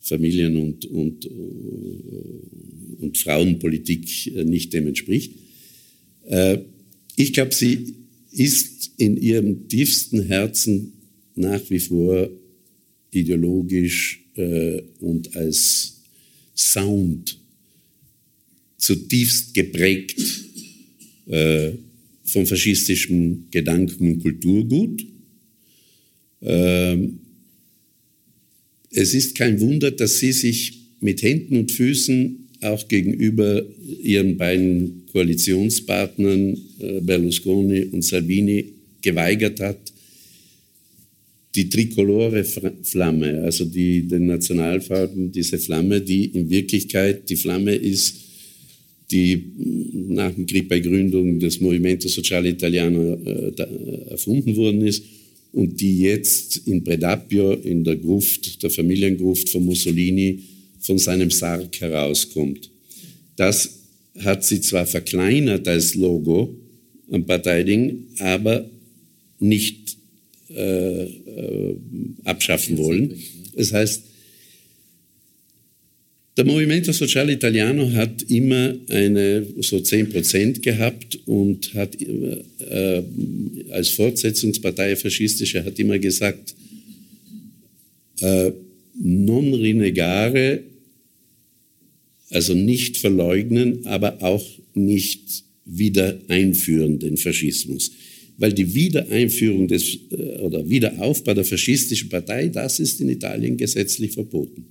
Familien- 0.00 0.56
und, 0.56 0.86
und, 0.86 1.26
und 3.00 3.18
Frauenpolitik 3.18 4.26
äh, 4.34 4.44
nicht 4.44 4.72
dem 4.72 4.86
entspricht. 4.86 5.32
Äh, 6.26 6.58
ich 7.16 7.32
glaube, 7.32 7.54
sie 7.54 7.94
ist 8.38 8.92
in 8.96 9.16
ihrem 9.16 9.68
tiefsten 9.68 10.22
Herzen 10.22 10.92
nach 11.34 11.60
wie 11.70 11.80
vor 11.80 12.30
ideologisch 13.10 14.24
und 15.00 15.34
als 15.34 16.00
Sound 16.54 17.38
zutiefst 18.76 19.54
geprägt 19.54 20.20
vom 22.24 22.46
faschistischen 22.46 23.46
Gedanken- 23.50 24.12
und 24.12 24.22
Kulturgut. 24.22 25.04
Ähm, 26.42 27.18
es 28.90 29.14
ist 29.14 29.34
kein 29.34 29.60
Wunder, 29.60 29.90
dass 29.90 30.18
sie 30.18 30.32
sich 30.32 30.78
mit 31.00 31.22
Händen 31.22 31.56
und 31.56 31.72
Füßen 31.72 32.47
auch 32.60 32.88
gegenüber 32.88 33.62
ihren 34.02 34.36
beiden 34.36 35.04
Koalitionspartnern 35.12 36.56
äh, 36.80 37.00
Berlusconi 37.00 37.84
und 37.84 38.02
Salvini 38.02 38.72
geweigert 39.00 39.60
hat, 39.60 39.78
die 41.54 41.68
trikolore 41.68 42.44
Flamme, 42.44 43.42
also 43.42 43.64
die, 43.64 44.06
den 44.06 44.26
Nationalfarben, 44.26 45.32
diese 45.32 45.58
Flamme, 45.58 46.00
die 46.00 46.26
in 46.26 46.50
Wirklichkeit 46.50 47.28
die 47.28 47.36
Flamme 47.36 47.74
ist, 47.74 48.14
die 49.10 49.44
nach 50.08 50.32
dem 50.34 50.46
Krieg 50.46 50.68
bei 50.68 50.80
Gründung 50.80 51.40
des 51.40 51.60
Movimento 51.60 52.08
Sociale 52.08 52.50
Italiano 52.50 53.14
äh, 53.14 54.10
erfunden 54.10 54.54
worden 54.56 54.86
ist 54.86 55.02
und 55.52 55.80
die 55.80 56.00
jetzt 56.00 56.66
in 56.66 56.84
Predapio, 56.84 57.54
in 57.54 57.82
der 57.82 57.96
Gruft, 57.96 58.62
der 58.62 58.70
Familiengruft 58.70 59.48
von 59.48 59.64
Mussolini, 59.64 60.40
von 60.80 60.98
seinem 60.98 61.30
Sarg 61.30 61.80
herauskommt. 61.80 62.70
Das 63.36 63.78
hat 64.20 64.44
sie 64.44 64.60
zwar 64.60 64.86
verkleinert 64.86 65.66
als 65.68 65.94
Logo 65.94 66.54
am 67.10 67.24
Parteiding, 67.24 68.04
aber 68.18 68.68
nicht 69.38 69.96
äh, 70.50 71.04
äh, 71.04 71.76
abschaffen 72.24 72.78
wollen. 72.78 73.14
Das 73.54 73.72
heißt, 73.72 74.02
der 76.36 76.44
Movimento 76.44 76.92
Sociale 76.92 77.32
Italiano 77.32 77.90
hat 77.92 78.22
immer 78.30 78.72
eine 78.88 79.44
so 79.60 79.80
10 79.80 80.08
Prozent 80.10 80.62
gehabt 80.62 81.18
und 81.26 81.74
hat 81.74 82.00
äh, 82.00 83.02
als 83.70 83.88
Fortsetzungspartei 83.88 84.94
faschistische 84.94 85.64
hat 85.64 85.78
immer 85.80 85.98
gesagt, 85.98 86.54
äh, 88.20 88.52
non 88.98 89.54
renegare, 89.54 90.64
also 92.30 92.54
nicht 92.54 92.96
verleugnen, 92.96 93.86
aber 93.86 94.22
auch 94.22 94.46
nicht 94.74 95.44
wieder 95.64 96.18
einführen 96.28 96.98
den 96.98 97.16
Faschismus. 97.16 97.90
Weil 98.36 98.52
die 98.52 98.74
Wiedereinführung 98.74 99.68
des 99.68 99.98
äh, 100.10 100.38
oder 100.38 100.68
Wiederaufbau 100.68 101.34
der 101.34 101.44
faschistischen 101.44 102.08
Partei, 102.08 102.48
das 102.48 102.80
ist 102.80 103.00
in 103.00 103.08
Italien 103.08 103.56
gesetzlich 103.56 104.12
verboten. 104.12 104.66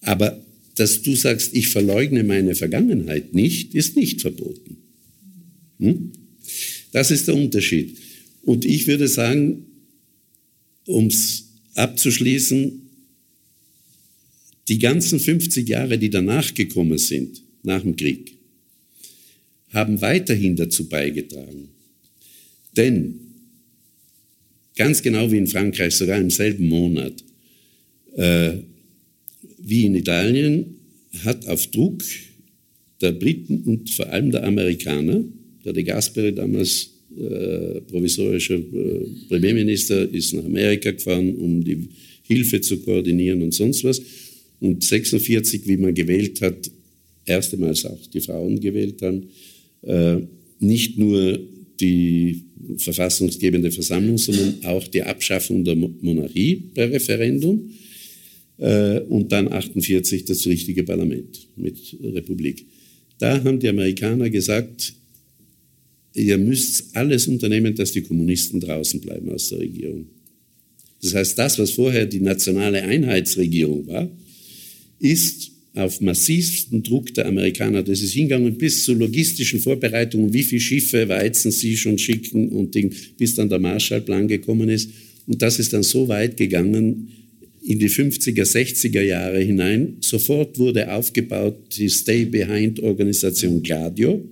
Aber 0.00 0.42
dass 0.76 1.02
du 1.02 1.14
sagst, 1.14 1.54
ich 1.54 1.68
verleugne 1.68 2.24
meine 2.24 2.54
Vergangenheit 2.54 3.34
nicht, 3.34 3.74
ist 3.74 3.96
nicht 3.96 4.20
verboten. 4.20 4.78
Hm? 5.78 6.12
Das 6.92 7.10
ist 7.10 7.28
der 7.28 7.34
Unterschied. 7.34 7.96
Und 8.42 8.64
ich 8.64 8.86
würde 8.86 9.08
sagen, 9.08 9.66
um 10.86 11.06
es 11.06 11.50
abzuschließen, 11.74 12.79
die 14.70 14.78
ganzen 14.78 15.18
50 15.18 15.68
Jahre, 15.68 15.98
die 15.98 16.10
danach 16.10 16.54
gekommen 16.54 16.96
sind, 16.96 17.42
nach 17.64 17.82
dem 17.82 17.96
Krieg, 17.96 18.32
haben 19.70 20.00
weiterhin 20.00 20.54
dazu 20.54 20.88
beigetragen. 20.88 21.68
Denn 22.76 23.18
ganz 24.76 25.02
genau 25.02 25.30
wie 25.30 25.38
in 25.38 25.48
Frankreich, 25.48 25.94
sogar 25.96 26.20
im 26.20 26.30
selben 26.30 26.68
Monat, 26.68 27.12
äh, 28.16 28.52
wie 29.58 29.86
in 29.86 29.96
Italien 29.96 30.76
hat 31.24 31.46
auf 31.48 31.66
Druck 31.66 32.02
der 33.00 33.10
Briten 33.10 33.62
und 33.64 33.90
vor 33.90 34.08
allem 34.08 34.30
der 34.30 34.44
Amerikaner, 34.44 35.24
der 35.64 35.72
de 35.72 35.82
Gasperi 35.82 36.32
damals 36.32 36.90
äh, 37.18 37.80
provisorischer 37.80 38.54
äh, 38.58 39.06
Premierminister, 39.28 40.08
ist 40.14 40.32
nach 40.32 40.44
Amerika 40.44 40.92
gefahren, 40.92 41.34
um 41.34 41.64
die 41.64 41.88
Hilfe 42.22 42.60
zu 42.60 42.78
koordinieren 42.78 43.42
und 43.42 43.52
sonst 43.52 43.82
was. 43.82 44.00
Und 44.60 44.84
46, 44.84 45.66
wie 45.66 45.76
man 45.76 45.94
gewählt 45.94 46.40
hat, 46.40 46.70
erstmals 47.24 47.84
auch 47.84 48.06
die 48.06 48.20
Frauen 48.20 48.60
gewählt 48.60 49.02
haben, 49.02 49.28
äh, 49.82 50.18
nicht 50.58 50.98
nur 50.98 51.38
die 51.80 52.44
verfassungsgebende 52.76 53.70
Versammlung, 53.70 54.18
sondern 54.18 54.64
auch 54.64 54.86
die 54.86 55.02
Abschaffung 55.02 55.64
der 55.64 55.76
Monarchie 55.76 56.56
per 56.74 56.90
Referendum 56.90 57.70
äh, 58.58 59.00
und 59.00 59.32
dann 59.32 59.50
48 59.50 60.24
das 60.26 60.46
richtige 60.46 60.84
Parlament 60.84 61.48
mit 61.56 61.96
Republik. 62.02 62.66
Da 63.18 63.42
haben 63.42 63.58
die 63.58 63.68
Amerikaner 63.68 64.28
gesagt, 64.28 64.94
ihr 66.14 66.38
müsst 66.38 66.94
alles 66.94 67.26
unternehmen, 67.26 67.74
dass 67.74 67.92
die 67.92 68.02
Kommunisten 68.02 68.60
draußen 68.60 69.00
bleiben 69.00 69.30
aus 69.30 69.48
der 69.48 69.60
Regierung. 69.60 70.06
Das 71.02 71.14
heißt, 71.14 71.38
das, 71.38 71.58
was 71.58 71.70
vorher 71.70 72.04
die 72.04 72.20
nationale 72.20 72.82
Einheitsregierung 72.82 73.86
war, 73.86 74.10
ist 75.00 75.50
auf 75.74 76.00
massivsten 76.00 76.82
Druck 76.82 77.14
der 77.14 77.26
Amerikaner, 77.26 77.82
das 77.82 78.02
ist 78.02 78.12
hingegangen 78.12 78.58
bis 78.58 78.84
zu 78.84 78.94
logistischen 78.94 79.60
Vorbereitungen, 79.60 80.32
wie 80.32 80.42
viele 80.42 80.60
Schiffe 80.60 81.08
Weizen 81.08 81.50
sie 81.50 81.76
schon 81.76 81.98
schicken 81.98 82.48
und 82.48 82.74
Ding, 82.74 82.92
bis 83.18 83.34
dann 83.34 83.48
der 83.48 83.58
Marshallplan 83.58 84.28
gekommen 84.28 84.68
ist. 84.68 84.90
Und 85.26 85.40
das 85.42 85.58
ist 85.58 85.72
dann 85.72 85.84
so 85.84 86.08
weit 86.08 86.36
gegangen, 86.36 87.08
in 87.62 87.78
die 87.78 87.88
50er, 87.88 88.42
60er 88.42 89.02
Jahre 89.02 89.40
hinein. 89.40 89.96
Sofort 90.00 90.58
wurde 90.58 90.90
aufgebaut 90.92 91.56
die 91.76 91.88
Stay-Behind-Organisation 91.88 93.62
Gladio, 93.62 94.24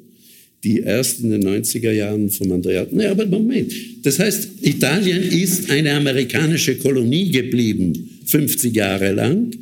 die 0.65 0.81
erst 0.81 1.21
in 1.21 1.31
den 1.31 1.45
90er 1.45 1.93
Jahren 1.93 2.31
vom 2.31 2.51
Andrea... 2.51 2.87
Nee, 2.91 3.07
aber 3.07 3.27
Moment. 3.27 3.73
Das 4.03 4.19
heißt, 4.19 4.49
Italien 4.63 5.23
ist 5.23 5.71
eine 5.71 5.93
amerikanische 5.93 6.77
Kolonie 6.77 7.31
geblieben, 7.31 7.93
50 8.27 8.75
Jahre 8.75 9.13
lang, 9.13 9.53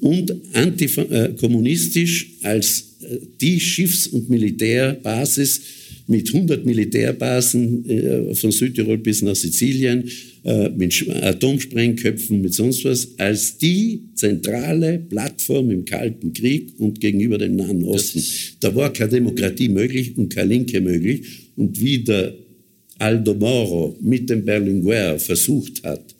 und 0.00 0.34
antikommunistisch 0.52 2.34
als 2.42 2.96
äh, 3.00 3.18
die 3.40 3.60
Schiffs- 3.60 4.06
und 4.06 4.28
Militärbasis 4.28 5.60
mit 6.08 6.32
100 6.32 6.64
Militärbasen 6.64 7.88
äh, 7.88 8.34
von 8.34 8.52
Südtirol 8.52 8.98
bis 8.98 9.22
nach 9.22 9.34
Sizilien, 9.34 10.04
äh, 10.44 10.68
mit 10.68 11.08
Atomsprengköpfen, 11.08 12.40
mit 12.40 12.54
sonst 12.54 12.84
was, 12.84 13.08
als 13.18 13.58
die 13.58 14.02
zentrale 14.14 14.98
Plattform 14.98 15.70
im 15.70 15.84
Kalten 15.84 16.32
Krieg 16.32 16.74
und 16.78 17.00
gegenüber 17.00 17.38
dem 17.38 17.56
Nahen 17.56 17.82
Osten. 17.84 18.22
Da 18.60 18.74
war 18.74 18.92
keine 18.92 19.10
Demokratie 19.10 19.68
möglich 19.68 20.16
und 20.16 20.32
keine 20.32 20.50
Linke 20.50 20.80
möglich. 20.80 21.22
Und 21.56 21.80
wie 21.80 21.98
der 21.98 22.34
Aldo 22.98 23.34
Moro 23.34 23.98
mit 24.00 24.30
dem 24.30 24.44
Berlinguer 24.44 25.18
versucht 25.18 25.82
hat, 25.82 26.14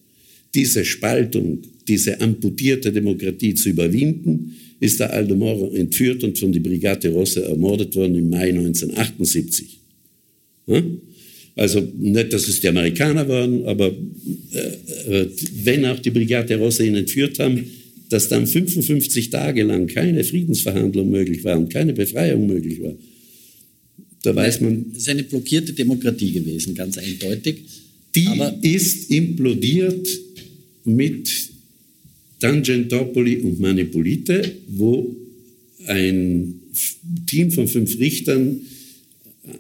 diese 0.55 0.85
Spaltung, 0.85 1.63
diese 1.87 2.21
amputierte 2.21 2.93
Demokratie 2.93 3.55
zu 3.55 3.71
überwinden, 3.71 4.55
ist 4.81 5.01
der 5.01 5.13
Aldo 5.13 5.35
Moro 5.35 5.73
entführt 5.73 6.23
und 6.25 6.39
von 6.39 6.53
der 6.53 6.61
Brigate 6.61 7.09
Rosse 7.11 7.45
ermordet 7.45 7.95
worden 7.95 8.17
im 8.17 8.31
Mai 8.31 8.51
1978. 8.51 9.79
Also 11.55 11.81
nicht, 11.99 12.33
dass 12.33 12.49
es 12.49 12.61
die 12.61 12.69
Amerikaner 12.69 13.27
waren, 13.29 13.65
aber 13.65 13.87
äh, 14.53 15.23
äh, 15.23 15.29
wenn 15.65 15.87
auch 15.87 15.99
die 15.99 16.11
Brigate 16.11 16.57
Rosse 16.57 16.85
ihn 16.85 16.97
entführt 16.97 17.39
haben, 17.39 17.65
dass 18.11 18.29
dann 18.29 18.47
55 18.47 19.31
Tage 19.31 19.63
lang 19.65 19.87
keine 19.87 20.23
Friedensverhandlung 20.23 21.11
möglich 21.11 21.43
war 21.45 21.59
und 21.59 21.73
keine 21.73 21.93
Befreiung 21.93 22.47
möglich 22.47 22.81
war. 22.83 22.95
Da 24.23 24.35
weiß 24.35 24.61
man. 24.61 24.87
Es 24.93 24.99
ist 24.99 25.09
eine 25.09 25.23
blockierte 25.23 25.73
Demokratie 25.73 26.33
gewesen, 26.33 26.75
ganz 26.75 26.99
eindeutig. 26.99 27.57
Die 28.15 28.27
aber 28.27 28.59
ist 28.63 29.11
implodiert 29.11 30.09
mit 30.85 31.46
Tangentopoli 32.39 33.39
und 33.39 33.61
Manipulite, 33.61 34.43
wo 34.69 35.15
ein 35.87 36.55
Team 37.27 37.51
von 37.51 37.67
fünf 37.67 37.99
Richtern, 37.99 38.61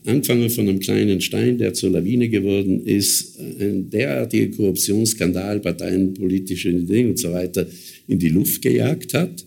angefangen 0.05 0.51
von 0.51 0.68
einem 0.68 0.81
kleinen 0.81 1.20
Stein, 1.20 1.59
der 1.59 1.72
zur 1.72 1.91
Lawine 1.91 2.29
geworden 2.29 2.85
ist, 2.85 3.39
ein 3.61 3.89
derartiger 3.89 4.49
Korruptionsskandal, 4.57 5.61
parteienpolitische 5.61 6.72
Dinge 6.72 7.11
und 7.11 7.18
so 7.18 7.33
weiter 7.33 7.66
in 8.09 8.18
die 8.18 8.29
Luft 8.29 8.62
gejagt 8.62 9.14
hat. 9.14 9.45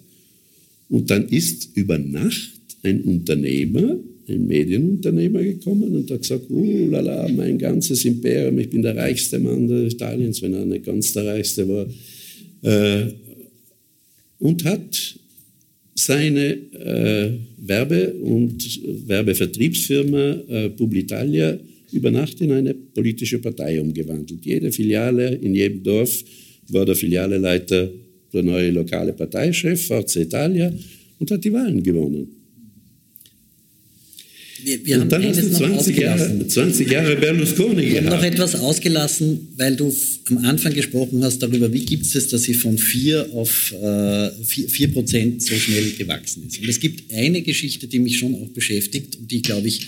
Und 0.89 1.09
dann 1.09 1.27
ist 1.27 1.69
über 1.75 1.97
Nacht 1.97 2.53
ein 2.83 3.01
Unternehmer, 3.01 3.97
ein 4.27 4.47
Medienunternehmer 4.47 5.43
gekommen 5.43 5.95
und 5.95 6.09
hat 6.09 6.21
gesagt, 6.21 6.45
oh 6.49 6.87
lala, 6.89 7.27
mein 7.29 7.57
ganzes 7.57 8.05
Imperium, 8.05 8.59
ich 8.59 8.69
bin 8.69 8.81
der 8.81 8.95
reichste 8.95 9.39
Mann 9.39 9.69
Italiens, 9.87 10.41
wenn 10.41 10.53
er 10.53 10.65
nicht 10.65 10.85
ganz 10.85 11.13
der 11.13 11.25
reichste 11.25 11.67
war, 11.67 11.87
äh, 12.61 13.07
und 14.39 14.63
hat 14.63 15.15
seine 15.95 16.53
äh, 16.53 17.31
Werbe- 17.57 18.13
und 18.13 18.79
Werbevertriebsfirma 19.07 20.31
äh, 20.47 20.69
Publitalia 20.69 21.59
über 21.91 22.11
Nacht 22.11 22.39
in 22.41 22.51
eine 22.51 22.73
politische 22.73 23.39
Partei 23.39 23.81
umgewandelt. 23.81 24.45
Jede 24.45 24.71
Filiale 24.71 25.35
in 25.35 25.55
jedem 25.55 25.83
Dorf 25.83 26.23
war 26.69 26.85
der 26.85 26.95
Filialeleiter 26.95 27.89
der 28.31 28.43
neue 28.43 28.71
lokale 28.71 29.13
Parteichef, 29.13 29.87
Forza 29.87 30.21
Italia, 30.21 30.71
und 31.19 31.31
hat 31.31 31.43
die 31.43 31.51
Wahlen 31.51 31.81
gewonnen. 31.83 32.27
Wir, 34.63 34.85
wir 34.85 35.01
und 35.01 35.11
dann 35.11 35.23
hast 35.25 35.41
du 35.41 35.51
20 35.51 35.97
Jahre, 35.97 36.47
20 36.47 36.89
Jahre 36.89 37.15
Berlusconi 37.15 37.81
Wir 37.81 38.01
gehabt. 38.01 38.09
noch 38.09 38.23
etwas 38.23 38.55
ausgelassen, 38.55 39.47
weil 39.55 39.75
du 39.75 39.93
am 40.25 40.39
Anfang 40.39 40.73
gesprochen 40.73 41.23
hast 41.23 41.39
darüber, 41.39 41.71
wie 41.71 41.85
gibt 41.85 42.05
es, 42.13 42.27
dass 42.27 42.43
sie 42.43 42.53
von 42.53 42.77
4 42.77 43.33
auf 43.33 43.73
äh, 43.73 44.31
4, 44.43 44.69
4 44.69 44.91
Prozent 44.91 45.41
so 45.41 45.55
schnell 45.55 45.91
gewachsen 45.91 46.43
ist. 46.47 46.59
Und 46.59 46.67
es 46.67 46.79
gibt 46.79 47.11
eine 47.13 47.41
Geschichte, 47.41 47.87
die 47.87 47.99
mich 47.99 48.17
schon 48.17 48.35
auch 48.35 48.49
beschäftigt 48.49 49.15
und 49.15 49.31
die, 49.31 49.41
glaube 49.41 49.67
ich, 49.67 49.87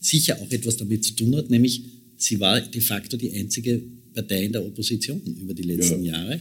sicher 0.00 0.38
auch 0.40 0.50
etwas 0.50 0.76
damit 0.76 1.04
zu 1.04 1.14
tun 1.14 1.36
hat, 1.36 1.50
nämlich 1.50 1.82
sie 2.16 2.38
war 2.40 2.60
de 2.60 2.80
facto 2.80 3.16
die 3.16 3.32
einzige 3.32 3.80
Partei 4.14 4.44
in 4.44 4.52
der 4.52 4.64
Opposition 4.64 5.20
über 5.40 5.54
die 5.54 5.62
letzten 5.62 6.04
ja. 6.04 6.12
Jahre. 6.12 6.40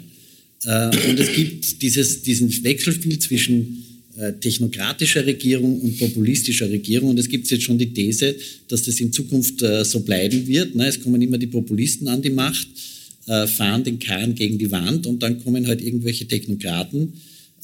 Äh, 0.63 1.09
und 1.09 1.19
es 1.19 1.33
gibt 1.33 1.81
dieses, 1.81 2.21
diesen 2.21 2.63
Wechselspiel 2.63 3.19
zwischen 3.19 3.83
technokratischer 4.39 5.25
Regierung 5.25 5.79
und 5.81 5.97
populistischer 5.97 6.69
Regierung. 6.69 7.11
Und 7.11 7.19
es 7.19 7.29
gibt 7.29 7.49
jetzt 7.49 7.63
schon 7.63 7.77
die 7.77 7.93
These, 7.93 8.35
dass 8.67 8.83
das 8.83 8.99
in 8.99 9.13
Zukunft 9.13 9.61
äh, 9.61 9.85
so 9.85 9.99
bleiben 9.99 10.47
wird. 10.47 10.75
Ne? 10.75 10.87
Es 10.87 10.99
kommen 10.99 11.21
immer 11.21 11.37
die 11.37 11.47
Populisten 11.47 12.07
an 12.07 12.21
die 12.21 12.29
Macht, 12.29 12.67
äh, 13.27 13.45
fahren 13.47 13.83
den 13.83 13.99
Kahn 13.99 14.33
gegen 14.35 14.57
die 14.57 14.71
Wand 14.71 15.05
und 15.05 15.21
dann 15.21 15.43
kommen 15.43 15.67
halt 15.67 15.81
irgendwelche 15.81 16.27
Technokraten. 16.27 17.13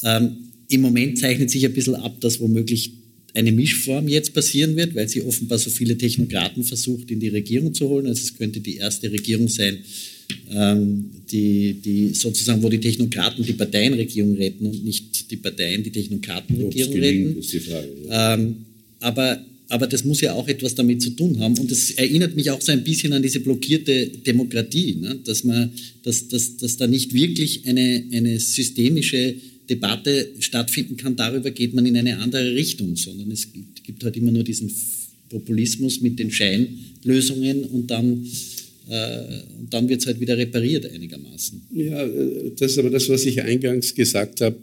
Ähm, 0.04 0.36
Im 0.68 0.80
Moment 0.80 1.18
zeichnet 1.18 1.50
sich 1.50 1.64
ein 1.64 1.72
bisschen 1.72 1.96
ab, 1.96 2.20
dass 2.20 2.40
womöglich 2.40 2.92
eine 3.34 3.50
Mischform 3.50 4.06
jetzt 4.08 4.32
passieren 4.32 4.76
wird, 4.76 4.94
weil 4.94 5.08
sie 5.08 5.22
offenbar 5.22 5.58
so 5.58 5.68
viele 5.68 5.98
Technokraten 5.98 6.62
versucht, 6.62 7.10
in 7.10 7.18
die 7.18 7.28
Regierung 7.28 7.74
zu 7.74 7.88
holen. 7.88 8.06
Also 8.06 8.22
es 8.22 8.36
könnte 8.36 8.60
die 8.60 8.76
erste 8.76 9.10
Regierung 9.10 9.48
sein, 9.48 9.78
ähm, 10.50 11.10
die, 11.30 11.74
die 11.74 12.14
sozusagen, 12.14 12.62
wo 12.62 12.68
die 12.68 12.80
Technokraten 12.80 13.44
die 13.44 13.52
Parteienregierung 13.54 14.34
retten 14.34 14.66
und 14.66 14.84
nicht 14.84 15.13
die 15.30 15.36
Parteien 15.36 15.82
die 15.82 15.90
Technokratenregierung 15.90 16.94
retten. 16.94 17.38
Ist 17.38 17.52
die 17.52 17.60
Frage, 17.60 17.88
ja. 18.08 18.34
ähm, 18.34 18.56
aber, 19.00 19.44
aber 19.68 19.86
das 19.86 20.04
muss 20.04 20.20
ja 20.20 20.32
auch 20.32 20.48
etwas 20.48 20.74
damit 20.74 21.02
zu 21.02 21.10
tun 21.10 21.38
haben. 21.38 21.58
Und 21.58 21.70
das 21.70 21.90
erinnert 21.90 22.36
mich 22.36 22.50
auch 22.50 22.60
so 22.60 22.72
ein 22.72 22.84
bisschen 22.84 23.12
an 23.12 23.22
diese 23.22 23.40
blockierte 23.40 24.08
Demokratie, 24.26 24.96
ne? 24.96 25.18
dass, 25.24 25.44
man, 25.44 25.70
dass, 26.02 26.28
dass, 26.28 26.56
dass 26.56 26.76
da 26.76 26.86
nicht 26.86 27.12
wirklich 27.12 27.66
eine, 27.66 28.04
eine 28.12 28.40
systemische 28.40 29.34
Debatte 29.68 30.30
stattfinden 30.40 30.96
kann, 30.96 31.16
darüber 31.16 31.50
geht 31.50 31.74
man 31.74 31.86
in 31.86 31.96
eine 31.96 32.18
andere 32.18 32.54
Richtung, 32.54 32.96
sondern 32.96 33.30
es 33.30 33.52
gibt, 33.52 33.84
gibt 33.84 34.04
halt 34.04 34.16
immer 34.16 34.30
nur 34.30 34.44
diesen 34.44 34.70
Populismus 35.30 36.00
mit 36.00 36.18
den 36.18 36.30
Scheinlösungen 36.30 37.64
und 37.64 37.90
dann 37.90 38.26
äh, 38.88 39.20
und 39.58 39.72
dann 39.72 39.88
wird 39.88 40.02
es 40.02 40.06
halt 40.06 40.20
wieder 40.20 40.36
repariert 40.36 40.84
einigermaßen. 40.90 41.62
Ja, 41.72 42.04
äh, 42.04 42.52
das 42.58 42.72
ist 42.72 42.78
aber 42.78 42.90
das, 42.90 43.08
was 43.08 43.24
ich 43.24 43.40
eingangs 43.40 43.94
gesagt 43.94 44.42
habe 44.42 44.56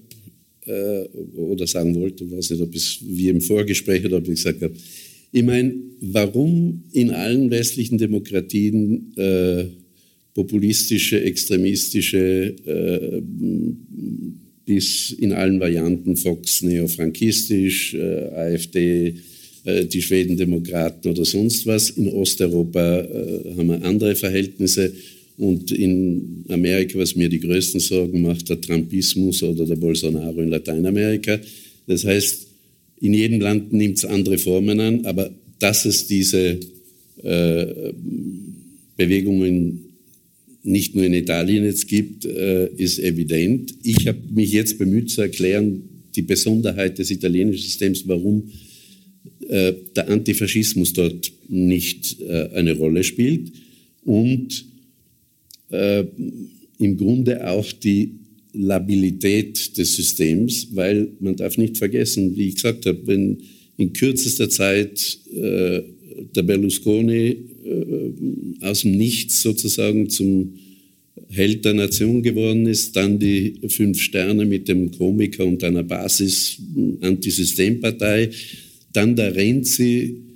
äh, 0.66 1.04
oder 1.36 1.68
sagen 1.68 1.96
wollte, 1.96 2.24
ich 2.24 2.32
weiß 2.32 2.52
nicht, 2.52 2.62
ob 2.62 2.76
es 2.76 3.00
wie 3.02 3.30
im 3.30 3.42
Vorgespräch 3.42 4.06
oder 4.06 4.18
ob 4.18 4.28
ich 4.28 4.36
gesagt 4.36 4.62
habe. 4.62 4.74
Ich 5.32 5.44
meine, 5.44 5.74
warum 6.02 6.84
in 6.92 7.12
allen 7.12 7.50
westlichen 7.52 7.98
Demokratien 7.98 9.14
äh, 9.16 9.66
populistische, 10.34 11.22
extremistische, 11.22 12.56
äh, 12.66 13.22
bis 14.66 15.12
in 15.12 15.34
allen 15.34 15.60
Varianten 15.60 16.16
Fox 16.16 16.62
neofrankistisch, 16.62 17.94
äh, 17.94 18.30
AfD, 18.34 19.16
äh, 19.64 19.86
die 19.86 20.02
Schwedendemokraten 20.02 21.12
oder 21.12 21.26
sonst 21.26 21.66
was. 21.66 21.92
In 21.92 22.08
Osteuropa 22.08 23.00
äh, 23.00 23.56
haben 23.56 23.68
wir 23.68 23.84
andere 23.84 24.16
Verhältnisse. 24.16 24.94
Und 25.38 25.72
in 25.72 26.46
Amerika, 26.50 27.00
was 27.00 27.16
mir 27.16 27.30
die 27.30 27.40
größten 27.40 27.80
Sorgen 27.80 28.22
macht, 28.22 28.50
der 28.50 28.62
Trumpismus 28.62 29.42
oder 29.44 29.66
der 29.66 29.76
Bolsonaro 29.76 30.42
in 30.42 30.50
Lateinamerika. 30.50 31.40
Das 31.88 32.06
heißt, 32.06 32.48
in 33.02 33.14
jedem 33.14 33.42
Land 33.42 33.74
nimmt 33.74 33.98
es 33.98 34.06
andere 34.06 34.38
Formen 34.38 34.80
an, 34.80 35.06
aber 35.06 35.32
dass 35.60 35.86
es 35.86 36.08
diese 36.08 36.60
äh, 37.24 37.66
Bewegungen 38.98 39.86
nicht 40.64 40.96
nur 40.96 41.06
in 41.06 41.14
Italien 41.14 41.66
jetzt 41.66 41.88
gibt, 41.88 42.26
äh, 42.26 42.68
ist 42.78 43.00
evident. 43.00 43.74
Ich 43.84 44.08
habe 44.08 44.20
mich 44.32 44.52
jetzt 44.52 44.78
bemüht 44.78 45.10
zu 45.10 45.22
erklären, 45.22 45.82
die 46.16 46.22
Besonderheit 46.22 47.00
des 47.00 47.10
italienischen 47.10 47.64
Systems, 47.64 48.04
warum 48.08 48.52
äh, 49.48 49.74
der 49.96 50.10
Antifaschismus 50.10 50.94
dort 50.94 51.32
nicht 51.48 52.22
äh, 52.22 52.50
eine 52.54 52.74
Rolle 52.74 53.04
spielt 53.04 53.52
und 54.04 54.66
äh, 55.72 56.06
im 56.80 56.98
Grunde 56.98 57.50
auch 57.50 57.72
die 57.72 58.16
Labilität 58.54 59.78
des 59.78 59.96
Systems, 59.96 60.68
weil 60.74 61.10
man 61.20 61.36
darf 61.36 61.58
nicht 61.58 61.78
vergessen, 61.78 62.36
wie 62.36 62.50
ich 62.50 62.56
gesagt 62.56 62.86
habe, 62.86 63.00
wenn 63.06 63.38
in 63.78 63.94
kürzester 63.94 64.50
Zeit 64.50 65.20
äh, 65.34 65.82
der 66.36 66.44
Berlusconi 66.44 67.38
äh, 67.66 68.12
aus 68.62 68.82
dem 68.82 68.98
Nichts 68.98 69.42
sozusagen 69.42 70.10
zum 70.10 70.54
Held 71.30 71.64
der 71.66 71.74
Nation 71.74 72.22
geworden 72.22 72.68
ist, 72.68 72.96
dann 72.96 73.18
die 73.18 73.56
Fünf 73.68 74.00
Sterne 74.02 74.46
mit 74.46 74.68
dem 74.68 74.92
Komiker 74.92 75.46
und 75.46 75.64
einer 75.64 75.82
Basis-Antisystempartei, 75.84 78.30
dann 78.92 79.16
der 79.16 79.34
Renzi 79.36 80.31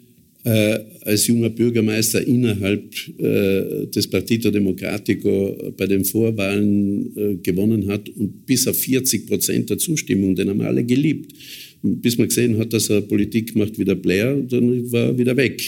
äh, 0.46 0.80
als 1.02 1.26
junger 1.26 1.50
Bürgermeister 1.50 2.26
innerhalb 2.26 2.84
äh, 3.18 3.88
des 3.88 4.08
Partito 4.08 4.52
Democratico 4.52 5.74
bei 5.76 5.88
den 5.88 6.06
Vorwahlen 6.06 7.18
äh, 7.18 7.36
gewonnen 7.42 7.88
hat 7.88 8.08
und 8.10 8.46
bis 8.46 8.68
auf 8.68 8.78
40 8.78 9.26
Prozent 9.26 9.72
der 9.72 9.80
Zustimmung, 9.80 10.36
den 10.36 10.50
haben 10.50 10.62
alle 10.62 10.84
geliebt. 10.84 11.34
Und 11.82 12.02
bis 12.02 12.18
man 12.20 12.28
gesehen 12.28 12.58
hat, 12.60 12.74
dass 12.74 12.92
er 12.92 13.02
Politik 13.02 13.56
macht 13.56 13.80
wie 13.80 13.86
der 13.86 13.96
Blair, 13.96 14.36
dann 14.36 14.92
war 14.92 15.08
er 15.08 15.18
wieder 15.18 15.36
weg. 15.36 15.62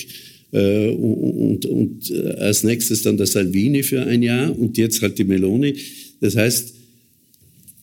Äh, 0.51 0.89
und, 0.89 1.65
und, 1.65 1.65
und 1.65 2.11
äh, 2.11 2.33
als 2.33 2.63
nächstes 2.63 3.01
dann 3.01 3.17
der 3.17 3.25
Salvini 3.25 3.81
für 3.81 4.03
ein 4.03 4.21
Jahr 4.21 4.57
und 4.57 4.77
jetzt 4.77 5.01
halt 5.01 5.17
die 5.17 5.23
Meloni. 5.23 5.73
Das 6.21 6.35
heißt, 6.35 6.75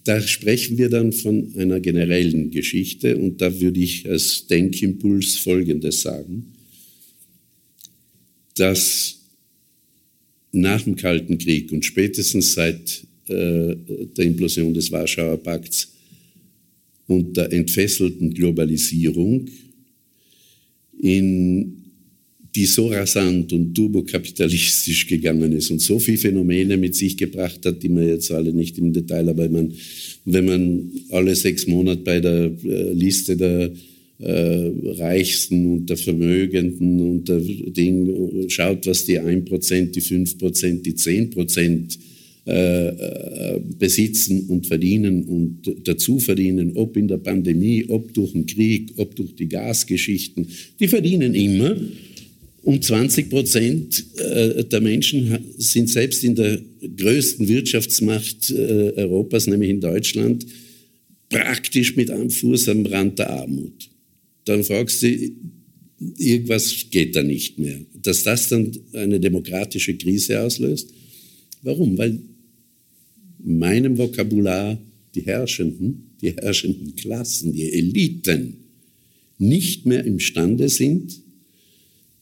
da 0.04 0.20
sprechen 0.20 0.78
wir 0.78 0.90
dann 0.90 1.12
von 1.12 1.54
einer 1.56 1.80
generellen 1.80 2.50
Geschichte 2.50 3.16
und 3.16 3.40
da 3.40 3.60
würde 3.60 3.80
ich 3.80 4.08
als 4.08 4.46
Denkimpuls 4.46 5.38
Folgendes 5.38 6.02
sagen. 6.02 6.53
Dass 8.54 9.20
nach 10.52 10.82
dem 10.82 10.96
Kalten 10.96 11.38
Krieg 11.38 11.72
und 11.72 11.84
spätestens 11.84 12.54
seit 12.54 13.04
äh, 13.26 13.74
der 14.16 14.24
Implosion 14.24 14.72
des 14.72 14.90
Warschauer 14.92 15.36
Pakts 15.38 15.92
und 17.06 17.36
der 17.36 17.52
entfesselten 17.52 18.32
Globalisierung 18.32 19.48
in 21.00 21.84
die 22.54 22.66
so 22.66 22.86
rasant 22.86 23.52
und 23.52 23.74
turbokapitalistisch 23.74 25.08
gegangen 25.08 25.52
ist 25.52 25.70
und 25.70 25.80
so 25.80 25.98
viele 25.98 26.18
Phänomene 26.18 26.76
mit 26.76 26.94
sich 26.94 27.16
gebracht 27.16 27.66
hat, 27.66 27.82
die 27.82 27.88
wir 27.88 28.06
jetzt 28.06 28.30
alle 28.30 28.52
nicht 28.52 28.78
im 28.78 28.92
Detail, 28.92 29.28
aber 29.28 29.48
man, 29.48 29.72
wenn 30.24 30.44
man 30.44 30.92
alle 31.10 31.34
sechs 31.34 31.66
Monate 31.66 32.02
bei 32.02 32.20
der 32.20 32.52
äh, 32.64 32.92
Liste 32.92 33.36
der 33.36 33.72
äh, 34.24 34.72
Reichsten 35.02 35.66
und 35.72 35.90
der 35.90 35.96
Vermögenden 35.96 37.00
und 37.00 37.28
der 37.28 37.40
Ding 37.40 38.48
schaut, 38.48 38.86
was 38.86 39.04
die 39.04 39.20
1%, 39.20 39.90
die 39.90 40.00
5%, 40.00 40.82
die 40.82 40.94
10% 40.94 41.98
äh, 42.46 42.88
äh, 42.88 43.60
besitzen 43.78 44.48
und 44.48 44.66
verdienen 44.66 45.24
und 45.24 45.62
dazu 45.88 46.18
verdienen, 46.18 46.72
ob 46.74 46.94
in 46.96 47.08
der 47.08 47.16
Pandemie, 47.16 47.86
ob 47.88 48.12
durch 48.12 48.32
den 48.32 48.44
Krieg, 48.44 48.92
ob 48.98 49.16
durch 49.16 49.34
die 49.34 49.48
Gasgeschichten, 49.48 50.46
die 50.78 50.88
verdienen 50.88 51.34
immer. 51.34 51.74
Und 52.62 52.84
20 52.84 53.30
Prozent 53.30 54.04
äh, 54.18 54.62
der 54.62 54.80
Menschen 54.82 55.38
sind 55.56 55.88
selbst 55.88 56.22
in 56.22 56.34
der 56.34 56.60
größten 56.96 57.48
Wirtschaftsmacht 57.48 58.50
äh, 58.50 58.92
Europas, 58.96 59.46
nämlich 59.46 59.70
in 59.70 59.80
Deutschland, 59.80 60.44
praktisch 61.30 61.96
mit 61.96 62.10
einem 62.10 62.28
Fuß 62.28 62.68
am 62.68 62.84
Rand 62.84 63.18
der 63.18 63.30
Armut. 63.30 63.88
Dann 64.44 64.64
fragst 64.64 65.02
du, 65.02 65.30
irgendwas 66.18 66.86
geht 66.90 67.16
da 67.16 67.22
nicht 67.22 67.58
mehr. 67.58 67.80
Dass 68.02 68.24
das 68.24 68.48
dann 68.48 68.72
eine 68.92 69.20
demokratische 69.20 69.94
Krise 69.96 70.40
auslöst? 70.40 70.90
Warum? 71.62 71.96
Weil 71.96 72.18
in 73.44 73.58
meinem 73.58 73.96
Vokabular 73.96 74.78
die 75.14 75.22
Herrschenden, 75.22 76.16
die 76.20 76.32
herrschenden 76.32 76.94
Klassen, 76.96 77.52
die 77.52 77.72
Eliten 77.72 78.56
nicht 79.38 79.86
mehr 79.86 80.04
imstande 80.04 80.68
sind, 80.68 81.20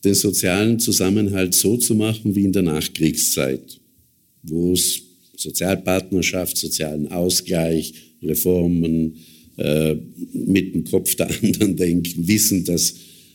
den 0.04 0.14
sozialen 0.14 0.78
Zusammenhalt 0.80 1.54
so 1.54 1.76
zu 1.76 1.94
machen 1.94 2.34
wie 2.34 2.44
in 2.44 2.52
der 2.52 2.62
Nachkriegszeit, 2.62 3.80
wo 4.42 4.72
es 4.72 5.02
Sozialpartnerschaft, 5.36 6.56
sozialen 6.56 7.08
Ausgleich, 7.08 7.94
Reformen 8.22 9.16
äh, 9.62 9.96
mit 10.32 10.74
dem 10.74 10.84
Kopf 10.84 11.14
der 11.14 11.30
anderen 11.30 11.76
denken, 11.84 12.26
wissen, 12.26 12.64
dass 12.64 12.94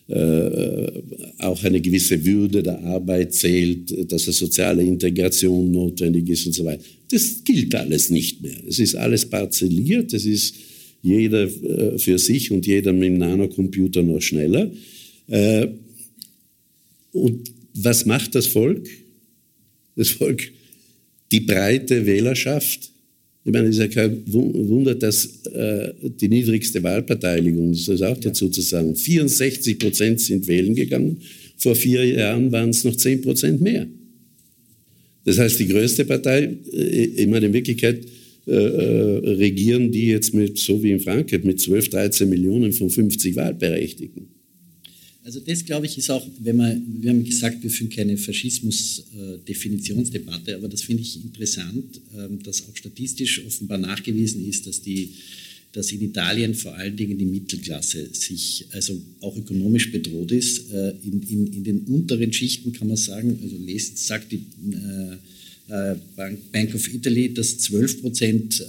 äh, 0.09 0.91
auch 1.37 1.63
eine 1.63 1.79
gewisse 1.79 2.25
Würde 2.25 2.63
der 2.63 2.83
Arbeit 2.83 3.33
zählt, 3.33 4.11
dass 4.11 4.25
eine 4.25 4.33
soziale 4.33 4.83
Integration 4.83 5.71
notwendig 5.71 6.27
ist 6.29 6.45
und 6.47 6.53
so 6.53 6.65
weiter. 6.65 6.83
Das 7.11 7.43
gilt 7.45 7.73
alles 7.75 8.09
nicht 8.09 8.41
mehr. 8.41 8.57
Es 8.67 8.79
ist 8.79 8.95
alles 8.95 9.25
parzelliert, 9.25 10.13
es 10.13 10.25
ist 10.25 10.55
jeder 11.01 11.43
äh, 11.43 11.97
für 11.97 12.17
sich 12.17 12.51
und 12.51 12.65
jeder 12.67 12.91
mit 12.91 13.03
dem 13.03 13.17
Nanocomputer 13.19 14.03
noch 14.03 14.21
schneller. 14.21 14.71
Und 17.11 17.51
was 17.73 18.05
macht 18.05 18.35
das 18.35 18.47
Volk? 18.47 18.87
Das 19.95 20.09
Volk, 20.09 20.51
die 21.31 21.41
breite 21.41 22.05
Wählerschaft. 22.05 22.91
Ich 23.47 23.53
meine, 23.53 23.69
es 23.69 23.77
ist 23.77 23.81
ja 23.81 23.87
kein 23.87 24.23
Wunder, 24.25 24.93
dass 24.93 25.45
äh, 25.45 25.93
die 26.03 26.27
niedrigste 26.27 26.83
Wahlbeteiligung, 26.83 27.71
das 27.71 27.87
ist 27.87 28.01
auch 28.01 28.17
dazu 28.17 28.49
zu 28.49 28.59
sagen, 28.59 28.93
64 28.93 29.79
Prozent 29.79 30.19
sind 30.19 30.45
wählen 30.49 30.75
gegangen. 30.75 31.21
Vor 31.55 31.73
vier 31.73 32.03
Jahren 32.03 32.51
waren 32.51 32.71
es 32.71 32.83
noch 32.83 32.93
10 32.93 33.21
Prozent 33.21 33.61
mehr. 33.61 33.87
Das 35.23 35.39
heißt, 35.39 35.61
die 35.61 35.67
größte 35.67 36.03
Partei, 36.03 36.57
äh, 36.73 37.05
ich 37.05 37.27
meine, 37.27 37.45
in 37.45 37.53
Wirklichkeit 37.53 38.05
äh, 38.47 38.51
äh, 38.51 39.17
regieren 39.35 39.93
die 39.93 40.07
jetzt 40.07 40.33
mit, 40.33 40.57
so 40.57 40.83
wie 40.83 40.91
in 40.91 40.99
Frankreich, 40.99 41.45
mit 41.45 41.61
12, 41.61 41.87
13 41.87 42.27
Millionen 42.27 42.73
von 42.73 42.89
50 42.89 43.33
Wahlberechtigten. 43.37 44.27
Also 45.27 45.39
das, 45.41 45.65
glaube 45.65 45.85
ich, 45.87 45.97
ist 45.97 46.09
auch, 46.09 46.25
wenn 46.39 46.55
man, 46.55 46.81
wir 47.01 47.09
haben 47.09 47.25
gesagt, 47.25 47.61
wir 47.61 47.69
führen 47.69 47.89
keine 47.89 48.17
Faschismus-Definitionsdebatte, 48.17 50.55
aber 50.55 50.69
das 50.69 50.83
finde 50.83 51.03
ich 51.03 51.21
interessant, 51.21 51.99
ähm, 52.17 52.41
dass 52.43 52.63
auch 52.63 52.77
statistisch 52.77 53.45
offenbar 53.45 53.77
nachgewiesen 53.77 54.47
ist, 54.47 54.67
dass 54.67 54.81
die 54.81 55.09
dass 55.73 55.91
in 55.91 56.01
Italien 56.01 56.55
vor 56.55 56.75
allen 56.75 56.95
Dingen 56.95 57.17
die 57.17 57.25
Mittelklasse 57.25 58.07
sich 58.13 58.67
also 58.71 59.01
auch 59.19 59.35
ökonomisch 59.35 59.91
bedroht 59.91 60.31
ist. 60.31 60.71
Äh, 60.71 60.93
in, 61.03 61.21
in, 61.21 61.51
in 61.51 61.65
den 61.65 61.79
unteren 61.81 62.31
Schichten 62.31 62.71
kann 62.71 62.87
man 62.87 62.95
sagen, 62.95 63.37
also 63.43 63.57
lest, 63.57 63.97
sagt 63.97 64.31
die 64.31 64.45
äh, 64.71 65.17
äh 65.73 65.97
Bank, 66.53 66.73
of 66.73 66.87
Italy, 66.93 67.33
dass 67.33 67.57
12 67.57 68.01
Prozent 68.01 68.63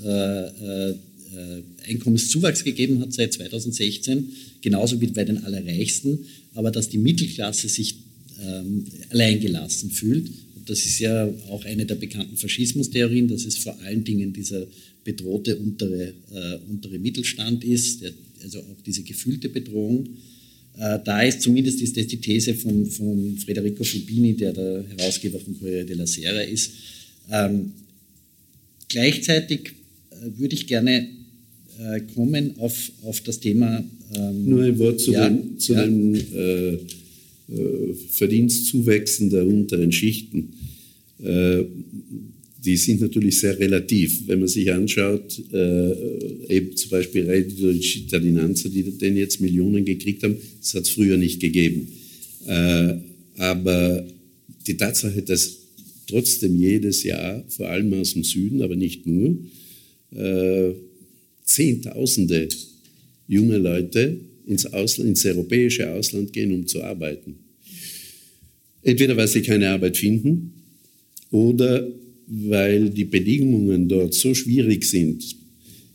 Einkommenszuwachs 1.87 2.65
gegeben 2.65 3.01
hat 3.01 3.13
seit 3.13 3.35
2016, 3.35 4.31
genauso 4.61 5.01
wie 5.01 5.09
bei 5.09 5.25
den 5.25 5.45
Allerreichsten 5.45 6.21
aber 6.59 6.73
dass 6.73 6.89
die 6.89 6.99
Mittelklasse 6.99 7.69
sich 7.69 7.95
ähm, 8.43 8.85
alleingelassen 9.11 9.93
fühlt. 9.93 10.29
Und 10.57 10.69
das 10.69 10.81
ist 10.81 10.99
ja 10.99 11.33
auch 11.51 11.65
eine 11.65 11.87
der 11.87 11.95
bekannten 11.95 12.37
Faschismustheorien, 12.37 13.29
dass 13.29 13.45
es 13.45 13.59
vor 13.59 13.79
allen 13.83 14.03
Dingen 14.03 14.33
dieser 14.33 14.67
bedrohte 15.05 15.57
untere, 15.57 16.15
äh, 16.35 16.59
untere 16.69 16.99
Mittelstand 16.99 17.63
ist, 17.63 18.03
der, 18.03 18.13
also 18.43 18.59
auch 18.59 18.83
diese 18.85 19.05
gefühlte 19.05 19.49
Bedrohung. 19.49 20.09
Äh, 20.77 20.99
da 21.05 21.23
ist 21.23 21.43
zumindest 21.43 21.81
ist 21.81 21.97
das 21.97 22.09
die 22.09 22.21
These 22.21 22.55
von, 22.55 22.87
von 22.87 23.39
Federico 23.39 23.85
Fubini, 23.85 24.35
der 24.35 24.53
der 24.53 24.85
Herausgeber 24.97 25.39
von 25.39 25.57
Corriere 25.61 25.85
della 25.85 26.09
Sera 26.09 26.41
ist. 26.41 26.73
Ähm, 27.31 27.73
gleichzeitig 28.89 29.75
äh, 30.11 30.39
würde 30.39 30.57
ich 30.57 30.67
gerne 30.67 31.09
äh, 31.79 32.01
kommen 32.15 32.57
auf, 32.59 32.91
auf 33.03 33.21
das 33.21 33.41
Thema. 33.41 33.85
Ähm, 34.15 34.45
Nur 34.45 34.63
ein 34.65 34.79
Wort 34.79 35.01
zu 35.01 35.13
ja, 35.13 35.29
den, 35.29 35.59
zu 35.59 35.75
ja. 35.75 35.85
den 35.85 36.15
äh, 36.15 36.73
äh, 36.75 37.95
Verdienstzuwächsen 38.11 39.31
der 39.31 39.47
unteren 39.47 39.93
Schichten. 39.93 40.55
Äh, 41.23 41.65
die 42.65 42.77
sind 42.77 43.01
natürlich 43.01 43.39
sehr 43.39 43.59
relativ. 43.59 44.27
Wenn 44.27 44.41
man 44.41 44.49
sich 44.49 44.71
anschaut, 44.73 45.41
äh, 45.53 46.55
eben 46.55 46.77
zum 46.77 46.91
Beispiel 46.91 47.25
Reddito 47.25 47.73
die 47.73 47.81
Cittadinanza, 47.81 48.69
die 48.69 48.83
den 48.83 49.17
jetzt 49.17 49.41
Millionen 49.41 49.85
gekriegt 49.85 50.25
haben, 50.25 50.37
das 50.61 50.75
hat 50.75 50.83
es 50.83 50.91
früher 50.91 51.17
nicht 51.17 51.41
gegeben. 51.41 51.89
Äh, 52.47 52.95
aber 53.37 54.05
die 54.67 54.77
Tatsache, 54.77 55.23
dass 55.23 55.57
trotzdem 56.09 56.61
jedes 56.61 57.05
Jahr, 57.05 57.45
vor 57.49 57.69
allem 57.69 57.93
aus 57.95 58.15
dem 58.15 58.25
Süden, 58.25 58.63
aber 58.63 58.75
nicht 58.75 59.07
nur, 59.07 59.39
äh, 60.13 60.73
Zehntausende 61.49 62.49
junge 63.27 63.59
Leute 63.59 64.19
ins, 64.47 64.67
Ausland, 64.67 65.11
ins 65.11 65.25
europäische 65.25 65.91
Ausland 65.91 66.33
gehen, 66.33 66.53
um 66.53 66.67
zu 66.67 66.83
arbeiten. 66.83 67.37
Entweder 68.83 69.17
weil 69.17 69.29
sie 69.29 69.43
keine 69.43 69.71
Arbeit 69.71 69.97
finden 69.97 70.53
oder 71.31 71.89
weil 72.27 72.91
die 72.91 73.05
Bedingungen 73.05 73.89
dort 73.89 74.15
so 74.15 74.35
schwierig 74.35 74.85
sind. 74.85 75.25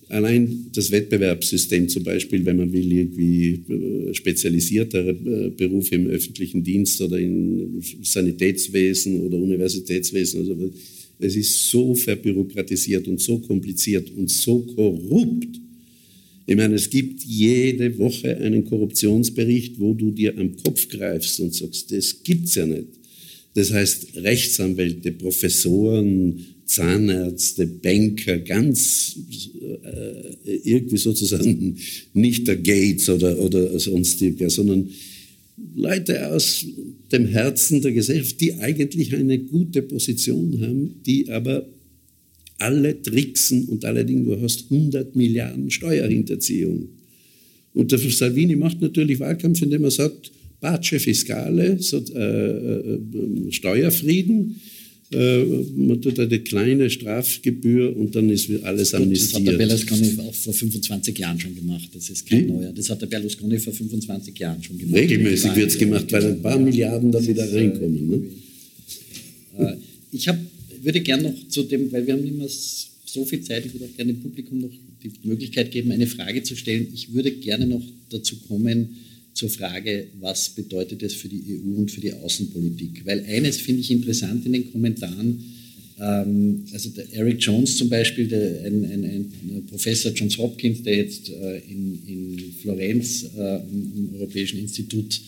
Allein 0.10 0.68
das 0.74 0.92
Wettbewerbssystem 0.92 1.88
zum 1.90 2.04
Beispiel, 2.04 2.46
wenn 2.46 2.58
man 2.58 2.74
will, 2.74 2.92
irgendwie 2.92 3.64
äh, 3.68 4.14
spezialisiertere 4.14 5.10
äh, 5.10 5.50
Berufe 5.50 5.96
im 5.96 6.08
öffentlichen 6.08 6.64
Dienst 6.64 7.02
oder 7.02 7.20
im 7.20 7.82
Sanitätswesen 8.02 9.22
oder 9.22 9.38
Universitätswesen, 9.38 10.42
also 10.42 10.72
es 11.20 11.36
ist 11.36 11.70
so 11.70 11.96
verbürokratisiert 11.96 13.08
und 13.08 13.22
so 13.22 13.40
kompliziert 13.40 14.12
und 14.16 14.30
so 14.30 14.60
korrupt. 14.60 15.60
Ich 16.46 16.56
meine, 16.56 16.76
es 16.76 16.90
gibt 16.90 17.24
jede 17.24 17.98
Woche 17.98 18.36
einen 18.38 18.66
Korruptionsbericht, 18.66 19.80
wo 19.80 19.94
du 19.94 20.12
dir 20.12 20.38
am 20.38 20.56
Kopf 20.58 20.90
greifst 20.90 21.40
und 21.40 21.54
sagst, 21.54 21.92
das 21.92 22.22
gibt's 22.24 22.56
ja 22.56 22.66
nicht. 22.66 22.88
Das 23.54 23.72
heißt, 23.72 24.18
Rechtsanwälte, 24.18 25.12
Professoren, 25.12 26.46
Zahnärzte, 26.66 27.68
Banker, 27.68 28.40
ganz 28.40 29.16
äh, 29.84 30.56
irgendwie 30.64 30.98
sozusagen 30.98 31.78
nicht 32.14 32.48
der 32.48 32.58
Gates 32.58 33.10
oder, 33.10 33.40
oder 33.40 33.80
sonstiger, 33.80 34.50
sondern 34.50 34.90
Leute 35.76 36.32
aus 36.32 36.66
dem 37.12 37.28
Herzen 37.28 37.82
der 37.82 37.92
Gesellschaft, 37.92 38.42
die 38.42 38.56
eigentlich 38.56 39.14
eine 39.14 39.40
gute 39.40 39.82
Position 39.84 40.60
haben, 40.62 40.96
die 41.06 41.30
aber 41.30 41.68
alle 42.58 43.02
tricksen 43.02 43.66
und 43.66 43.86
alle 43.86 44.06
Dinge, 44.06 44.36
du 44.36 44.42
hast 44.42 44.72
100 44.72 45.16
Milliarden 45.16 45.70
Steuerhinterziehung. 45.70 46.90
Und 47.74 47.92
der 47.92 48.00
Salvini 48.00 48.56
macht 48.56 48.82
natürlich 48.82 49.20
Wahlkampf, 49.20 49.62
indem 49.62 49.84
er 49.84 49.92
sagt, 49.92 50.32
Pace 50.62 51.02
Fiscale, 51.02 51.78
so, 51.80 51.98
äh, 52.16 52.96
äh, 52.96 53.52
Steuerfrieden, 53.52 54.62
äh, 55.14 55.46
man 55.76 56.02
tut 56.02 56.20
eine 56.20 56.40
kleine 56.40 56.90
Strafgebühr 56.90 57.96
und 57.96 58.16
dann 58.16 58.30
ist 58.30 58.50
alles 58.64 58.94
amnestiert. 58.94 59.34
Das 59.34 59.40
hat 59.40 59.48
der 59.48 59.58
Berlusconi 59.58 60.18
auch 60.20 60.34
vor 60.34 60.54
25 60.54 61.18
Jahren 61.18 61.40
schon 61.40 61.56
gemacht. 61.56 61.90
Das 61.94 62.10
ist 62.10 62.28
kein 62.28 62.48
hm? 62.48 62.48
neuer. 62.48 62.74
Das 62.74 62.90
hat 62.90 63.02
der 63.02 63.08
Berlusconi 63.08 63.60
vor 63.60 63.74
25 63.74 64.38
Jahren 64.38 64.62
schon 64.64 64.78
gemacht. 64.78 65.02
Regelmäßig 65.02 65.56
wird 65.56 65.70
es 65.70 65.78
gemacht, 65.78 66.12
weil 66.12 66.26
ein 66.26 66.42
paar 66.42 66.60
Milliarden 66.60 67.12
da 67.12 67.26
wieder 67.26 67.52
reinkommen. 67.52 68.10
Ne? 68.10 68.22
Äh, 69.60 69.76
ich 70.12 70.28
hab, 70.28 70.38
würde 70.82 71.02
gerne 71.02 71.24
noch 71.24 71.48
zu 71.48 71.64
dem, 71.64 71.92
weil 71.92 72.06
wir 72.06 72.14
haben 72.14 72.28
immer 72.28 72.48
so 72.48 73.26
viel 73.26 73.42
Zeit, 73.42 73.66
ich 73.66 73.74
würde 73.74 73.86
auch 73.86 73.96
gerne 73.96 74.14
dem 74.14 74.22
Publikum 74.22 74.60
noch 74.60 74.72
die 75.04 75.12
Möglichkeit 75.24 75.72
geben, 75.72 75.92
eine 75.92 76.08
Frage 76.08 76.44
zu 76.44 76.56
stellen. 76.56 76.88
Ich 76.94 77.14
würde 77.14 77.32
gerne 77.32 77.68
noch 77.68 77.84
dazu 78.10 78.38
kommen, 78.48 78.90
zur 79.34 79.50
Frage, 79.50 80.08
was 80.20 80.50
bedeutet 80.50 81.04
es 81.04 81.14
für 81.14 81.28
die 81.28 81.44
EU 81.50 81.80
und 81.80 81.92
für 81.92 82.02
die 82.02 82.14
Außenpolitik. 82.14 83.06
Weil 83.06 83.26
eines 83.26 83.58
finde 83.58 83.82
ich 83.82 83.92
interessant 83.92 84.46
in 84.46 84.54
den 84.54 84.72
Kommentaren, 84.72 85.44
ähm, 86.00 86.66
also 86.72 86.90
Eric 87.12 87.40
Jones 87.40 87.78
zum 87.78 87.90
Beispiel, 87.90 88.28
der, 88.28 88.64
ein, 88.66 88.86
ein, 88.86 89.04
ein, 89.04 89.66
Professor 89.68 90.12
Johns 90.12 90.38
Hopkins, 90.38 90.84
der 90.84 90.98
jetzt 90.98 91.30
äh, 91.30 91.60
in, 91.70 92.00
in, 92.08 92.54
Florenz 92.62 93.26
äh, 93.38 93.56
im 93.56 94.10
Europäischen 94.16 94.60
Institut 94.60 95.20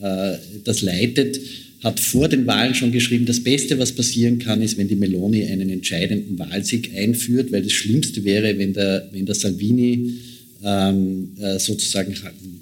äh, 0.00 0.36
das 0.64 0.82
leitet, 0.82 1.40
hat 1.82 1.98
vor 1.98 2.28
den 2.28 2.46
Wahlen 2.46 2.74
schon 2.74 2.92
geschrieben, 2.92 3.26
das 3.26 3.42
Beste, 3.42 3.78
was 3.78 3.92
passieren 3.92 4.38
kann, 4.38 4.60
ist, 4.62 4.76
wenn 4.76 4.88
die 4.88 4.96
Meloni 4.96 5.44
einen 5.46 5.70
entscheidenden 5.70 6.38
Wahlsieg 6.38 6.94
einführt, 6.94 7.52
weil 7.52 7.62
das 7.62 7.72
Schlimmste 7.72 8.24
wäre, 8.24 8.58
wenn 8.58 8.74
der, 8.74 9.08
wenn 9.12 9.26
der 9.26 9.34
Salvini 9.34 10.14
ähm, 10.62 11.32
äh, 11.40 11.58
sozusagen 11.58 12.14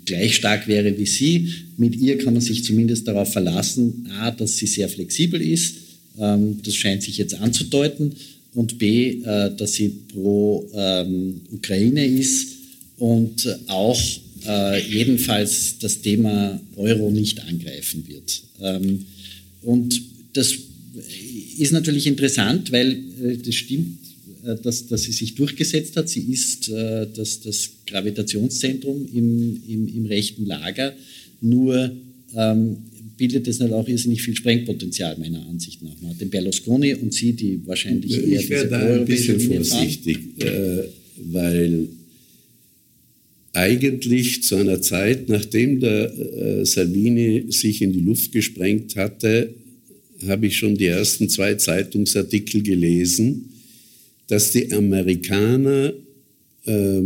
gleich 0.05 0.36
stark 0.36 0.68
wäre 0.68 0.96
wie 0.99 1.07
sie. 1.07 1.53
Mit 1.76 1.96
ihr 1.96 2.18
kann 2.18 2.34
man 2.34 2.42
sich 2.42 2.64
zumindest 2.64 3.09
darauf 3.09 3.32
verlassen, 3.32 4.09
a, 4.20 4.30
dass 4.30 4.57
sie 4.57 4.66
sehr 4.66 4.88
flexibel 4.88 5.40
ist, 5.40 5.76
ähm, 6.18 6.61
das 6.62 6.74
scheint 6.74 7.03
sich 7.03 7.18
jetzt 7.18 7.34
anzudeuten, 7.34 8.12
und 8.55 8.78
b, 8.78 9.22
äh, 9.22 9.55
dass 9.57 9.74
sie 9.74 9.88
pro 10.12 10.68
ähm, 10.74 11.42
Ukraine 11.53 12.05
ist 12.07 12.57
und 12.96 13.46
auch 13.68 14.01
äh, 14.46 14.82
jedenfalls 14.88 15.78
das 15.78 16.01
Thema 16.01 16.61
Euro 16.76 17.11
nicht 17.11 17.40
angreifen 17.44 18.05
wird. 18.09 18.42
Ähm, 18.61 19.05
und 19.62 20.01
das 20.32 20.55
ist 21.59 21.72
natürlich 21.72 22.07
interessant, 22.07 22.72
weil 22.72 22.92
äh, 23.22 23.36
das 23.36 23.55
stimmt, 23.55 23.99
dass, 24.62 24.86
dass 24.86 25.03
sie 25.03 25.12
sich 25.12 25.34
durchgesetzt 25.34 25.97
hat. 25.97 26.09
Sie 26.09 26.32
ist 26.32 26.68
äh, 26.68 27.07
das, 27.14 27.41
das 27.41 27.70
Gravitationszentrum 27.86 29.07
im, 29.12 29.61
im, 29.68 29.89
im 29.89 30.07
rechten 30.07 30.47
Lager. 30.47 30.95
Nur 31.41 31.93
ähm, 32.34 32.76
bildet 33.16 33.49
es 33.49 33.61
halt 33.61 33.72
auch 33.72 33.89
irrsinnig 33.89 34.22
viel 34.22 34.36
Sprengpotenzial, 34.36 35.16
meiner 35.18 35.47
Ansicht 35.47 35.82
nach. 35.82 36.01
Man 36.01 36.12
hat 36.12 36.20
den 36.20 36.30
Berlusconi 36.30 36.95
und 36.95 37.12
sie, 37.12 37.32
die 37.32 37.61
wahrscheinlich 37.66 38.12
eher 38.12 38.41
Ich 38.41 38.49
wäre 38.49 38.68
da 38.68 38.95
ein 38.95 39.05
bisschen 39.05 39.41
vorsichtig, 39.41 40.18
äh, 40.39 40.84
weil 41.16 41.89
eigentlich 43.53 44.45
zu 44.45 44.57
einer 44.57 44.80
Zeit, 44.80 45.28
nachdem 45.28 45.80
der 45.80 46.12
äh, 46.16 46.64
Salvini 46.64 47.47
sich 47.49 47.82
in 47.82 47.93
die 47.93 48.01
Luft 48.01 48.30
gesprengt 48.32 48.95
hatte, 48.95 49.53
habe 50.26 50.47
ich 50.47 50.57
schon 50.57 50.76
die 50.76 50.86
ersten 50.86 51.28
zwei 51.28 51.55
Zeitungsartikel 51.55 52.62
gelesen, 52.62 53.47
dass 54.28 54.52
die 54.52 54.72
Amerikaner 54.72 55.92
äh, 56.64 57.02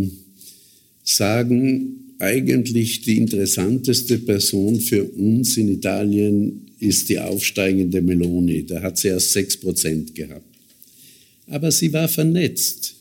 sagen, 1.04 2.14
eigentlich 2.18 3.00
die 3.00 3.16
interessanteste 3.16 4.18
Person 4.18 4.78
für 4.80 5.04
uns 5.04 5.56
in 5.56 5.68
Italien 5.68 6.66
ist 6.78 7.08
die 7.08 7.18
aufsteigende 7.18 8.02
Meloni. 8.02 8.66
Da 8.66 8.82
hat 8.82 8.98
sie 8.98 9.08
erst 9.08 9.34
6% 9.36 10.12
gehabt. 10.12 10.44
Aber 11.46 11.72
sie 11.72 11.90
war 11.92 12.08
vernetzt. 12.08 12.94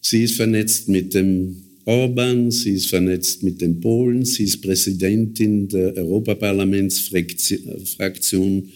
Sie 0.00 0.24
ist 0.24 0.36
vernetzt 0.36 0.88
mit 0.88 1.12
dem 1.14 1.62
Orban, 1.84 2.50
sie 2.50 2.72
ist 2.72 2.88
vernetzt 2.88 3.42
mit 3.42 3.60
den 3.60 3.78
Polen, 3.80 4.24
sie 4.24 4.44
ist 4.44 4.62
Präsidentin 4.62 5.68
der 5.68 5.94
Europaparlamentsfraktion 5.96 8.70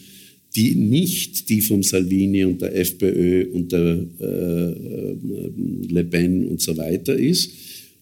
die 0.55 0.75
nicht 0.75 1.49
die 1.49 1.61
vom 1.61 1.81
Salvini 1.81 2.43
und 2.43 2.61
der 2.61 2.75
FPÖ 2.75 3.47
und 3.53 3.71
der 3.71 4.05
äh, 4.19 5.93
Le 5.93 6.03
Pen 6.03 6.47
und 6.47 6.61
so 6.61 6.75
weiter 6.75 7.17
ist, 7.17 7.51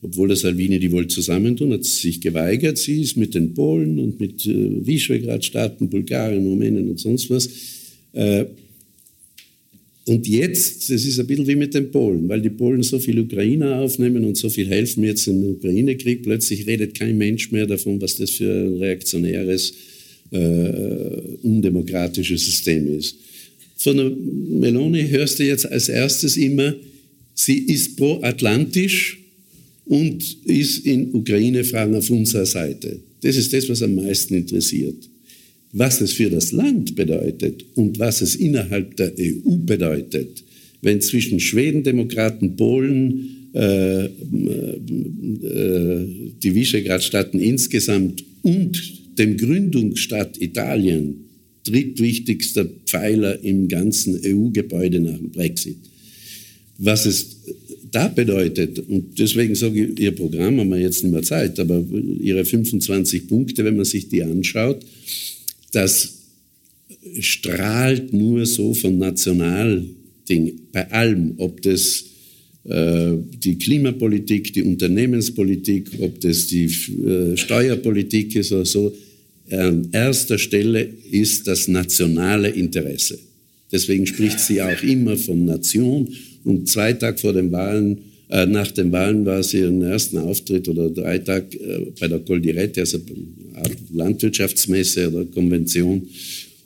obwohl 0.02 0.30
der 0.30 0.38
Salvini 0.38 0.80
die 0.80 0.92
wohl 0.92 1.08
zusammentun, 1.08 1.74
hat 1.74 1.86
sie 1.86 2.08
sich 2.08 2.22
geweigert. 2.22 2.78
Sie 2.78 3.02
ist 3.02 3.18
mit 3.18 3.36
den 3.36 3.54
Polen 3.54 4.00
und 4.00 4.20
mit 4.20 4.46
äh, 4.46 4.86
Visegrad-Staaten, 4.86 5.90
Bulgarien, 5.90 6.46
Rumänien 6.46 6.90
und 6.90 7.00
sonst 7.00 7.30
was. 7.30 7.50
Äh, 8.14 8.46
und 10.06 10.28
jetzt, 10.28 10.90
das 10.90 11.06
ist 11.06 11.20
ein 11.20 11.28
bisschen 11.28 11.46
wie 11.46 11.56
mit 11.56 11.76
den 11.76 11.92
Polen, 11.92 12.28
weil 12.28 12.42
die 12.42 12.50
Polen 12.50 12.82
so 12.82 12.98
viele 12.98 13.22
Ukrainer 13.22 13.80
aufnehmen 13.80 14.24
und 14.24 14.38
so 14.38 14.50
viel 14.50 14.68
helfen 14.68 15.04
jetzt 15.04 15.28
im 15.28 15.44
Ukraine-Krieg, 15.44 16.24
plötzlich 16.24 16.66
redet 16.66 16.98
kein 16.98 17.16
Mensch 17.16 17.52
mehr 17.52 17.68
davon, 17.68 18.02
was 18.02 18.16
das 18.16 18.32
für 18.32 18.52
ein 18.52 18.78
reaktionäres 18.78 19.72
äh, 20.32 21.38
undemokratisches 21.44 22.46
System 22.46 22.88
ist. 22.98 23.16
Von 23.78 23.98
der 23.98 24.10
Meloni 24.10 25.08
hörst 25.08 25.40
du 25.40 25.44
jetzt 25.46 25.66
als 25.66 25.90
erstes 25.90 26.38
immer, 26.38 26.76
sie 27.34 27.60
ist 27.60 27.96
pro-atlantisch 27.96 29.20
und 29.86 30.24
ist 30.46 30.86
in 30.86 31.14
Ukraine-Fragen 31.14 31.96
auf 31.96 32.10
unserer 32.10 32.46
Seite. 32.46 33.00
Das 33.22 33.36
ist 33.38 33.52
das, 33.54 33.68
was 33.70 33.82
am 33.82 33.96
meisten 33.96 34.36
interessiert. 34.36 35.10
Was 35.72 36.02
es 36.02 36.14
für 36.14 36.30
das 36.30 36.52
Land 36.52 36.96
bedeutet 36.96 37.66
und 37.76 38.00
was 38.00 38.22
es 38.22 38.36
innerhalb 38.36 38.96
der 38.98 39.14
EU 39.20 39.56
bedeutet, 39.58 40.44
wenn 40.82 41.02
zwischen 41.02 41.40
Schweden-Demokraten, 41.40 42.56
Polen, 42.56 43.50
äh, 43.54 44.06
äh, 44.06 44.10
die 46.42 46.56
Visegrad-Staaten 46.56 47.40
insgesamt 47.40 48.24
und 48.42 49.00
dem 49.20 49.38
Gründungsstadt 49.38 50.42
Italien, 50.42 51.26
drittwichtigster 51.66 52.66
Pfeiler 52.86 53.44
im 53.44 53.68
ganzen 53.68 54.20
EU-Gebäude 54.26 55.00
nach 55.00 55.18
dem 55.18 55.30
Brexit. 55.30 55.78
Was 56.78 57.06
es 57.06 57.38
da 57.92 58.08
bedeutet, 58.08 58.80
und 58.80 59.20
deswegen 59.20 59.56
sage 59.56 59.86
ich, 59.86 60.00
Ihr 60.00 60.12
Programm 60.12 60.60
haben 60.60 60.70
wir 60.70 60.80
jetzt 60.80 61.04
nicht 61.04 61.12
mehr 61.12 61.24
Zeit, 61.24 61.60
aber 61.60 61.84
Ihre 62.22 62.46
25 62.46 63.28
Punkte, 63.28 63.66
wenn 63.66 63.76
man 63.76 63.86
sich 63.86 64.08
die 64.08 64.24
anschaut, 64.24 64.86
das 65.74 66.20
strahlt 67.20 68.14
nur 68.14 68.46
so 68.46 68.74
von 68.74 68.98
Nationalding, 68.98 70.60
bei 70.72 70.90
allem, 70.92 71.34
ob 71.38 71.62
das 71.62 72.06
äh, 72.64 73.14
die 73.44 73.58
Klimapolitik, 73.58 74.54
die 74.54 74.64
Unternehmenspolitik, 74.64 75.90
ob 76.00 76.20
das 76.22 76.48
die 76.48 76.66
äh, 76.66 77.36
Steuerpolitik 77.36 78.36
ist 78.36 78.52
oder 78.52 78.66
so, 78.66 78.94
an 79.52 79.90
erster 79.92 80.38
Stelle 80.38 80.90
ist 81.12 81.48
das 81.48 81.68
nationale 81.68 82.50
Interesse. 82.50 83.20
Deswegen 83.72 84.06
spricht 84.08 84.40
sie 84.40 84.62
auch 84.62 84.84
immer 84.84 85.18
von 85.18 85.46
Nation. 85.46 86.10
Und 86.44 86.68
zwei 86.68 86.94
Tage 86.94 87.18
vor 87.18 87.34
den 87.34 87.52
Wahlen, 87.52 88.00
äh, 88.30 88.46
nach 88.46 88.72
den 88.72 88.92
Wahlen 88.92 89.26
war 89.26 89.44
sie 89.44 89.60
ihren 89.60 89.82
ersten 89.82 90.18
Auftritt 90.18 90.68
oder 90.68 90.90
drei 90.90 91.20
Tage 91.20 91.58
äh, 91.58 91.92
bei 92.00 92.08
der 92.08 92.20
Coldirette, 92.20 92.82
also 92.82 93.00
Landwirtschaftsmesse 93.92 95.10
oder 95.10 95.26
Konvention. 95.26 96.08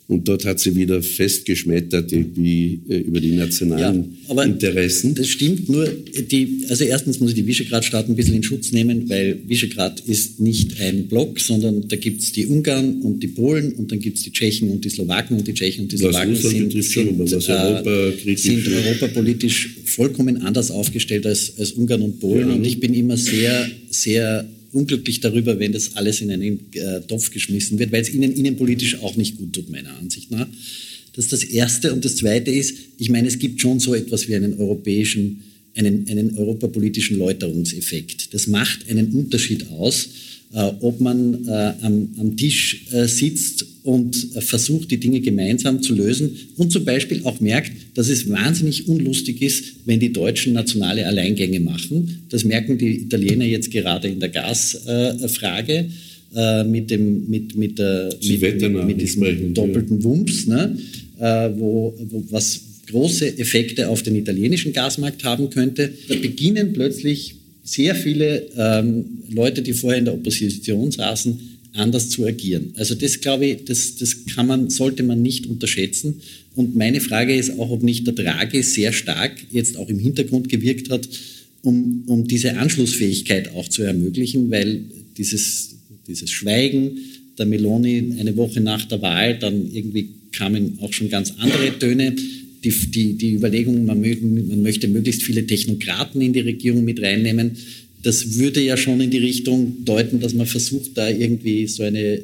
Und 0.06 0.28
dort 0.28 0.44
hat 0.44 0.60
sie 0.60 0.76
wieder 0.76 1.02
festgeschmettert 1.02 2.12
wie, 2.12 2.80
äh, 2.88 2.98
über 2.98 3.20
die 3.20 3.32
nationalen 3.32 4.16
ja, 4.28 4.42
Interessen. 4.42 5.14
Das 5.14 5.28
stimmt 5.28 5.70
nur, 5.70 5.86
die, 5.86 6.66
also 6.68 6.84
erstens 6.84 7.20
muss 7.20 7.30
ich 7.30 7.36
die 7.36 7.46
Visegrad-Staaten 7.46 8.12
ein 8.12 8.16
bisschen 8.16 8.34
in 8.34 8.42
Schutz 8.42 8.70
nehmen, 8.72 9.08
weil 9.08 9.38
Visegrad 9.46 10.00
ist 10.00 10.40
nicht 10.40 10.78
ein 10.78 11.08
Block, 11.08 11.40
sondern 11.40 11.88
da 11.88 11.96
gibt 11.96 12.20
es 12.20 12.32
die 12.32 12.46
Ungarn 12.46 13.00
und 13.00 13.22
die 13.22 13.28
Polen 13.28 13.72
und 13.72 13.92
dann 13.92 13.98
gibt 13.98 14.18
es 14.18 14.24
die 14.24 14.32
Tschechen 14.32 14.68
und 14.68 14.84
die 14.84 14.90
Slowaken 14.90 15.38
und 15.38 15.48
die 15.48 15.54
Tschechen 15.54 15.84
und 15.84 15.92
die 15.92 15.96
Slowaken 15.96 16.36
sind, 16.36 16.72
sind, 16.72 16.84
schon, 16.84 17.20
Europa 17.20 18.08
äh, 18.26 18.36
sind 18.36 18.68
europapolitisch 18.68 19.76
vollkommen 19.86 20.36
anders 20.42 20.70
aufgestellt 20.70 21.26
als, 21.26 21.54
als 21.58 21.72
Ungarn 21.72 22.02
und 22.02 22.20
Polen. 22.20 22.48
Ja. 22.48 22.54
Und 22.54 22.66
ich 22.66 22.78
bin 22.78 22.92
immer 22.92 23.16
sehr, 23.16 23.70
sehr 23.88 24.46
unglücklich 24.74 25.20
darüber, 25.20 25.58
wenn 25.58 25.72
das 25.72 25.96
alles 25.96 26.20
in 26.20 26.30
einen 26.30 26.60
äh, 26.72 27.00
Topf 27.02 27.30
geschmissen 27.30 27.78
wird, 27.78 27.92
weil 27.92 28.02
es 28.02 28.12
ihnen 28.12 28.32
innenpolitisch 28.32 29.00
auch 29.00 29.16
nicht 29.16 29.38
gut 29.38 29.52
tut, 29.52 29.70
meiner 29.70 29.96
Ansicht 29.96 30.30
nach. 30.30 30.48
Das 31.14 31.26
ist 31.26 31.32
das 31.32 31.44
Erste. 31.44 31.92
Und 31.92 32.04
das 32.04 32.16
Zweite 32.16 32.50
ist, 32.50 32.76
ich 32.98 33.08
meine, 33.08 33.28
es 33.28 33.38
gibt 33.38 33.60
schon 33.60 33.80
so 33.80 33.94
etwas 33.94 34.28
wie 34.28 34.34
einen 34.34 34.54
europäischen, 34.54 35.42
einen, 35.74 36.08
einen 36.08 36.36
europapolitischen 36.36 37.18
Läuterungseffekt. 37.18 38.34
Das 38.34 38.46
macht 38.48 38.88
einen 38.90 39.12
Unterschied 39.12 39.70
aus 39.70 40.08
ob 40.80 41.00
man 41.00 41.46
äh, 41.48 41.72
am, 41.82 42.08
am, 42.18 42.36
Tisch 42.36 42.86
äh, 42.92 43.06
sitzt 43.06 43.66
und 43.82 44.14
versucht, 44.38 44.90
die 44.90 44.98
Dinge 44.98 45.20
gemeinsam 45.20 45.82
zu 45.82 45.94
lösen 45.94 46.36
und 46.56 46.72
zum 46.72 46.84
Beispiel 46.84 47.22
auch 47.24 47.40
merkt, 47.40 47.72
dass 47.94 48.08
es 48.08 48.28
wahnsinnig 48.28 48.88
unlustig 48.88 49.42
ist, 49.42 49.64
wenn 49.84 50.00
die 50.00 50.12
Deutschen 50.12 50.52
nationale 50.52 51.06
Alleingänge 51.06 51.60
machen. 51.60 52.22
Das 52.30 52.44
merken 52.44 52.78
die 52.78 53.02
Italiener 53.02 53.44
jetzt 53.44 53.70
gerade 53.70 54.08
in 54.08 54.20
der 54.20 54.30
Gasfrage. 54.30 55.90
äh, 56.34 56.64
mit, 56.64 56.90
dem, 56.90 57.28
mit, 57.28 57.56
mit, 57.56 57.78
der, 57.78 58.10
mit, 58.22 58.60
mit, 58.60 58.86
mit 58.86 59.00
diesem 59.00 59.54
doppelten 59.54 60.02
Wumms, 60.02 60.46
ne? 60.46 60.76
äh, 61.18 61.50
wo, 61.56 61.94
wo, 62.10 62.24
was 62.30 62.60
große 62.90 63.38
Effekte 63.38 63.88
auf 63.88 64.02
den 64.02 64.16
italienischen 64.16 64.72
Gasmarkt 64.72 65.24
haben 65.24 65.50
könnte. 65.50 65.92
Da 66.08 66.16
beginnen 66.16 66.72
plötzlich 66.72 67.36
sehr 67.64 67.94
viele 67.94 68.46
ähm, 68.56 69.04
Leute, 69.30 69.62
die 69.62 69.72
vorher 69.72 69.98
in 69.98 70.04
der 70.04 70.14
Opposition 70.14 70.92
saßen, 70.92 71.40
anders 71.72 72.10
zu 72.10 72.24
agieren. 72.24 72.72
Also 72.76 72.94
das 72.94 73.20
glaube 73.20 73.46
ich, 73.46 73.64
das, 73.64 73.96
das 73.96 74.26
kann 74.26 74.46
man, 74.46 74.70
sollte 74.70 75.02
man 75.02 75.22
nicht 75.22 75.46
unterschätzen. 75.46 76.20
Und 76.54 76.76
meine 76.76 77.00
Frage 77.00 77.34
ist 77.34 77.58
auch, 77.58 77.70
ob 77.70 77.82
nicht 77.82 78.06
der 78.06 78.14
Draghi 78.14 78.62
sehr 78.62 78.92
stark 78.92 79.32
jetzt 79.50 79.76
auch 79.76 79.88
im 79.88 79.98
Hintergrund 79.98 80.48
gewirkt 80.48 80.90
hat, 80.90 81.08
um, 81.62 82.04
um 82.06 82.28
diese 82.28 82.56
Anschlussfähigkeit 82.58 83.52
auch 83.54 83.68
zu 83.68 83.82
ermöglichen, 83.82 84.50
weil 84.50 84.82
dieses, 85.16 85.76
dieses 86.06 86.30
Schweigen 86.30 86.98
der 87.38 87.46
Meloni 87.46 88.14
eine 88.20 88.36
Woche 88.36 88.60
nach 88.60 88.84
der 88.84 89.02
Wahl, 89.02 89.38
dann 89.38 89.72
irgendwie 89.72 90.10
kamen 90.30 90.78
auch 90.80 90.92
schon 90.92 91.08
ganz 91.08 91.34
andere 91.38 91.76
Töne. 91.78 92.14
Die, 92.64 92.70
die, 92.70 93.12
die 93.14 93.34
Überlegung, 93.34 93.84
man, 93.84 94.00
mögen, 94.00 94.48
man 94.48 94.62
möchte 94.62 94.88
möglichst 94.88 95.22
viele 95.22 95.46
Technokraten 95.46 96.20
in 96.20 96.32
die 96.32 96.40
Regierung 96.40 96.84
mit 96.84 97.00
reinnehmen, 97.02 97.52
das 98.02 98.38
würde 98.38 98.60
ja 98.60 98.76
schon 98.76 99.00
in 99.00 99.10
die 99.10 99.18
Richtung 99.18 99.84
deuten, 99.84 100.20
dass 100.20 100.34
man 100.34 100.46
versucht, 100.46 100.90
da 100.94 101.08
irgendwie 101.08 101.66
so 101.66 101.82
eine, 101.82 102.14
äh, 102.14 102.22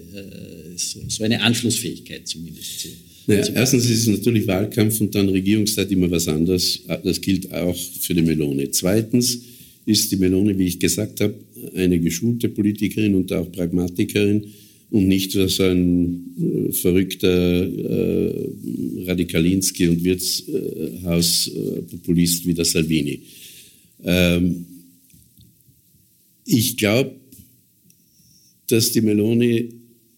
so 0.77 1.25
eine 1.25 1.43
Anschlussfähigkeit 1.43 2.27
zumindest 2.27 2.81
zu. 2.81 2.89
Naja, 3.27 3.47
erstens 3.55 3.89
ist 3.89 4.01
es 4.01 4.07
natürlich 4.07 4.47
Wahlkampf 4.47 5.01
und 5.01 5.15
dann 5.15 5.29
Regierungszeit 5.29 5.91
immer 5.93 6.11
was 6.11 6.27
anderes. 6.27 6.81
Das 7.05 7.21
gilt 7.21 7.53
auch 7.53 7.77
für 8.01 8.15
die 8.15 8.23
Melone. 8.23 8.71
Zweitens 8.71 9.41
ist 9.87 10.11
die 10.11 10.17
Melone, 10.17 10.59
wie 10.59 10.67
ich 10.67 10.79
gesagt 10.79 11.21
habe, 11.21 11.35
eine 11.75 11.99
geschulte 12.01 12.49
Politikerin 12.49 13.15
und 13.15 13.33
auch 13.33 13.51
Pragmatikerin 13.53 14.47
und 14.91 15.09
nicht 15.09 15.33
so 15.33 15.63
ein 15.63 16.69
äh, 16.69 16.73
verrückter 16.73 17.63
äh, 17.63 18.51
Radikalinski 19.07 19.89
und 19.89 20.05
Wirtshauspopulist 20.05 22.47
wie 22.47 22.55
der 22.55 22.65
Salvini. 22.65 23.21
Ähm, 24.05 24.67
ich 26.45 26.77
glaube, 26.77 27.17
dass 28.67 28.93
die 28.93 29.01
Meloni 29.01 29.71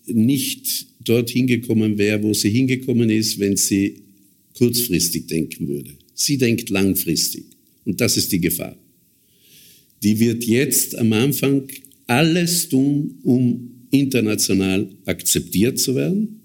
nicht 0.07 0.87
dorthin 1.05 1.47
gekommen 1.47 1.99
wäre, 1.99 2.23
wo 2.23 2.33
sie 2.33 2.49
hingekommen 2.51 3.11
ist, 3.11 3.39
wenn 3.39 3.57
sie 3.57 3.97
kurzfristig 4.55 5.27
denken 5.27 5.69
würde. 5.69 5.91
Sie 6.15 6.39
denkt 6.39 6.71
langfristig. 6.71 7.45
Und 7.85 8.01
das 8.01 8.17
ist 8.17 8.33
die 8.33 8.41
Gefahr. 8.41 8.77
Die 10.03 10.19
wird 10.19 10.45
jetzt 10.45 10.97
am 10.97 11.13
Anfang 11.13 11.69
alles 12.07 12.69
tun, 12.69 13.19
um 13.23 13.72
international 13.93 14.89
akzeptiert 15.05 15.79
zu 15.79 15.95
werden, 15.95 16.41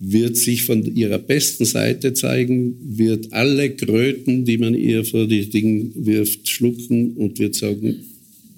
wird 0.00 0.36
sich 0.36 0.62
von 0.62 0.96
ihrer 0.96 1.18
besten 1.18 1.64
Seite 1.64 2.14
zeigen, 2.14 2.76
wird 2.98 3.32
alle 3.32 3.70
Kröten, 3.70 4.44
die 4.44 4.58
man 4.58 4.74
ihr 4.74 5.04
vor 5.04 5.26
die 5.26 5.48
Dinge 5.48 5.90
wirft, 5.94 6.48
schlucken 6.48 7.12
und 7.14 7.38
wird 7.38 7.54
sagen, 7.54 7.96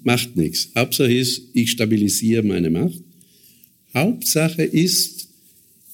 macht 0.03 0.35
nichts. 0.35 0.69
Hauptsache 0.75 1.13
ist, 1.13 1.49
ich 1.53 1.71
stabilisiere 1.71 2.43
meine 2.43 2.69
Macht. 2.69 3.01
Hauptsache 3.93 4.63
ist, 4.63 5.27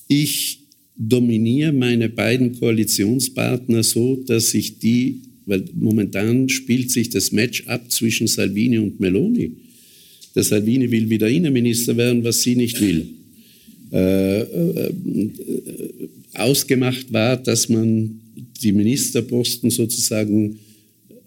ich 0.08 0.60
dominiere 0.98 1.74
meine 1.74 2.10
beiden 2.10 2.60
Koalitionspartner 2.60 3.84
so, 3.84 4.16
dass 4.16 4.54
ich 4.54 4.80
die, 4.80 5.22
weil 5.46 5.66
momentan 5.74 6.50
spielt 6.50 6.92
sich 6.92 7.10
das 7.10 7.32
Match 7.32 7.68
ab 7.68 7.92
zwischen 7.92 8.28
Salvini 8.28 8.80
und 8.80 9.00
Meloni. 9.00 9.52
Der 10.38 10.44
Salvini 10.44 10.92
will 10.92 11.10
wieder 11.10 11.28
Innenminister 11.28 11.98
werden, 11.98 12.24
was 12.24 12.44
sie 12.44 12.56
nicht 12.56 12.80
will. 12.80 13.08
Äh, 13.92 14.42
äh, 14.42 14.94
ausgemacht 16.36 17.12
war, 17.12 17.38
dass 17.38 17.70
man 17.70 18.20
die 18.62 18.72
Ministerposten 18.72 19.72
sozusagen 19.72 20.60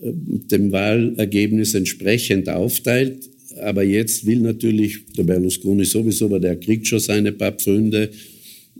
dem 0.00 0.70
Wahlergebnis 0.70 1.74
entsprechend 1.74 2.48
aufteilt. 2.48 3.28
Aber 3.62 3.82
jetzt 3.82 4.24
will 4.26 4.38
natürlich 4.38 5.00
der 5.18 5.24
Berlusconi 5.24 5.84
sowieso, 5.84 6.26
aber 6.26 6.38
der 6.38 6.54
kriegt 6.54 6.86
schon 6.86 7.00
seine 7.00 7.32
paar 7.32 7.50
Pfründe 7.50 8.10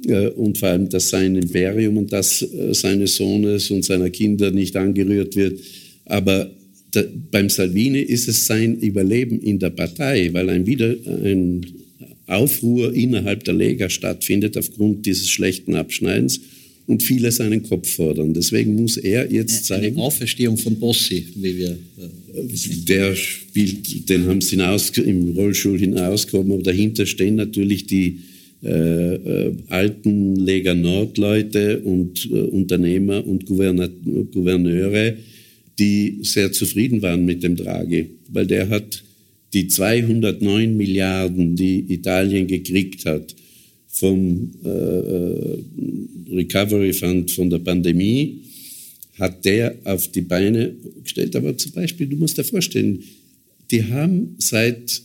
äh, 0.06 0.28
und 0.28 0.58
vor 0.58 0.68
allem, 0.68 0.88
dass 0.88 1.10
sein 1.10 1.34
Imperium 1.34 1.96
und 1.96 2.12
das 2.12 2.40
äh, 2.40 2.72
seines 2.72 3.16
Sohnes 3.16 3.68
und 3.72 3.84
seiner 3.84 4.10
Kinder 4.10 4.52
nicht 4.52 4.76
angerührt 4.76 5.34
wird. 5.34 5.58
Aber 6.04 6.52
da, 6.90 7.04
beim 7.30 7.48
Salvini 7.48 8.00
ist 8.00 8.28
es 8.28 8.46
sein 8.46 8.76
Überleben 8.78 9.40
in 9.40 9.58
der 9.58 9.70
Partei, 9.70 10.30
weil 10.32 10.48
ein 10.50 10.66
wieder 10.66 10.94
ein 11.06 11.64
Aufruhr 12.26 12.94
innerhalb 12.94 13.44
der 13.44 13.54
Lega 13.54 13.90
stattfindet 13.90 14.56
aufgrund 14.56 15.04
dieses 15.06 15.28
schlechten 15.28 15.74
Abschneidens 15.74 16.40
und 16.86 17.02
viele 17.02 17.30
seinen 17.30 17.62
Kopf 17.62 17.88
fordern. 17.88 18.34
Deswegen 18.34 18.74
muss 18.74 18.96
er 18.96 19.30
jetzt 19.30 19.66
zeigen. 19.66 19.96
Eine 19.96 20.06
Auferstehung 20.06 20.56
von 20.56 20.76
Bossi, 20.76 21.26
wie 21.36 21.56
wir. 21.56 21.70
Äh, 21.70 22.78
der 22.88 23.14
spielt, 23.14 24.08
den 24.08 24.26
haben 24.26 24.40
sie 24.40 24.56
hinaus, 24.56 24.90
im 24.98 25.30
Rollstuhl 25.30 25.78
hinausgehoben, 25.78 26.52
aber 26.52 26.62
dahinter 26.62 27.06
stehen 27.06 27.36
natürlich 27.36 27.86
die 27.86 28.18
äh, 28.62 29.14
äh, 29.14 29.56
alten 29.68 30.36
Lega 30.36 30.74
Nord-Leute 30.74 31.80
und 31.80 32.28
äh, 32.30 32.40
Unternehmer 32.40 33.26
und 33.26 33.46
Gouverna 33.46 33.88
Gouverneure, 34.32 35.16
die 35.80 36.18
sehr 36.22 36.52
zufrieden 36.52 37.02
waren 37.02 37.24
mit 37.24 37.42
dem 37.42 37.56
Draghi, 37.56 38.10
weil 38.28 38.46
der 38.46 38.68
hat 38.68 39.02
die 39.52 39.66
209 39.66 40.76
Milliarden, 40.76 41.56
die 41.56 41.92
Italien 41.92 42.46
gekriegt 42.46 43.04
hat, 43.06 43.34
vom 43.88 44.52
äh, 44.64 44.68
äh, 44.68 45.58
Recovery 46.32 46.92
Fund 46.92 47.30
von 47.32 47.50
der 47.50 47.58
Pandemie 47.58 48.42
hat 49.18 49.44
der 49.44 49.74
auf 49.84 50.08
die 50.08 50.20
Beine 50.20 50.74
gestellt. 51.02 51.34
Aber 51.34 51.56
zum 51.56 51.72
Beispiel, 51.72 52.06
du 52.06 52.16
musst 52.16 52.38
dir 52.38 52.44
vorstellen, 52.44 53.02
die 53.70 53.84
haben 53.84 54.36
seit 54.38 55.02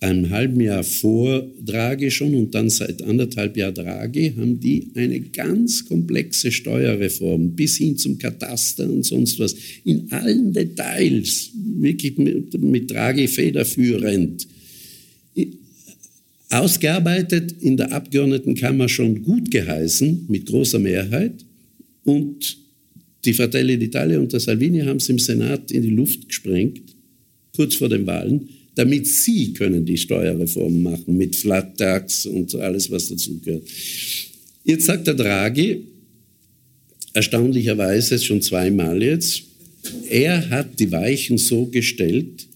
einem 0.00 0.30
halben 0.30 0.60
Jahr 0.60 0.84
vor 0.84 1.44
Draghi 1.64 2.10
schon 2.10 2.34
und 2.34 2.54
dann 2.54 2.70
seit 2.70 3.02
anderthalb 3.02 3.56
Jahr 3.56 3.72
Draghi 3.72 4.32
haben 4.36 4.60
die 4.60 4.88
eine 4.94 5.20
ganz 5.20 5.84
komplexe 5.84 6.52
Steuerreform 6.52 7.56
bis 7.56 7.78
hin 7.78 7.96
zum 7.96 8.16
Kataster 8.16 8.88
und 8.88 9.04
sonst 9.04 9.40
was 9.40 9.56
in 9.84 10.10
allen 10.12 10.52
Details 10.52 11.50
wirklich 11.80 12.16
mit, 12.16 12.60
mit 12.62 12.90
Draghi 12.90 13.26
federführend 13.26 14.46
ausgearbeitet, 16.50 17.56
in 17.60 17.76
der 17.76 17.92
Abgeordnetenkammer 17.92 18.88
schon 18.88 19.22
gut 19.22 19.50
geheißen, 19.50 20.26
mit 20.28 20.46
großer 20.46 20.78
Mehrheit. 20.78 21.44
Und 22.04 22.56
die 23.24 23.34
Fratelli 23.34 23.74
d'Italia 23.74 24.18
und 24.18 24.32
der 24.32 24.40
Salvini 24.40 24.80
haben 24.80 24.96
es 24.96 25.08
im 25.08 25.18
Senat 25.18 25.70
in 25.70 25.82
die 25.82 25.90
Luft 25.90 26.28
gesprengt, 26.28 26.80
kurz 27.54 27.74
vor 27.74 27.88
den 27.88 28.06
Wahlen, 28.06 28.48
damit 28.78 29.08
sie 29.08 29.52
können 29.54 29.84
die 29.84 29.96
Steuerreform 29.96 30.84
machen 30.84 31.16
mit 31.16 31.34
Flat 31.34 31.76
Tax 31.76 32.26
und 32.26 32.54
alles, 32.54 32.88
was 32.92 33.08
dazugehört. 33.08 33.64
Jetzt 34.62 34.86
sagt 34.86 35.08
der 35.08 35.14
Draghi, 35.14 35.82
erstaunlicherweise 37.12 38.20
schon 38.20 38.40
zweimal 38.40 39.02
jetzt, 39.02 39.42
er 40.08 40.48
hat 40.50 40.78
die 40.78 40.92
Weichen 40.92 41.38
so 41.38 41.66
gestellt, 41.66 42.46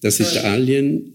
dass 0.00 0.18
Italien 0.18 1.12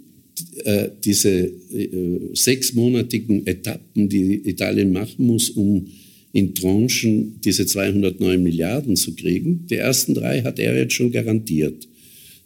äh, 0.64 0.88
diese 1.04 1.30
äh, 1.30 1.90
sechsmonatigen 2.34 3.45
Etappen, 3.45 4.08
die 4.08 4.36
Italien 4.48 4.94
machen 4.94 5.26
muss, 5.26 5.50
um 5.50 5.86
in 6.32 6.56
Tranchen 6.56 7.41
diese 7.44 7.66
209 7.66 8.41
Milliarden 8.41 8.95
zu 8.95 9.16
kriegen. 9.16 9.68
Die 9.70 9.76
ersten 9.76 10.14
drei 10.14 10.44
hat 10.44 10.60
er 10.60 10.78
jetzt 10.78 10.94
schon 10.94 11.12
garantiert. 11.12 11.90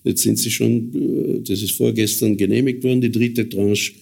Jetzt 0.08 0.24
sind 0.24 0.40
sie 0.40 0.52
schon, 0.52 0.92
äh, 0.94 1.42
das 1.48 1.62
ist 1.62 1.72
vorgestern 1.72 2.38
genehmigt 2.38 2.84
worden, 2.84 3.02
die 3.02 3.12
dritte 3.12 3.48
Tranche, 3.48 3.94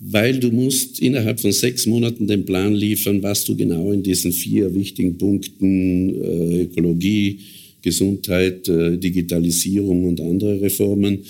weil 0.00 0.38
du 0.38 0.50
musst 0.50 1.00
innerhalb 1.00 1.40
von 1.40 1.52
sechs 1.52 1.86
Monaten 1.86 2.26
den 2.26 2.44
Plan 2.44 2.74
liefern, 2.74 3.22
was 3.22 3.44
du 3.44 3.56
genau 3.56 3.92
in 3.92 4.02
diesen 4.02 4.32
vier 4.32 4.74
wichtigen 4.74 5.16
Punkten, 5.16 6.14
Ökologie, 6.60 7.38
Gesundheit, 7.80 8.66
Digitalisierung 8.66 10.04
und 10.04 10.20
andere 10.20 10.60
Reformen, 10.60 11.20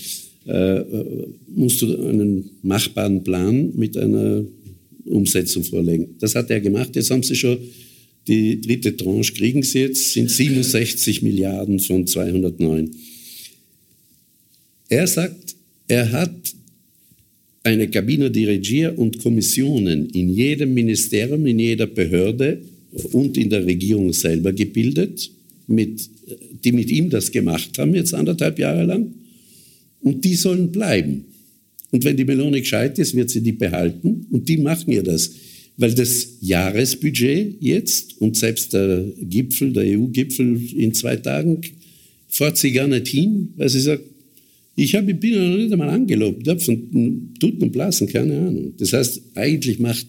äh, 0.47 0.81
musst 1.55 1.83
du 1.83 1.97
einen 1.97 2.51
machbaren 2.63 3.23
Plan 3.23 3.73
mit 3.77 3.97
einer 3.97 4.45
Umsetzung 5.05 5.63
vorlegen. 5.63 6.09
Das 6.19 6.35
hat 6.35 6.51
er 6.51 6.61
gemacht. 6.61 6.95
Jetzt 6.95 7.11
haben 7.11 7.23
sie 7.23 7.35
schon 7.35 7.59
die 8.29 8.61
dritte 8.61 8.97
Tranche, 8.97 9.33
kriegen 9.35 9.63
sie 9.63 9.81
jetzt, 9.81 10.13
sind 10.13 10.31
67 10.31 11.23
Milliarden 11.23 11.79
von 11.79 12.07
209. 12.07 12.91
Er 14.89 15.07
sagt, 15.07 15.57
er 15.89 16.11
hat 16.13 16.55
eine 17.63 17.89
Cabina 17.89 18.29
di 18.29 18.45
Regia 18.45 18.91
und 18.91 19.19
Kommissionen 19.19 20.09
in 20.11 20.31
jedem 20.31 20.73
Ministerium, 20.75 21.47
in 21.47 21.59
jeder 21.59 21.87
Behörde 21.87 22.63
und 23.13 23.37
in 23.37 23.51
der 23.51 23.67
Regierung 23.67 24.13
selber 24.13 24.53
gebildet, 24.53 25.31
mit, 25.67 26.09
die 26.65 26.73
mit 26.73 26.91
ihm 26.91 27.11
das 27.11 27.33
gemacht 27.33 27.77
haben, 27.79 27.95
jetzt 27.95 28.15
anderthalb 28.15 28.59
Jahre 28.59 28.85
lang. 28.85 29.13
Und 30.01 30.25
die 30.25 30.37
sollen 30.37 30.71
bleiben. 30.71 31.25
Und 31.91 32.05
wenn 32.05 32.17
die 32.17 32.25
Melone 32.25 32.61
gescheit 32.61 32.99
ist, 32.99 33.15
wird 33.17 33.31
sie 33.31 33.41
die 33.41 33.53
behalten 33.53 34.27
und 34.31 34.49
die 34.49 34.59
machen 34.59 34.93
ihr 34.93 35.03
das. 35.03 35.33
Weil 35.77 35.95
das 35.95 36.39
Jahresbudget 36.41 37.57
jetzt 37.61 38.21
und 38.21 38.37
selbst 38.37 38.73
der 38.73 39.05
Gipfel, 39.21 39.73
der 39.73 39.85
EU-Gipfel 39.99 40.61
in 40.77 40.95
zwei 40.95 41.17
Tagen, 41.17 41.61
fährt 42.29 42.57
sie 42.57 42.73
gar 42.73 42.87
nicht 42.87 43.09
hin, 43.09 43.49
weil 43.57 43.69
sie 43.69 43.81
sagt, 43.81 44.03
ich, 44.77 44.95
hab, 44.95 45.09
ich 45.09 45.19
bin 45.19 45.33
ja 45.33 45.41
noch 45.41 45.57
nicht 45.57 45.73
einmal 45.73 45.89
angelobt, 45.89 46.47
hab 46.47 46.63
von 46.63 47.35
Tuten 47.41 47.63
und 47.63 47.73
Blasen 47.73 48.07
keine 48.07 48.39
Ahnung. 48.39 48.75
Das 48.77 48.93
heißt, 48.93 49.23
eigentlich 49.35 49.79
macht 49.79 50.07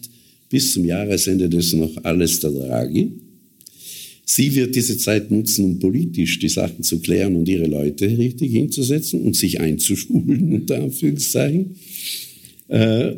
bis 0.50 0.74
zum 0.74 0.84
Jahresende 0.84 1.48
das 1.48 1.72
noch 1.72 2.04
alles 2.04 2.40
der 2.40 2.50
Draghi. 2.50 3.12
Sie 4.26 4.54
wird 4.54 4.74
diese 4.74 4.98
Zeit 4.98 5.30
nutzen, 5.30 5.64
um 5.64 5.78
politisch 5.78 6.38
die 6.38 6.50
Sachen 6.50 6.82
zu 6.82 7.00
klären 7.00 7.34
und 7.34 7.48
ihre 7.48 7.66
Leute 7.66 8.06
richtig 8.18 8.52
hinzusetzen 8.52 9.22
und 9.22 9.34
sich 9.34 9.58
einzuschulen, 9.58 10.52
unter 10.52 10.82
Anführungszeichen. 10.82 11.76
Äh, 12.68 13.12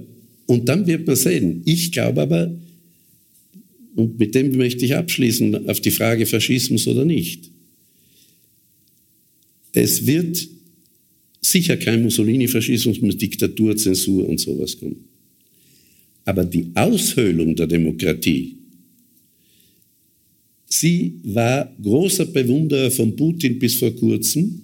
und 0.47 0.68
dann 0.68 0.86
wird 0.86 1.09
man 1.09 1.16
sehen. 1.16 1.62
Ich 1.64 1.90
glaube 1.90 2.22
aber, 2.22 2.55
und 3.97 4.20
mit 4.20 4.36
dem 4.36 4.56
möchte 4.56 4.85
ich 4.85 4.94
abschließen, 4.94 5.68
auf 5.68 5.81
die 5.81 5.90
Frage 5.90 6.27
Faschismus 6.27 6.86
oder 6.86 7.05
nicht. 7.05 7.51
Es 9.72 10.06
wird 10.06 10.48
sicher 11.40 11.76
kein 11.76 12.02
Mussolini-Faschismus 12.02 13.00
mit 13.00 13.20
Diktatur, 13.20 13.76
Zensur 13.76 14.28
und 14.28 14.38
sowas 14.38 14.78
kommen. 14.78 15.04
Aber 16.24 16.44
die 16.44 16.70
Aushöhlung 16.74 17.56
der 17.56 17.66
Demokratie, 17.66 18.56
sie 20.66 21.14
war 21.24 21.74
großer 21.82 22.26
Bewunderer 22.26 22.90
von 22.90 23.16
Putin 23.16 23.58
bis 23.58 23.76
vor 23.76 23.90
kurzem. 23.96 24.62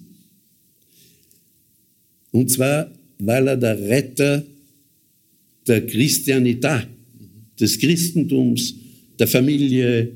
Und 2.31 2.51
zwar, 2.51 2.91
weil 3.19 3.47
er 3.47 3.57
der 3.57 3.79
Retter 3.79 4.45
der 5.67 5.85
Christianität, 5.85 6.87
des 7.59 7.79
Christentums, 7.79 8.75
der 9.17 9.27
Familie, 9.27 10.11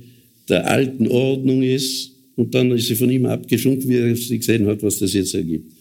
der 0.48 0.70
alten 0.70 1.08
Ordnung 1.08 1.64
ist. 1.64 2.12
Und 2.36 2.54
dann 2.54 2.72
ist 2.72 2.88
sie 2.88 2.96
von 2.96 3.10
ihm 3.10 3.26
abgeschunken, 3.26 3.90
wie 3.90 3.96
er 3.96 4.16
sie 4.16 4.38
gesehen 4.38 4.68
hat, 4.68 4.82
was 4.84 5.00
das 5.00 5.14
jetzt 5.14 5.34
ergibt. 5.34 5.72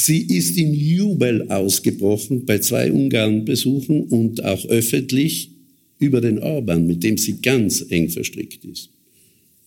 Sie 0.00 0.20
ist 0.20 0.56
in 0.56 0.72
Jubel 0.74 1.50
ausgebrochen 1.50 2.46
bei 2.46 2.60
zwei 2.60 2.92
Ungarn-Besuchen 2.92 4.04
und 4.04 4.44
auch 4.44 4.64
öffentlich 4.66 5.50
über 5.98 6.20
den 6.20 6.38
Orban, 6.38 6.86
mit 6.86 7.02
dem 7.02 7.18
sie 7.18 7.40
ganz 7.42 7.84
eng 7.88 8.08
verstrickt 8.08 8.64
ist. 8.64 8.90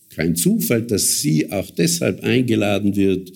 Kein 0.08 0.34
Zufall, 0.34 0.84
dass 0.84 1.20
sie 1.20 1.52
auch 1.52 1.70
deshalb 1.72 2.24
eingeladen 2.24 2.96
wird 2.96 3.30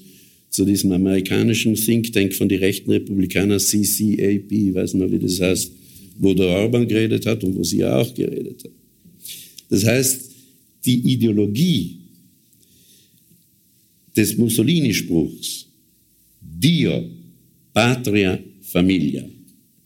zu 0.48 0.64
diesem 0.64 0.90
amerikanischen 0.90 1.74
Think 1.74 2.14
Tank 2.14 2.32
von 2.32 2.48
den 2.48 2.60
rechten 2.60 2.90
Republikanern, 2.90 3.60
CCAP, 3.60 4.50
ich 4.50 4.72
weiß 4.74 4.94
nicht, 4.94 5.12
wie 5.12 5.18
das 5.18 5.38
heißt, 5.38 5.72
wo 6.18 6.32
der 6.32 6.46
Orban 6.46 6.88
geredet 6.88 7.26
hat 7.26 7.44
und 7.44 7.56
wo 7.56 7.62
sie 7.62 7.84
auch 7.84 8.14
geredet 8.14 8.64
hat. 8.64 8.72
Das 9.68 9.84
heißt, 9.84 10.30
die 10.86 11.12
Ideologie 11.12 11.98
des 14.16 14.34
Mussolini-Spruchs, 14.38 15.65
Dio, 16.58 17.04
Patria, 17.72 18.38
Familia. 18.62 19.28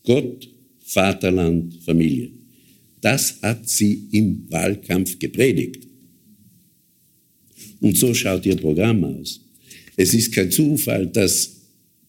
Gott, 0.04 0.48
Vaterland, 0.80 1.74
Familie. 1.82 2.30
Das 3.00 3.40
hat 3.42 3.68
sie 3.68 4.08
im 4.12 4.44
Wahlkampf 4.50 5.18
gepredigt. 5.18 5.86
Und 7.80 7.96
so 7.96 8.12
schaut 8.14 8.44
ihr 8.46 8.56
Programm 8.56 9.04
aus. 9.04 9.40
Es 9.96 10.14
ist 10.14 10.32
kein 10.32 10.50
Zufall, 10.50 11.06
dass 11.06 11.56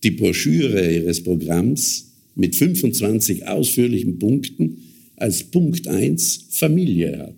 die 0.03 0.11
Broschüre 0.11 0.93
ihres 0.93 1.23
Programms 1.23 2.11
mit 2.35 2.55
25 2.55 3.47
ausführlichen 3.47 4.19
Punkten 4.19 4.77
als 5.15 5.43
Punkt 5.43 5.87
1 5.87 6.45
Familie 6.49 7.19
hat. 7.19 7.35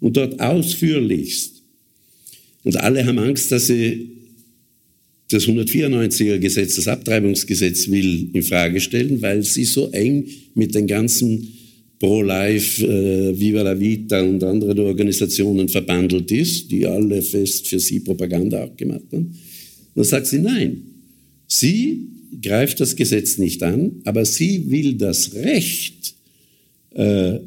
Und 0.00 0.16
dort 0.16 0.40
ausführlichst. 0.40 1.62
Und 2.64 2.76
alle 2.76 3.06
haben 3.06 3.18
Angst, 3.18 3.50
dass 3.50 3.68
sie 3.68 4.15
das 5.28 5.44
194er 5.44 6.38
Gesetz, 6.38 6.76
das 6.76 6.88
Abtreibungsgesetz 6.88 7.88
will 7.90 8.28
in 8.32 8.42
Frage 8.42 8.80
stellen, 8.80 9.20
weil 9.20 9.42
sie 9.42 9.64
so 9.64 9.90
eng 9.90 10.26
mit 10.54 10.74
den 10.74 10.86
ganzen 10.86 11.52
Pro-Life, 11.98 12.84
äh, 12.86 13.38
Viva 13.38 13.62
la 13.62 13.78
Vita 13.78 14.20
und 14.20 14.42
anderen 14.44 14.78
Organisationen 14.78 15.68
verbandelt 15.68 16.30
ist, 16.30 16.70
die 16.70 16.86
alle 16.86 17.22
fest 17.22 17.66
für 17.68 17.80
sie 17.80 18.00
Propaganda 18.00 18.64
auch 18.64 18.76
gemacht 18.76 19.06
haben. 19.12 19.34
Dann 19.94 20.04
sagt 20.04 20.26
sie 20.26 20.38
nein. 20.38 20.82
Sie 21.48 22.06
greift 22.42 22.80
das 22.80 22.94
Gesetz 22.94 23.38
nicht 23.38 23.62
an, 23.62 24.02
aber 24.04 24.24
sie 24.24 24.70
will 24.70 24.94
das 24.94 25.34
Recht 25.34 26.14
äh, 26.94 27.36
äh 27.36 27.40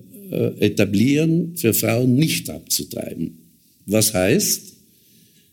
etablieren, 0.59 1.55
für 1.55 1.73
Frauen 1.73 2.15
nicht 2.15 2.49
abzutreiben. 2.49 3.37
Was 3.85 4.13
heißt, 4.13 4.73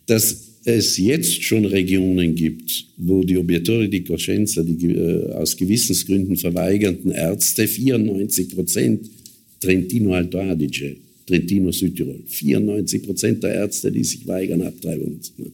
dass 0.06 0.45
es 0.66 0.96
jetzt 0.96 1.44
schon 1.44 1.64
Regionen 1.64 2.34
gibt, 2.34 2.86
wo 2.96 3.22
die 3.22 3.36
Obiettori 3.36 3.88
di 3.88 4.02
Coscienza, 4.02 4.64
die 4.64 4.86
äh, 4.88 5.30
aus 5.32 5.56
Gewissensgründen 5.56 6.36
verweigernden 6.36 7.12
Ärzte, 7.12 7.68
94 7.68 8.48
Prozent 8.48 9.08
Trentino 9.60 10.12
Alto 10.12 10.40
Adige, 10.40 10.96
Trentino 11.24 11.70
Südtirol, 11.70 12.20
94 12.26 13.02
Prozent 13.04 13.44
der 13.44 13.54
Ärzte, 13.54 13.92
die 13.92 14.02
sich 14.02 14.26
weigern, 14.26 14.62
Abtreibungen 14.62 15.22
zu 15.22 15.32
machen. 15.38 15.52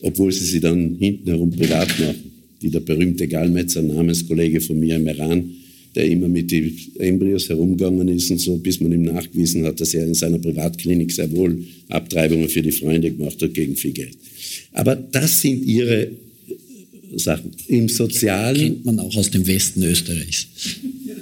Obwohl 0.00 0.32
sie 0.32 0.46
sie 0.46 0.60
dann 0.60 0.96
hinten 0.98 1.28
herum 1.28 1.50
privat 1.50 1.90
machen, 2.00 2.32
wie 2.60 2.70
der 2.70 2.80
berühmte 2.80 3.28
Gallmetzer, 3.28 3.82
Namenskollege 3.82 4.62
von 4.62 4.80
mir 4.80 4.96
im 4.96 5.06
Iran, 5.08 5.50
der 5.94 6.06
immer 6.06 6.28
mit 6.28 6.50
den 6.50 6.76
Embryos 6.98 7.48
herumgegangen 7.48 8.08
ist 8.08 8.30
und 8.30 8.38
so, 8.38 8.56
bis 8.56 8.80
man 8.80 8.92
ihm 8.92 9.02
nachgewiesen 9.02 9.64
hat, 9.64 9.80
dass 9.80 9.94
er 9.94 10.06
in 10.06 10.14
seiner 10.14 10.38
Privatklinik 10.38 11.10
sehr 11.10 11.30
wohl 11.32 11.64
Abtreibungen 11.88 12.48
für 12.48 12.62
die 12.62 12.70
Freunde 12.70 13.10
gemacht 13.10 13.42
hat 13.42 13.54
gegen 13.54 13.74
viel 13.76 13.92
Geld. 13.92 14.16
Aber 14.72 14.94
das 14.94 15.40
sind 15.40 15.64
ihre 15.64 16.10
Sachen. 17.16 17.50
Im 17.66 17.88
Sozialen. 17.88 18.56
Kennt 18.56 18.84
man 18.84 19.00
auch 19.00 19.16
aus 19.16 19.30
dem 19.30 19.46
Westen 19.46 19.82
Österreichs. 19.82 20.46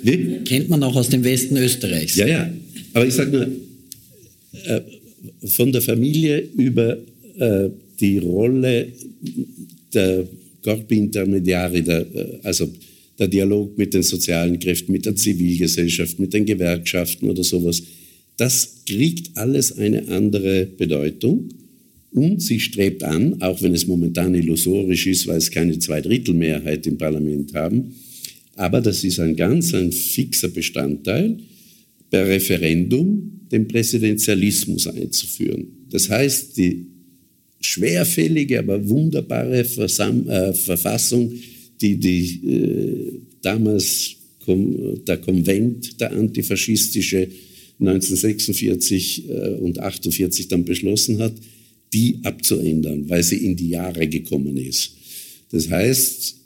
Wie? 0.02 0.38
Kennt 0.44 0.68
man 0.68 0.82
auch 0.82 0.94
aus 0.96 1.08
dem 1.08 1.24
Westen 1.24 1.56
Österreichs. 1.56 2.16
Ja, 2.16 2.26
ja. 2.26 2.52
Aber 2.92 3.06
ich 3.06 3.14
sage 3.14 3.30
nur, 3.30 3.46
äh, 4.66 4.80
von 5.46 5.72
der 5.72 5.80
Familie 5.80 6.46
über 6.56 6.98
äh, 7.38 7.70
die 8.00 8.18
Rolle 8.18 8.88
der 9.94 10.26
Corpi 10.62 10.98
Intermediari, 10.98 11.82
der, 11.82 12.00
äh, 12.00 12.38
also 12.42 12.68
der 13.18 13.28
Dialog 13.28 13.76
mit 13.76 13.94
den 13.94 14.02
sozialen 14.02 14.58
Kräften, 14.58 14.92
mit 14.92 15.06
der 15.06 15.16
Zivilgesellschaft, 15.16 16.18
mit 16.18 16.32
den 16.32 16.46
Gewerkschaften 16.46 17.28
oder 17.28 17.44
sowas, 17.44 17.82
das 18.36 18.84
kriegt 18.86 19.36
alles 19.36 19.76
eine 19.76 20.08
andere 20.08 20.66
Bedeutung. 20.66 21.48
Und 22.10 22.40
sie 22.40 22.60
strebt 22.60 23.02
an, 23.02 23.42
auch 23.42 23.60
wenn 23.60 23.74
es 23.74 23.86
momentan 23.86 24.34
illusorisch 24.34 25.06
ist, 25.06 25.26
weil 25.26 25.38
es 25.38 25.50
keine 25.50 25.78
Zweidrittelmehrheit 25.78 26.86
im 26.86 26.96
Parlament 26.96 27.52
haben, 27.54 27.92
aber 28.58 28.80
das 28.80 29.04
ist 29.04 29.20
ein 29.20 29.36
ganz 29.36 29.72
ein 29.72 29.92
fixer 29.92 30.48
Bestandteil, 30.48 31.38
per 32.10 32.26
Referendum 32.26 33.40
den 33.52 33.68
Präsidentialismus 33.68 34.88
einzuführen. 34.88 35.66
Das 35.90 36.10
heißt, 36.10 36.56
die 36.56 36.86
schwerfällige, 37.60 38.58
aber 38.58 38.88
wunderbare 38.88 39.64
Versam 39.64 40.28
äh, 40.28 40.52
Verfassung 40.52 41.32
die, 41.80 41.96
die 41.96 42.46
äh, 42.46 43.12
damals 43.42 44.16
kom, 44.44 45.04
der 45.04 45.18
Konvent, 45.18 46.00
der 46.00 46.12
antifaschistische 46.12 47.28
1946 47.80 49.28
äh, 49.28 49.50
und 49.60 49.78
48 49.78 50.48
dann 50.48 50.64
beschlossen 50.64 51.18
hat, 51.20 51.34
die 51.92 52.18
abzuändern, 52.22 53.08
weil 53.08 53.22
sie 53.22 53.36
in 53.36 53.56
die 53.56 53.70
Jahre 53.70 54.06
gekommen 54.08 54.56
ist. 54.56 54.92
Das 55.50 55.70
heißt, 55.70 56.36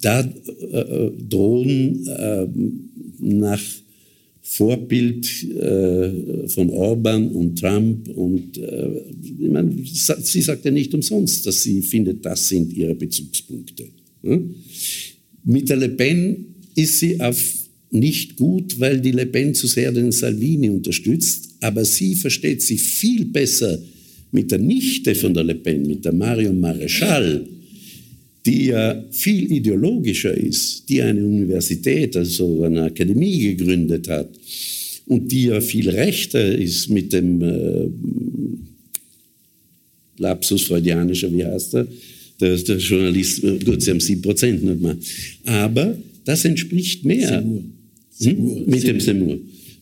da 0.00 0.20
äh, 0.20 1.10
drohen 1.28 2.06
äh, 2.06 2.46
nach 3.18 3.62
Vorbild 4.50 5.26
äh, 5.60 6.48
von 6.48 6.70
Orban 6.70 7.28
und 7.32 7.58
Trump. 7.58 8.08
Und 8.08 8.56
äh, 8.56 9.02
ich 9.22 9.50
meine, 9.50 9.70
sie 9.84 10.40
sagt 10.40 10.64
ja 10.64 10.70
nicht 10.70 10.94
umsonst, 10.94 11.44
dass 11.46 11.62
sie 11.62 11.82
findet, 11.82 12.24
das 12.24 12.48
sind 12.48 12.72
ihre 12.72 12.94
Bezugspunkte. 12.94 13.84
Hm? 14.22 14.54
Mit 15.44 15.68
der 15.68 15.76
Le 15.76 15.90
Pen 15.90 16.46
ist 16.74 16.98
sie 16.98 17.20
auf 17.20 17.38
nicht 17.90 18.36
gut, 18.36 18.80
weil 18.80 19.00
die 19.00 19.12
Le 19.12 19.26
Pen 19.26 19.54
zu 19.54 19.66
sehr 19.66 19.92
den 19.92 20.12
Salvini 20.12 20.70
unterstützt, 20.70 21.50
aber 21.60 21.84
sie 21.84 22.14
versteht 22.14 22.62
sich 22.62 22.80
viel 22.80 23.26
besser 23.26 23.78
mit 24.32 24.50
der 24.50 24.58
Nichte 24.58 25.14
von 25.14 25.34
der 25.34 25.44
Le 25.44 25.56
Pen, 25.56 25.86
mit 25.86 26.04
der 26.06 26.12
Marion 26.12 26.58
Maréchal, 26.58 27.46
die 28.46 28.66
ja 28.66 29.04
viel 29.10 29.50
ideologischer 29.52 30.34
ist, 30.36 30.88
die 30.88 31.02
eine 31.02 31.24
Universität, 31.24 32.16
also 32.16 32.62
eine 32.62 32.84
Akademie 32.84 33.56
gegründet 33.56 34.08
hat 34.08 34.28
und 35.06 35.30
die 35.30 35.44
ja 35.44 35.60
viel 35.60 35.88
rechter 35.90 36.56
ist 36.56 36.88
mit 36.88 37.12
dem 37.12 37.42
äh, 37.42 37.88
Lapsus 40.18 40.62
freudianischer, 40.62 41.32
wie 41.32 41.44
heißt 41.44 41.74
er, 41.74 41.86
Der, 42.40 42.56
der 42.56 42.78
Journalist, 42.78 43.42
gut, 43.64 43.82
sie 43.82 43.90
haben 43.90 44.00
sieben 44.00 44.22
Prozent 44.22 44.62
nicht 44.62 44.80
mehr. 44.80 44.96
Aber 45.44 45.98
das 46.24 46.44
entspricht 46.44 47.04
mehr. 47.04 47.42
Semur. 47.42 47.62
Semur. 48.10 48.56
Hm? 48.56 48.66
Mit 48.66 48.86
dem 48.86 49.00
Semur. 49.00 49.38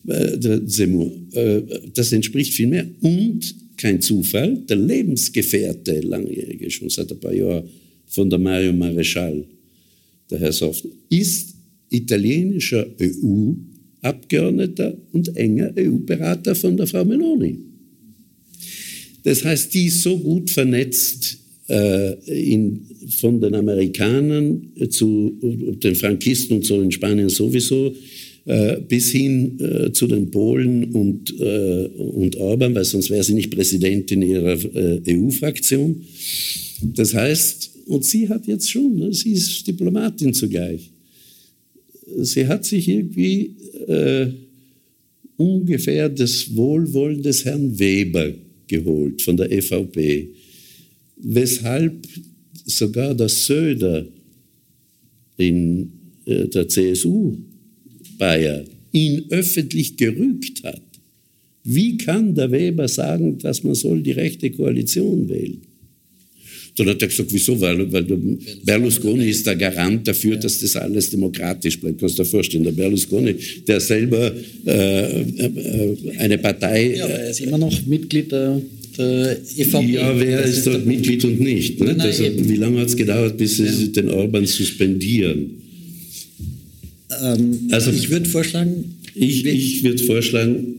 Äh, 0.07 0.37
der 0.37 0.61
Semur. 0.65 1.11
Äh, 1.33 1.61
das 1.93 2.11
entspricht 2.11 2.53
viel 2.53 2.67
mehr. 2.67 2.87
Und 3.01 3.55
kein 3.77 4.01
Zufall, 4.01 4.57
der 4.67 4.77
Lebensgefährte, 4.77 5.99
langjährige, 5.99 6.71
schon 6.71 6.89
seit 6.89 7.11
ein 7.11 7.19
paar 7.19 7.33
Jahren, 7.33 7.69
von 8.07 8.29
der 8.29 8.39
Mario 8.39 8.73
Mareschal, 8.73 9.45
der 10.29 10.39
Herr 10.39 10.51
Soft, 10.51 10.85
ist 11.09 11.55
italienischer 11.89 12.85
EU-Abgeordneter 12.99 14.97
und 15.13 15.35
enger 15.35 15.71
EU-Berater 15.77 16.55
von 16.55 16.75
der 16.77 16.87
Frau 16.87 17.05
Meloni. 17.05 17.57
Das 19.23 19.43
heißt, 19.43 19.73
die 19.73 19.87
ist 19.87 20.03
so 20.03 20.17
gut 20.17 20.49
vernetzt 20.49 21.37
äh, 21.67 22.13
in, 22.53 22.85
von 23.19 23.41
den 23.41 23.55
Amerikanern 23.55 24.71
zu 24.89 25.37
den 25.83 25.95
Frankisten 25.95 26.57
und 26.57 26.65
so 26.65 26.81
in 26.81 26.91
Spanien 26.91 27.29
sowieso, 27.29 27.93
äh, 28.45 28.77
bis 28.87 29.11
hin 29.11 29.59
äh, 29.59 29.91
zu 29.91 30.07
den 30.07 30.31
Polen 30.31 30.85
und, 30.93 31.37
äh, 31.39 31.87
und 31.97 32.37
Orban, 32.37 32.73
weil 32.73 32.85
sonst 32.85 33.09
wäre 33.09 33.23
sie 33.23 33.33
nicht 33.33 33.51
Präsidentin 33.51 34.21
ihrer 34.21 34.53
äh, 34.53 35.01
EU-Fraktion. 35.09 36.05
Das 36.81 37.13
heißt, 37.13 37.76
und 37.87 38.03
sie 38.03 38.27
hat 38.27 38.47
jetzt 38.47 38.69
schon, 38.69 38.95
ne, 38.95 39.13
sie 39.13 39.31
ist 39.31 39.65
Diplomatin 39.65 40.33
zugleich. 40.33 40.91
Sie 42.19 42.47
hat 42.47 42.65
sich 42.65 42.87
irgendwie 42.87 43.55
äh, 43.87 44.27
ungefähr 45.37 46.09
das 46.09 46.55
Wohlwollen 46.55 47.21
des 47.21 47.45
Herrn 47.45 47.77
Weber 47.77 48.33
geholt 48.67 49.21
von 49.21 49.37
der 49.37 49.51
EVP, 49.51 50.29
weshalb 51.17 52.07
sogar 52.65 53.15
der 53.15 53.29
Söder 53.29 54.05
in 55.37 55.91
äh, 56.25 56.47
der 56.47 56.67
CSU 56.67 57.37
Bayer 58.17 58.65
ihn 58.91 59.25
öffentlich 59.29 59.95
gerügt 59.95 60.63
hat. 60.63 60.81
Wie 61.63 61.97
kann 61.97 62.33
der 62.33 62.51
Weber 62.51 62.87
sagen, 62.87 63.37
dass 63.37 63.63
man 63.63 63.75
soll 63.75 64.01
die 64.01 64.11
rechte 64.11 64.49
Koalition 64.51 65.29
wählen? 65.29 65.61
Dann 66.77 66.89
hat 66.89 67.01
er 67.01 67.07
gesagt, 67.07 67.33
wieso? 67.33 67.59
Weil, 67.59 67.91
weil 67.91 68.05
Berlusconi 68.63 69.29
ist 69.29 69.47
der 69.47 69.55
Garant 69.55 70.07
dafür, 70.07 70.37
dass 70.37 70.59
das 70.59 70.75
alles 70.75 71.09
demokratisch 71.09 71.79
bleibt. 71.79 71.99
Kannst 71.99 72.19
du 72.19 72.23
dir 72.23 72.29
vorstellen, 72.29 72.63
der 72.63 72.71
Berlusconi, 72.71 73.35
der 73.67 73.79
selber 73.79 74.31
äh, 74.65 75.21
äh, 75.21 76.17
eine 76.19 76.37
Partei... 76.37 76.95
Ja, 76.95 77.07
er 77.07 77.31
ist 77.31 77.41
immer 77.41 77.57
noch 77.57 77.85
Mitglied 77.87 78.31
der, 78.31 78.61
EVP. 78.99 79.91
Ja, 79.91 80.19
wer 80.19 80.43
ist, 80.43 80.65
dort 80.65 80.85
Mitglied 80.85 81.23
und 81.25 81.39
nicht? 81.39 81.79
Ne? 81.79 81.87
Nein, 81.87 81.97
nein, 81.97 82.07
also, 82.07 82.49
wie 82.49 82.55
lange 82.55 82.79
hat 82.79 82.87
es 82.87 82.95
gedauert, 82.95 83.37
bis 83.37 83.57
sie 83.57 83.65
ja. 83.65 83.87
den 83.87 84.09
Orban 84.09 84.45
suspendieren? 84.45 85.51
Ähm, 87.23 87.59
also 87.71 87.91
ich 87.91 88.09
würde 88.09 88.29
vorschlagen... 88.29 88.95
Ich, 89.15 89.45
ich 89.45 89.83
würde 89.83 90.03
vorschlagen, 90.03 90.75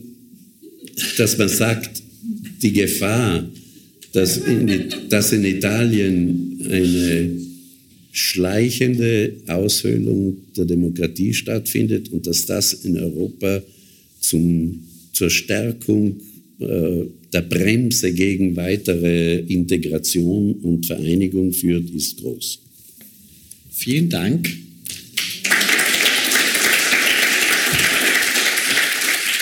dass 1.17 1.37
man 1.37 1.49
sagt, 1.49 2.01
die 2.61 2.71
Gefahr, 2.71 3.49
dass 4.13 4.37
in, 4.37 4.69
dass 5.09 5.31
in 5.31 5.45
Italien 5.45 6.59
eine 6.65 7.29
schleichende 8.11 9.33
Aushöhlung 9.47 10.37
der 10.57 10.65
Demokratie 10.65 11.33
stattfindet 11.33 12.09
und 12.11 12.25
dass 12.25 12.45
das 12.45 12.73
in 12.73 12.97
Europa 12.97 13.61
zum, 14.19 14.83
zur 15.13 15.29
Stärkung 15.29 16.19
äh, 16.59 17.05
der 17.31 17.41
Bremse 17.43 18.11
gegen 18.11 18.55
weitere 18.55 19.39
Integration 19.39 20.53
und 20.53 20.85
Vereinigung 20.85 21.53
führt, 21.53 21.89
ist 21.91 22.17
groß. 22.17 22.59
Vielen 23.71 24.09
Dank. 24.09 24.49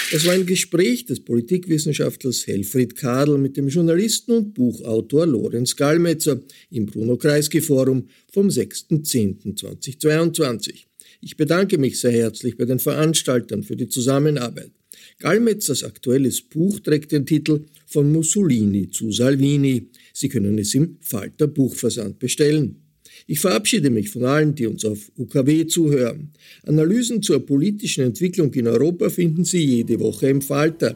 Das 0.10 0.26
war 0.26 0.34
ein 0.34 0.46
Gespräch 0.46 1.04
des 1.04 1.20
Politikwissenschaftlers 1.20 2.48
Helfried 2.48 2.96
Kadel 2.96 3.38
mit 3.38 3.58
dem 3.58 3.68
Journalisten 3.68 4.32
und 4.32 4.54
Buchautor 4.54 5.28
Lorenz 5.28 5.76
Gallmetzer 5.76 6.40
im 6.72 6.86
Bruno 6.86 7.18
Kreisky 7.18 7.60
Forum 7.60 8.08
vom 8.32 8.48
6.10.2022. 8.48 10.86
Ich 11.20 11.36
bedanke 11.36 11.78
mich 11.78 12.00
sehr 12.00 12.14
herzlich 12.14 12.56
bei 12.56 12.64
den 12.64 12.80
Veranstaltern 12.80 13.64
für 13.64 13.76
die 13.76 13.90
Zusammenarbeit. 13.90 14.72
Gallmetzers 15.20 15.84
aktuelles 15.84 16.42
Buch 16.42 16.80
trägt 16.80 17.12
den 17.12 17.26
Titel 17.26 17.66
Von 17.86 18.10
Mussolini 18.14 18.90
zu 18.90 19.12
Salvini. 19.12 19.90
Sie 20.14 20.30
können 20.30 20.58
es 20.58 20.74
im 20.74 21.00
Falter 21.02 21.48
Buchversand 21.48 22.18
bestellen. 22.18 22.87
Ich 23.30 23.42
verabschiede 23.42 23.90
mich 23.90 24.10
von 24.10 24.24
allen, 24.24 24.56
die 24.56 24.68
uns 24.68 24.86
auf 24.86 25.12
UKW 25.18 25.68
zuhören. 25.68 26.30
Analysen 26.66 27.22
zur 27.22 27.46
politischen 27.46 28.06
Entwicklung 28.06 28.54
in 28.54 28.68
Europa 28.68 29.10
finden 29.10 29.44
Sie 29.44 29.64
jede 29.64 30.00
Woche 30.00 30.30
im 30.30 30.42
Falter. 30.42 30.96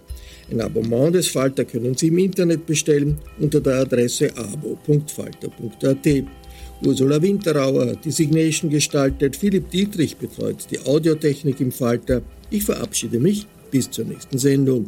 Ein 0.49 0.61
Abonnement 0.61 1.13
des 1.13 1.27
Falter 1.27 1.65
können 1.65 1.97
Sie 1.97 2.07
im 2.07 2.17
Internet 2.17 2.65
bestellen 2.65 3.17
unter 3.37 3.59
der 3.59 3.81
Adresse 3.81 4.31
abo.falter.at. 4.37 6.07
Ursula 6.85 7.21
Winterauer 7.21 7.87
hat 7.87 8.05
die 8.05 8.11
Signation 8.11 8.71
gestaltet, 8.71 9.35
Philipp 9.35 9.69
Dietrich 9.69 10.15
betreut 10.15 10.65
die 10.71 10.79
Audiotechnik 10.79 11.59
im 11.59 11.71
Falter. 11.73 12.21
Ich 12.49 12.63
verabschiede 12.63 13.19
mich 13.19 13.45
bis 13.71 13.91
zur 13.91 14.05
nächsten 14.05 14.37
Sendung. 14.37 14.87